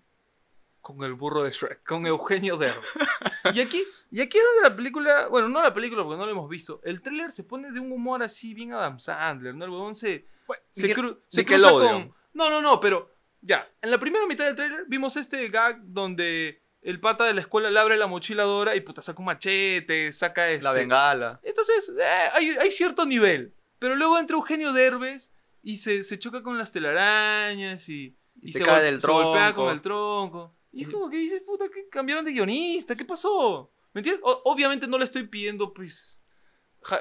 con 0.97 1.05
el 1.05 1.15
burro 1.15 1.43
de 1.43 1.51
Shrek, 1.51 1.85
con 1.85 2.07
Eugenio 2.07 2.57
Derbez. 2.57 2.85
y 3.55 3.61
aquí, 3.61 3.83
y 4.11 4.21
aquí 4.21 4.39
es 4.39 4.45
donde 4.45 4.69
la 4.71 4.77
película, 4.77 5.29
bueno, 5.29 5.49
no 5.49 5.63
la 5.63 5.73
película 5.75 6.03
porque 6.03 6.19
no 6.19 6.27
la 6.27 6.33
hemos 6.33 6.49
visto, 6.49 6.81
el 6.85 7.01
tráiler 7.03 7.33
se 7.33 7.45
pone 7.45 7.71
de 7.73 7.81
un 7.81 7.93
humor 7.93 8.23
así 8.23 8.55
bien 8.55 8.73
Adam 8.73 8.99
Sandler, 8.99 9.55
¿no? 9.55 9.65
El 9.65 9.71
huevón 9.71 9.95
se, 9.95 10.27
se, 10.71 10.95
cru- 10.95 11.19
se 11.29 11.45
cruza 11.45 11.71
con... 11.71 12.15
No, 12.33 12.49
no, 12.51 12.61
no, 12.61 12.79
pero 12.81 13.11
ya, 13.41 13.69
en 13.83 13.91
la 13.91 13.99
primera 13.99 14.27
mitad 14.27 14.45
del 14.47 14.55
tráiler 14.55 14.85
vimos 14.87 15.17
este 15.17 15.49
gag 15.49 15.81
donde 15.83 16.63
el 16.83 17.01
pata 17.01 17.25
de 17.25 17.35
la 17.35 17.41
escuela 17.41 17.71
le 17.71 17.79
abre 17.79 17.97
la 17.97 18.07
mochila 18.07 18.45
Dora 18.45 18.75
y 18.77 18.81
puta 18.81 19.03
saca 19.03 19.19
un 19.19 19.27
machete, 19.27 20.13
saca 20.13 20.49
este... 20.49 20.65
La 20.65 20.73
bengala. 20.73 21.41
Entonces, 21.43 21.93
eh, 21.99 22.29
hay, 22.35 22.51
hay 22.51 22.71
cierto 22.71 23.05
nivel. 23.05 23.55
Pero 23.79 23.97
luego 23.97 24.19
entra 24.19 24.37
Eugenio 24.37 24.73
Derbez 24.73 25.33
y 25.63 25.79
se, 25.79 26.05
se 26.05 26.19
choca 26.19 26.43
con 26.43 26.57
las 26.59 26.71
telarañas 26.71 27.89
y, 27.89 28.17
Y 28.41 28.53
se 28.53 28.63
cae 28.63 28.83
del 28.85 29.01
se 29.03 29.11
golpea 29.11 29.53
con 29.53 29.71
el 29.71 29.81
tronco. 29.81 30.55
Y 30.73 30.83
es 30.85 30.89
dices, 31.11 31.43
puta, 31.43 31.69
que 31.69 31.89
cambiaron 31.89 32.25
de 32.25 32.33
guionista, 32.33 32.97
¿qué 32.97 33.05
pasó? 33.05 33.73
¿Me 33.93 34.01
entiendes? 34.01 34.23
Obviamente 34.45 34.87
no 34.87 34.99
le 34.99 35.05
estoy 35.05 35.25
pidiendo, 35.25 35.75
pues, 35.75 36.25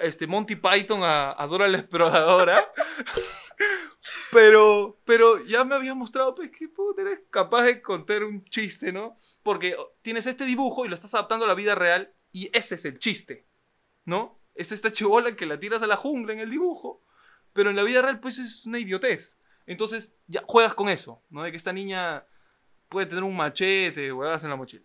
este 0.02 0.28
Monty 0.28 0.56
Python 0.56 1.02
a, 1.04 1.48
Dora 1.48 1.68
la 1.68 1.78
exploradora. 1.78 2.72
pero, 4.32 5.00
pero 5.06 5.44
ya 5.46 5.64
me 5.64 5.76
había 5.76 5.94
mostrado, 5.94 6.34
pues, 6.34 6.52
que 6.52 6.68
eres 6.98 7.22
capaz 7.30 7.64
de 7.64 7.82
contar 7.82 8.24
un 8.24 8.44
chiste, 8.46 8.92
¿no? 8.92 9.16
Porque 9.44 9.78
tienes 10.02 10.26
este 10.26 10.46
dibujo 10.46 10.86
y 10.86 10.90
lo 10.90 10.96
estás 10.96 11.14
adaptando 11.14 11.46
a 11.46 11.48
la 11.48 11.56
vida 11.56 11.76
real 11.76 12.14
y 12.32 12.50
ese 12.58 12.76
es 12.76 12.86
el 12.86 12.98
chiste, 12.98 13.46
¿no? 14.06 14.40
Es 14.56 14.72
esta 14.72 14.92
chivola 14.92 15.36
que 15.36 15.46
la 15.46 15.60
tiras 15.60 15.84
a 15.84 15.88
la 15.88 15.96
jungla 15.96 16.34
en 16.34 16.40
el 16.40 16.50
dibujo, 16.50 17.04
pero 17.54 17.70
en 17.70 17.76
la 17.76 17.84
vida 17.84 18.02
real, 18.02 18.20
pues, 18.20 18.40
es 18.40 18.66
una 18.66 18.80
idiotez. 18.80 19.38
Entonces, 19.68 20.16
ya 20.26 20.44
juegas 20.48 20.74
con 20.74 20.90
eso, 20.90 21.24
¿no? 21.30 21.44
De 21.44 21.52
que 21.52 21.58
esta 21.58 21.72
niña 21.72 22.26
puede 22.90 23.06
tener 23.08 23.24
un 23.24 23.36
machete, 23.36 24.12
huevadas 24.12 24.44
en 24.44 24.50
la 24.50 24.56
mochila. 24.56 24.84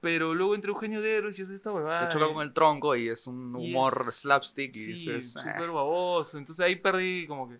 Pero 0.00 0.34
luego 0.34 0.54
entre 0.54 0.70
Eugenio 0.70 1.00
Derbez 1.00 1.38
y 1.38 1.42
hace 1.42 1.54
esta 1.54 1.72
huevada. 1.72 2.06
Se 2.06 2.12
choca 2.18 2.32
con 2.32 2.42
el 2.42 2.52
tronco 2.52 2.94
y 2.94 3.08
es 3.08 3.26
un 3.26 3.56
Y 3.58 3.70
humor 3.70 3.94
es- 4.08 4.16
slapstick 4.16 4.76
y 4.76 4.78
Sí, 4.78 4.92
dices, 4.92 5.36
"Ah". 5.38 5.52
súper 5.54 5.70
baboso. 5.70 6.36
Entonces 6.36 6.62
ahí 6.64 6.76
perdí 6.76 7.26
como 7.26 7.48
que 7.48 7.58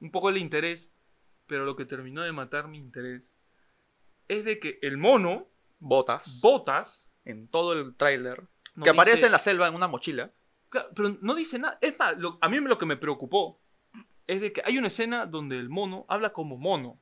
un 0.00 0.10
poco 0.10 0.28
el 0.28 0.38
interés. 0.38 0.92
Pero 1.48 1.64
lo 1.64 1.76
que 1.76 1.84
terminó 1.84 2.22
de 2.22 2.32
matar 2.32 2.66
mi 2.66 2.76
interés 2.78 3.36
es 4.26 4.44
de 4.44 4.58
que 4.58 4.80
el 4.82 4.96
mono, 4.96 5.46
botas 5.78 6.40
Botas, 6.40 7.08
en 7.24 7.46
todo 7.46 7.72
el 7.72 7.94
tráiler. 7.94 8.42
no 8.74 8.82
que 8.84 8.90
aparece 8.90 9.16
dice- 9.16 9.26
en 9.26 9.32
la 9.32 9.38
selva 9.38 9.68
en 9.68 9.74
una 9.76 9.86
mochila. 9.86 10.32
Claro, 10.68 10.88
pero 10.94 11.16
no 11.20 11.34
dice 11.36 11.58
nada. 11.60 11.78
Es 11.80 11.96
más, 12.00 12.16
lo- 12.18 12.38
a 12.40 12.48
mí 12.48 12.58
lo 12.58 12.78
que 12.78 12.86
me 12.86 12.96
preocupó 12.96 13.60
es 14.26 14.40
de 14.40 14.52
que 14.52 14.60
hay 14.64 14.76
una 14.78 14.88
escena 14.88 15.24
donde 15.26 15.56
el 15.56 15.68
mono 15.68 16.04
habla 16.08 16.32
como 16.32 16.56
mono. 16.56 17.00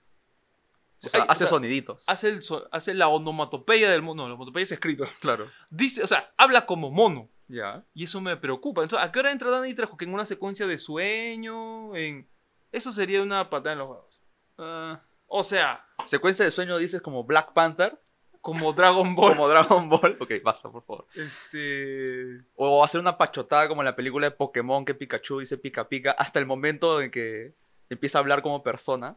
O 1.08 1.10
sea, 1.10 1.20
Hay- 1.22 1.26
hace 1.28 1.44
o 1.44 1.46
sea, 1.46 1.56
soniditos. 1.56 2.04
Hace, 2.06 2.28
el 2.28 2.40
hace 2.72 2.94
la 2.94 3.08
onomatopeya 3.08 3.90
del 3.90 4.02
mono. 4.02 4.22
La 4.24 4.34
onomatopeya 4.34 4.64
es 4.64 4.72
escrito. 4.72 5.04
Claro. 5.20 5.48
Dice, 5.70 6.02
o 6.02 6.06
sea, 6.06 6.32
habla 6.36 6.66
como 6.66 6.90
mono. 6.90 7.28
Ya. 7.48 7.84
Y 7.94 8.04
eso 8.04 8.20
me 8.20 8.36
preocupa. 8.36 8.82
Entonces, 8.82 9.06
¿a 9.06 9.12
qué 9.12 9.18
hora 9.18 9.30
entra 9.32 9.50
Danny 9.50 9.74
Trejo? 9.74 9.96
Que 9.96 10.04
en 10.06 10.14
una 10.14 10.24
secuencia 10.24 10.66
de 10.66 10.78
sueño, 10.78 11.94
en... 11.96 12.28
Eso 12.72 12.92
sería 12.92 13.22
una 13.22 13.50
patada 13.50 13.72
en 13.74 13.78
los 13.78 13.88
huevos. 13.88 14.22
Ah, 14.58 15.00
O 15.26 15.44
sea, 15.44 15.86
secuencia 16.06 16.44
de 16.44 16.50
sueño 16.50 16.76
dices 16.78 17.00
como 17.02 17.22
Black 17.24 17.52
Panther, 17.52 18.00
como 18.40 18.72
Dragon 18.72 19.14
Ball. 19.14 19.32
como 19.34 19.48
Dragon 19.48 19.88
Ball. 19.88 20.16
Ok, 20.20 20.32
basta, 20.42 20.70
por 20.70 20.84
favor. 20.84 21.06
Este... 21.14 22.42
O 22.56 22.82
hacer 22.84 23.00
una 23.00 23.16
pachotada 23.18 23.68
como 23.68 23.82
en 23.82 23.86
la 23.86 23.96
película 23.96 24.26
de 24.28 24.36
Pokémon 24.36 24.84
que 24.84 24.94
Pikachu 24.94 25.40
dice 25.40 25.56
pica 25.58 25.88
pica 25.88 26.12
hasta 26.12 26.38
el 26.38 26.46
momento 26.46 27.00
en 27.00 27.10
que 27.10 27.54
empieza 27.90 28.18
a 28.18 28.20
hablar 28.20 28.42
como 28.42 28.62
persona. 28.62 29.16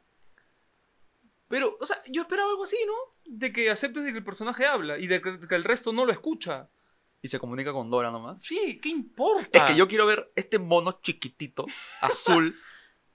Pero, 1.48 1.78
o 1.80 1.86
sea, 1.86 2.02
yo 2.08 2.22
esperaba 2.24 2.50
algo 2.50 2.64
así, 2.64 2.78
¿no? 2.86 2.94
De 3.26 3.52
que 3.54 3.70
aceptes 3.70 4.04
de 4.06 4.12
que 4.12 4.18
el 4.20 4.24
personaje 4.24 4.66
habla 4.66 4.98
y 4.98 5.08
de 5.08 5.22
que, 5.22 5.38
el 5.56 5.64
resto 5.64 5.94
no 5.94 6.06
lo 6.06 6.12
escucha. 6.12 6.70
Y 7.22 7.30
se 7.30 7.40
comunica 7.40 7.72
con 7.74 7.90
Dora 7.90 8.12
nomás. 8.12 8.44
Sí, 8.44 8.80
¿qué 8.82 8.90
importa? 8.90 9.58
Es 9.58 9.64
que 9.64 9.76
yo 9.76 9.88
quiero 9.88 10.06
ver 10.06 10.32
este 10.36 10.60
mono 10.60 11.00
chiquitito, 11.02 11.66
azul, 12.02 12.56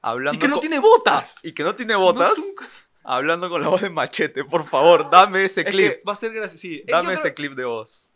hablando 0.00 0.36
Y 0.36 0.40
que 0.40 0.48
no 0.48 0.54
con- 0.54 0.60
tiene 0.60 0.78
botas. 0.80 1.44
y 1.44 1.52
que 1.52 1.62
no 1.62 1.74
tiene 1.74 1.94
botas, 1.94 2.32
No 2.36 2.44
es 2.44 2.56
un- 2.60 2.66
hablando 3.04 3.48
con 3.50 3.62
la 3.62 3.68
voz 3.68 3.80
de 3.82 3.90
machete. 3.90 4.44
Por 4.44 4.66
favor, 4.66 5.08
dame 5.10 5.44
ese 5.44 5.60
Es 5.62 5.66
clip. 5.68 5.92
que 5.92 6.02
va 6.06 6.12
a 6.14 6.16
ser 6.16 6.32
gracioso. 6.32 6.60
Sí, 6.60 6.78
yo 6.86 6.96
Dame 6.96 7.08
creo- 7.10 7.18
ese 7.20 7.34
clip 7.34 7.52
de 7.54 7.64
voz. 7.64 8.12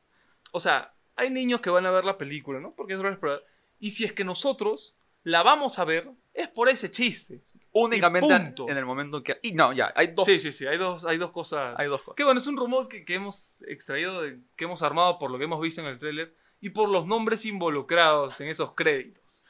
O 0.52 0.60
sea, 0.60 0.94
hay 1.14 1.30
niños 1.30 1.60
que 1.60 1.70
van 1.70 1.86
a 1.86 1.90
ver 1.90 2.04
la 2.04 2.18
película, 2.18 2.58
¿no? 2.60 2.74
Porque 2.74 2.94
es 2.94 3.00
Exploradora. 3.00 3.44
Y 3.78 3.90
si 3.90 4.04
es 4.04 4.12
que 4.12 4.24
nosotros 4.24 4.96
la 5.26 5.42
vamos 5.42 5.80
a 5.80 5.84
ver, 5.84 6.08
es 6.32 6.46
por 6.46 6.68
ese 6.68 6.88
chiste. 6.88 7.40
Únicamente 7.72 8.32
en 8.68 8.76
el 8.76 8.86
momento 8.86 9.24
que... 9.24 9.40
Y 9.42 9.54
no, 9.54 9.72
ya, 9.72 9.92
hay 9.96 10.08
dos, 10.14 10.24
Sí, 10.24 10.38
sí, 10.38 10.52
sí, 10.52 10.66
hay 10.68 10.78
dos, 10.78 11.04
hay 11.04 11.18
dos 11.18 11.32
cosas. 11.32 11.74
hay 11.78 11.88
dos 11.88 12.00
cosas. 12.02 12.14
Que 12.16 12.22
bueno, 12.22 12.38
es 12.38 12.46
un 12.46 12.56
rumor 12.56 12.86
que, 12.86 13.04
que 13.04 13.14
hemos 13.14 13.62
extraído, 13.62 14.22
de- 14.22 14.38
que 14.54 14.64
hemos 14.66 14.82
armado 14.82 15.18
por 15.18 15.32
lo 15.32 15.38
que 15.38 15.44
hemos 15.44 15.60
visto 15.60 15.80
en 15.80 15.88
el 15.88 15.98
tráiler 15.98 16.32
y 16.60 16.70
por 16.70 16.88
los 16.88 17.06
nombres 17.06 17.44
involucrados 17.44 18.40
en 18.40 18.46
esos 18.48 18.72
créditos. 18.74 19.44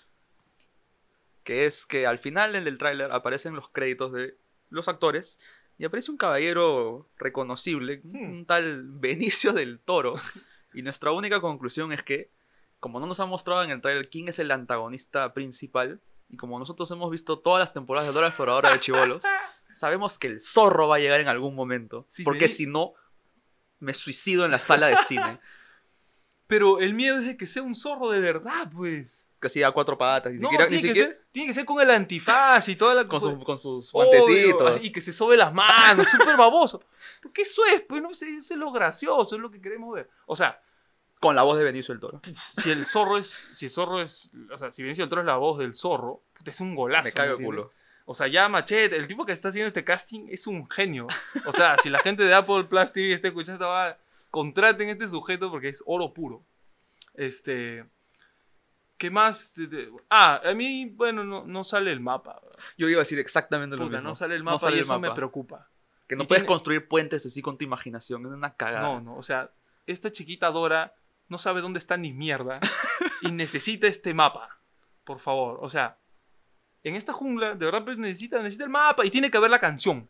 Que 1.44 1.66
es 1.66 1.84
que 1.84 2.06
al 2.06 2.18
final 2.18 2.56
en 2.56 2.66
el 2.66 2.78
tráiler 2.78 3.12
aparecen 3.12 3.54
los 3.54 3.68
créditos 3.68 4.12
de 4.12 4.36
los 4.70 4.88
actores 4.88 5.38
y 5.78 5.84
aparece 5.84 6.10
un 6.10 6.16
caballero 6.16 7.06
reconocible, 7.18 8.00
Hmm. 8.02 8.30
un 8.30 8.46
tal 8.46 8.82
Benicio 8.84 9.52
del 9.52 9.78
Toro. 9.78 10.14
Y 10.74 10.82
nuestra 10.82 11.10
única 11.12 11.40
conclusión 11.40 11.90
es 11.92 12.02
que, 12.02 12.30
como 12.80 13.00
no 13.00 13.06
nos 13.06 13.20
han 13.20 13.28
mostrado 13.28 13.62
en 13.64 13.70
el 13.70 13.80
tráiler 13.80 14.08
quién 14.10 14.28
es 14.28 14.38
el 14.38 14.50
antagonista 14.50 15.32
principal, 15.34 16.00
y 16.28 16.36
como 16.36 16.58
nosotros 16.58 16.90
hemos 16.90 17.10
visto 17.10 17.38
todas 17.38 17.60
las 17.60 17.72
temporadas 17.72 18.08
de 18.08 18.14
Dora 18.14 18.28
Exploradora 18.28 18.72
de 18.72 18.80
Chivolos, 18.80 19.22
sabemos 19.74 20.18
que 20.18 20.26
el 20.28 20.40
zorro 20.40 20.88
va 20.88 20.96
a 20.96 20.98
llegar 20.98 21.20
en 21.20 21.28
algún 21.28 21.54
momento. 21.54 22.04
Sí, 22.08 22.22
porque 22.24 22.48
si 22.48 22.66
no, 22.66 22.94
me 23.78 23.94
suicido 23.94 24.44
en 24.44 24.50
la 24.50 24.58
sala 24.58 24.86
de 24.88 24.96
cine. 24.98 25.40
Pero 26.48 26.78
el 26.78 26.94
miedo 26.94 27.18
es 27.18 27.26
de 27.26 27.36
que 27.36 27.46
sea 27.48 27.62
un 27.64 27.74
zorro 27.74 28.08
de 28.10 28.20
verdad, 28.20 28.70
pues. 28.72 29.28
Que 29.40 29.48
así 29.48 29.62
a 29.64 29.72
cuatro 29.72 29.98
patas, 29.98 30.32
ni 30.32 30.38
No, 30.38 30.48
siquiera, 30.48 30.64
ni 30.66 30.70
tiene, 30.78 30.82
que 30.82 30.88
siquiera 30.88 31.08
ser, 31.08 31.26
tiene 31.32 31.48
que 31.48 31.54
ser 31.54 31.64
con 31.64 31.80
el 31.80 31.90
antifaz 31.90 32.68
y 32.68 32.76
toda 32.76 32.94
la 32.94 33.08
con, 33.08 33.20
su- 33.20 33.42
con 33.42 33.58
sus 33.58 33.90
guantecitos. 33.92 34.84
Y 34.84 34.92
que 34.92 35.00
se 35.00 35.12
sobe 35.12 35.36
las 35.36 35.52
manos, 35.52 36.08
súper 36.08 36.36
baboso. 36.36 36.80
Porque 37.20 37.42
eso 37.42 37.62
es, 37.66 37.80
pues, 37.82 38.00
no 38.00 38.14
sé, 38.14 38.28
eso 38.28 38.54
es 38.54 38.60
lo 38.60 38.70
gracioso, 38.70 39.34
es 39.34 39.42
lo 39.42 39.50
que 39.50 39.60
queremos 39.60 39.92
ver. 39.92 40.08
O 40.26 40.36
sea, 40.36 40.60
Con 41.20 41.34
la 41.34 41.42
voz 41.42 41.56
de 41.58 41.64
Benicio 41.64 41.92
del 41.94 42.00
Toro. 42.00 42.20
si 42.58 42.70
el 42.70 42.84
zorro 42.86 43.18
es, 43.18 43.42
si 43.52 43.66
el 43.66 43.70
zorro 43.70 44.02
es, 44.02 44.30
o 44.52 44.58
sea, 44.58 44.70
si 44.72 44.82
Benicio 44.82 45.04
del 45.04 45.08
Toro 45.08 45.22
es 45.22 45.26
la 45.26 45.36
voz 45.36 45.58
del 45.58 45.74
zorro, 45.74 46.22
es 46.44 46.60
un 46.60 46.74
golazo. 46.74 47.04
Me 47.04 47.12
cago 47.12 47.36
¿me 47.36 47.38
el 47.40 47.44
culo. 47.46 47.72
O 48.04 48.14
sea, 48.14 48.28
ya 48.28 48.48
Machete, 48.48 48.94
el 48.96 49.08
tipo 49.08 49.26
que 49.26 49.32
está 49.32 49.48
haciendo 49.48 49.66
este 49.66 49.82
casting 49.82 50.26
es 50.28 50.46
un 50.46 50.68
genio. 50.70 51.08
O 51.46 51.52
sea, 51.52 51.76
si 51.78 51.90
la 51.90 51.98
gente 51.98 52.22
de 52.22 52.34
Apple 52.34 52.64
Plus 52.64 52.92
TV 52.92 53.12
está 53.12 53.28
escuchando 53.28 53.66
va 53.68 53.96
contraten 54.30 54.88
a 54.88 54.92
este 54.92 55.08
sujeto 55.08 55.50
porque 55.50 55.68
es 55.70 55.82
oro 55.86 56.12
puro. 56.12 56.44
Este. 57.14 57.84
¿Qué 58.98 59.10
más? 59.10 59.54
Ah, 60.08 60.40
a 60.44 60.54
mí, 60.54 60.86
bueno, 60.86 61.24
no, 61.24 61.44
no 61.46 61.64
sale 61.64 61.90
el 61.92 62.00
mapa. 62.00 62.40
Yo 62.78 62.88
iba 62.88 62.98
a 63.00 63.04
decir 63.04 63.18
exactamente 63.18 63.76
lo 63.76 63.84
mismo. 63.86 64.00
no 64.00 64.14
sale 64.14 64.34
el 64.36 64.42
mapa 64.44 64.58
sale 64.58 64.76
y 64.76 64.78
el 64.78 64.82
eso 64.84 64.94
me 65.00 65.08
mapa. 65.08 65.14
preocupa. 65.16 65.68
Que 66.06 66.16
no 66.16 66.22
Y 66.22 66.26
puedes 66.26 66.42
tiene- 66.42 66.48
construir 66.48 66.88
puentes 66.88 67.26
así 67.26 67.42
con 67.42 67.58
tu 67.58 67.64
imaginación. 67.64 68.24
Es 68.26 68.32
una 68.32 68.54
cagada. 68.54 68.82
No, 68.86 69.00
no, 69.00 69.16
o 69.16 69.22
sea, 69.22 69.50
esta 69.86 70.10
chiquita 70.10 70.50
Dora 70.50 70.94
no 71.28 71.38
sabe 71.38 71.60
dónde 71.60 71.78
está 71.78 71.96
ni 71.96 72.12
mierda 72.12 72.60
y 73.22 73.32
necesita 73.32 73.86
este 73.86 74.14
mapa. 74.14 74.58
Por 75.04 75.18
favor, 75.20 75.58
o 75.62 75.70
sea, 75.70 75.98
en 76.82 76.94
esta 76.96 77.12
jungla 77.12 77.54
de 77.54 77.64
verdad 77.64 77.84
pues, 77.84 77.98
necesita, 77.98 78.38
necesita 78.38 78.64
el 78.64 78.70
mapa 78.70 79.04
y 79.04 79.10
tiene 79.10 79.30
que 79.30 79.36
haber 79.36 79.50
la 79.50 79.60
canción. 79.60 80.08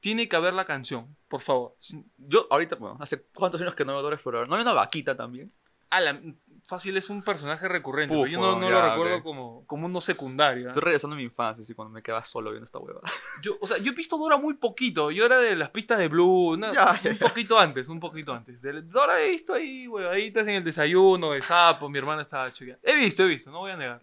tiene 0.00 0.28
que 0.28 0.36
haber 0.36 0.52
la 0.52 0.66
canción, 0.66 1.16
por 1.28 1.40
favor. 1.40 1.76
Yo 2.18 2.46
ahorita, 2.50 2.76
bueno, 2.76 2.98
hace 3.00 3.22
cuántos 3.34 3.58
años 3.62 3.74
que 3.74 3.86
no 3.86 3.92
veo 3.94 4.02
Dora 4.02 4.16
Explorador. 4.16 4.48
¿No 4.50 4.56
hay 4.56 4.60
una 4.62 4.74
vaquita 4.74 5.16
también? 5.16 5.50
Ah, 5.88 6.00
la- 6.00 6.20
fácil 6.66 6.96
es 6.96 7.10
un 7.10 7.22
personaje 7.22 7.68
recurrente, 7.68 8.14
yo 8.30 8.40
no, 8.40 8.58
no 8.58 8.68
ya, 8.68 8.74
lo 8.74 8.90
recuerdo 8.90 9.22
como, 9.22 9.66
como 9.66 9.86
uno 9.86 10.00
secundario. 10.00 10.66
¿ah? 10.66 10.70
Estoy 10.70 10.82
regresando 10.82 11.14
a 11.14 11.18
mi 11.18 11.24
infancia, 11.24 11.62
así, 11.62 11.74
cuando 11.74 11.92
me 11.92 12.02
quedaba 12.02 12.24
solo 12.24 12.50
viendo 12.50 12.64
esta 12.64 12.78
hueva. 12.78 13.00
Yo, 13.42 13.56
o 13.60 13.66
sea, 13.66 13.78
yo 13.78 13.92
he 13.92 13.94
visto 13.94 14.16
Dora 14.16 14.36
muy 14.36 14.54
poquito. 14.54 15.10
Yo 15.10 15.26
era 15.26 15.38
de 15.38 15.56
las 15.56 15.70
pistas 15.70 15.98
de 15.98 16.08
Blue, 16.08 16.52
un 16.52 16.62
ya. 16.72 16.98
poquito 17.20 17.58
antes, 17.58 17.88
un 17.88 18.00
poquito 18.00 18.32
antes. 18.32 18.60
De 18.62 18.82
Dora 18.82 19.20
he 19.20 19.30
visto 19.30 19.54
ahí, 19.54 19.86
huevaditas 19.86 20.46
en 20.46 20.54
el 20.54 20.64
desayuno, 20.64 21.32
de 21.32 21.42
sapo, 21.42 21.88
mi 21.88 21.98
hermana 21.98 22.22
estaba 22.22 22.52
chequeando. 22.52 22.80
He 22.82 22.94
visto, 22.94 23.24
he 23.24 23.28
visto, 23.28 23.50
no 23.50 23.58
voy 23.58 23.72
a 23.72 23.76
negar. 23.76 24.00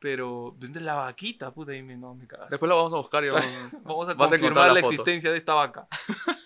Pero, 0.00 0.54
¿dónde 0.58 0.80
la 0.80 0.94
vaquita? 0.94 1.52
Puta, 1.52 1.72
ahí 1.72 1.82
me, 1.82 1.94
no, 1.94 2.14
me 2.14 2.26
cagaste. 2.26 2.54
Después 2.54 2.68
la 2.68 2.74
vamos 2.74 2.92
a 2.94 2.96
buscar 2.96 3.22
y 3.22 3.28
vamos, 3.28 3.44
Vamos 3.84 4.08
a 4.08 4.14
confirmar 4.16 4.72
la 4.72 4.80
existencia 4.80 5.30
de 5.30 5.36
esta 5.36 5.54
vaca. 5.54 5.86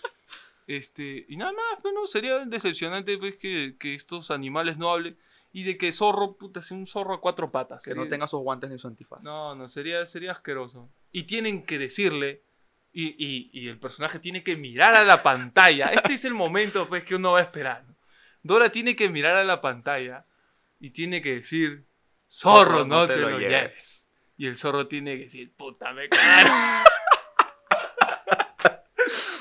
este, 0.67 1.25
y 1.29 1.37
nada 1.37 1.51
más, 1.51 1.79
pero 1.81 1.93
no, 1.93 2.07
sería 2.07 2.39
decepcionante 2.45 3.17
pues, 3.17 3.35
que, 3.37 3.75
que 3.79 3.95
estos 3.95 4.31
animales 4.31 4.77
no 4.77 4.91
hablen. 4.91 5.17
Y 5.53 5.63
de 5.63 5.77
que 5.77 5.91
zorro, 5.93 6.33
puta, 6.33 6.61
sea 6.61 6.75
un 6.75 6.85
zorro 6.85 7.13
a 7.13 7.21
cuatro 7.21 7.49
patas. 7.49 7.83
que 7.83 7.95
no 7.95 8.07
tenga 8.09 8.27
sus 8.27 8.41
guantes 8.41 8.69
ni 8.69 8.77
su 8.77 8.87
antifaz. 8.87 9.23
No, 9.23 9.55
no, 9.55 9.69
sería, 9.69 10.05
sería 10.05 10.33
asqueroso. 10.33 10.89
Y 11.13 11.23
tienen 11.23 11.63
que 11.63 11.77
decirle, 11.77 12.41
y, 12.91 13.15
y- 13.17 13.49
y 13.53 13.69
el 13.69 13.77
personaje 13.79 14.19
tiene 14.19 14.43
que 14.43 14.57
mirar 14.57 14.95
a 14.95 15.05
la 15.05 15.23
pantalla. 15.23 15.85
Este 15.93 16.13
es 16.15 16.25
el 16.25 16.33
momento 16.33 16.87
pues, 16.89 17.05
que 17.05 17.15
uno 17.15 17.31
va 17.33 17.39
a 17.39 17.43
esperar. 17.43 17.85
¿no? 17.87 17.95
Dora 18.43 18.69
tiene 18.69 18.95
que 18.97 19.09
mirar 19.09 19.35
a 19.37 19.43
la 19.45 19.61
pantalla 19.61 20.25
y 20.79 20.89
tiene 20.89 21.21
que 21.21 21.35
decir, 21.35 21.85
zorro, 22.29 22.85
no, 22.85 23.07
te, 23.07 23.15
lo 23.15 23.39
lleves. 23.39 24.09
Y 24.37 24.47
el 24.47 24.57
zorro 24.57 24.87
tiene 24.87 25.15
que 25.17 25.23
decir, 25.23 25.53
puta, 25.55 25.93
me 25.93 26.09
cagaron. 26.09 26.51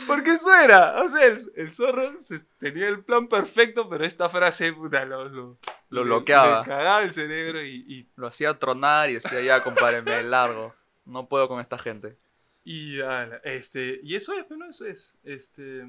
Porque 0.07 0.31
eso 0.33 0.49
era. 0.63 1.03
O 1.03 1.09
sea, 1.09 1.27
el, 1.27 1.39
el 1.57 1.73
zorro 1.75 2.21
se- 2.21 2.45
tenía 2.59 2.89
el 2.89 3.03
plan 3.05 3.29
perfecto, 3.29 3.89
pero 3.89 4.05
esta 4.05 4.29
frase, 4.29 4.73
puta, 4.73 5.05
lo, 5.05 5.29
lo, 5.29 5.59
Lo 5.91 6.03
bloqueaba. 6.05 6.61
Le 6.61 6.67
cagaba 6.67 7.03
el 7.03 7.13
cerebro 7.13 7.63
y, 7.63 7.85
y 7.89 8.09
Lo 8.17 8.27
hacía 8.27 8.59
tronar 8.59 9.11
y 9.11 9.15
decía, 9.15 9.41
ya, 9.41 9.63
compadre, 9.63 10.03
me 10.03 10.23
largo. 10.23 10.75
No 11.05 11.27
puedo 11.27 11.49
con 11.49 11.61
esta 11.61 11.79
gente. 11.79 12.17
Y, 12.65 12.99
este, 13.43 14.01
y 14.03 14.17
eso 14.17 14.33
es, 14.33 14.49
bueno, 14.49 14.67
eso 14.71 14.87
es. 14.87 15.17
Este, 15.25 15.87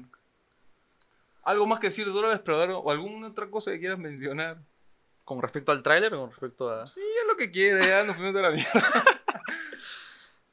¿Algo 1.42 1.66
más 1.66 1.80
que 1.80 1.86
decir 1.88 2.06
de 2.12 2.20
la 2.22 2.32
Exploradora 2.34 2.76
o 2.76 2.90
alguna 2.90 3.28
otra 3.28 3.48
cosa 3.48 3.70
que 3.70 3.78
quieras 3.80 3.98
mencionar? 3.98 4.58
¿Con 5.24 5.40
respecto 5.40 5.72
al 5.72 5.82
tráiler 5.82 6.12
o 6.14 6.20
con 6.20 6.30
respecto 6.30 6.70
a...? 6.70 6.86
Sí, 6.86 7.00
es 7.00 7.26
lo 7.26 7.36
que 7.36 7.50
quiere, 7.50 7.86
ya 7.86 8.04
nos 8.04 8.14
fuimos 8.16 8.34
de 8.34 8.42
la 8.42 8.50
mierda. 8.50 8.70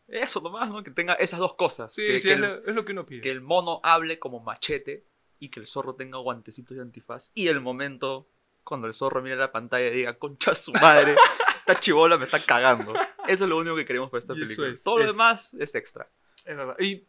Eso 0.07 0.41
nomás, 0.41 0.69
¿no? 0.69 0.83
Que 0.83 0.91
tenga 0.91 1.13
esas 1.13 1.39
dos 1.39 1.55
cosas. 1.55 1.93
Sí, 1.93 2.05
que, 2.05 2.19
sí, 2.19 2.27
que 2.27 2.33
es, 2.33 2.39
el, 2.39 2.41
lo, 2.41 2.65
es 2.67 2.75
lo 2.75 2.85
que 2.85 2.91
uno 2.91 3.05
pide. 3.05 3.21
que 3.21 3.31
el 3.31 3.41
mono 3.41 3.79
hable 3.83 4.19
como 4.19 4.39
machete 4.41 5.05
y 5.39 5.49
que 5.49 5.59
el 5.59 5.67
zorro 5.67 5.95
tenga 5.95 6.17
guantecitos 6.19 6.75
de 6.75 6.83
antifaz. 6.83 7.31
Y 7.33 7.47
el 7.47 7.61
momento 7.61 8.29
cuando 8.63 8.87
el 8.87 8.93
zorro 8.93 9.21
mire 9.21 9.35
la 9.35 9.51
pantalla 9.51 9.87
y 9.87 9.93
diga, 9.93 10.17
concha 10.17 10.55
su 10.55 10.71
madre, 10.73 11.15
esta 11.59 11.79
chibola 11.79 12.17
me 12.17 12.25
está 12.25 12.39
cagando. 12.39 12.93
Eso 13.27 13.43
es 13.45 13.49
lo 13.49 13.57
único 13.57 13.75
que 13.75 13.85
queremos 13.85 14.09
para 14.09 14.19
esta 14.19 14.33
Y 14.35 14.39
película. 14.39 14.69
es, 14.69 14.83
Todo 14.83 14.97
lo 14.99 15.03
es. 15.05 15.11
demás 15.11 15.53
es 15.55 15.75
extra. 15.75 16.09
Es 16.45 16.55
verdad. 16.57 16.75
Y 16.79 17.05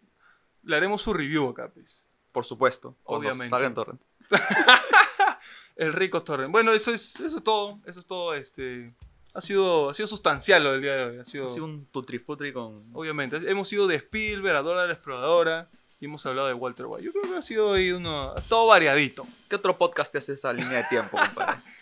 le 0.62 0.76
haremos 0.76 1.02
su 1.02 1.12
review 1.12 1.48
acá, 1.50 1.70
pues. 1.72 2.08
Por 2.32 2.44
supuesto. 2.44 2.96
Obviamente. 3.04 3.48
salga 3.48 3.66
en 3.68 3.74
torrent. 3.74 4.00
El 5.76 5.92
rico 5.92 6.22
Torrent. 6.22 6.52
Bueno, 6.52 6.72
eso 6.72 6.92
es, 6.92 7.18
eso 7.20 7.36
es 7.36 7.42
todo. 7.44 7.80
Eso 7.84 8.00
es 8.00 8.06
todo. 8.06 8.34
Este, 8.34 8.94
ha, 9.34 9.40
sido, 9.40 9.90
ha 9.90 9.94
sido 9.94 10.06
sustancial 10.06 10.62
lo 10.62 10.72
del 10.72 10.82
día 10.82 10.96
de 10.96 11.04
hoy. 11.04 11.18
Ha 11.18 11.24
sido, 11.24 11.46
Ha 11.46 11.50
sido 11.50 11.64
un 11.64 11.86
tutrifutri 11.86 12.52
con... 12.52 12.84
Obviamente. 12.92 13.36
Hemos 13.50 13.72
ido 13.72 13.86
de 13.86 13.96
Spielberg 13.96 14.56
a 14.56 14.62
Dora 14.62 14.86
la 14.86 14.92
Exploradora. 14.92 15.68
Y 16.00 16.06
hemos 16.06 16.24
hablado 16.26 16.48
de 16.48 16.54
Walter 16.54 16.86
White. 16.86 17.04
Yo 17.04 17.12
creo 17.12 17.32
que 17.32 17.38
ha 17.38 17.42
sido 17.42 17.72
ahí 17.72 17.90
uno, 17.90 18.34
todo 18.48 18.66
variadito. 18.66 19.26
¿Qué 19.48 19.56
otro 19.56 19.76
podcast 19.76 20.12
te 20.12 20.18
hace 20.18 20.34
esa 20.34 20.52
línea 20.52 20.78
de 20.78 20.84
tiempo, 20.84 21.18
compadre? 21.18 21.60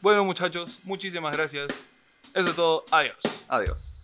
Bueno, 0.00 0.24
muchachos, 0.24 0.80
muchísimas 0.82 1.36
gracias. 1.36 1.84
Eso 2.34 2.48
es 2.48 2.56
todo. 2.56 2.84
Adiós. 2.90 3.18
Adiós. 3.46 4.01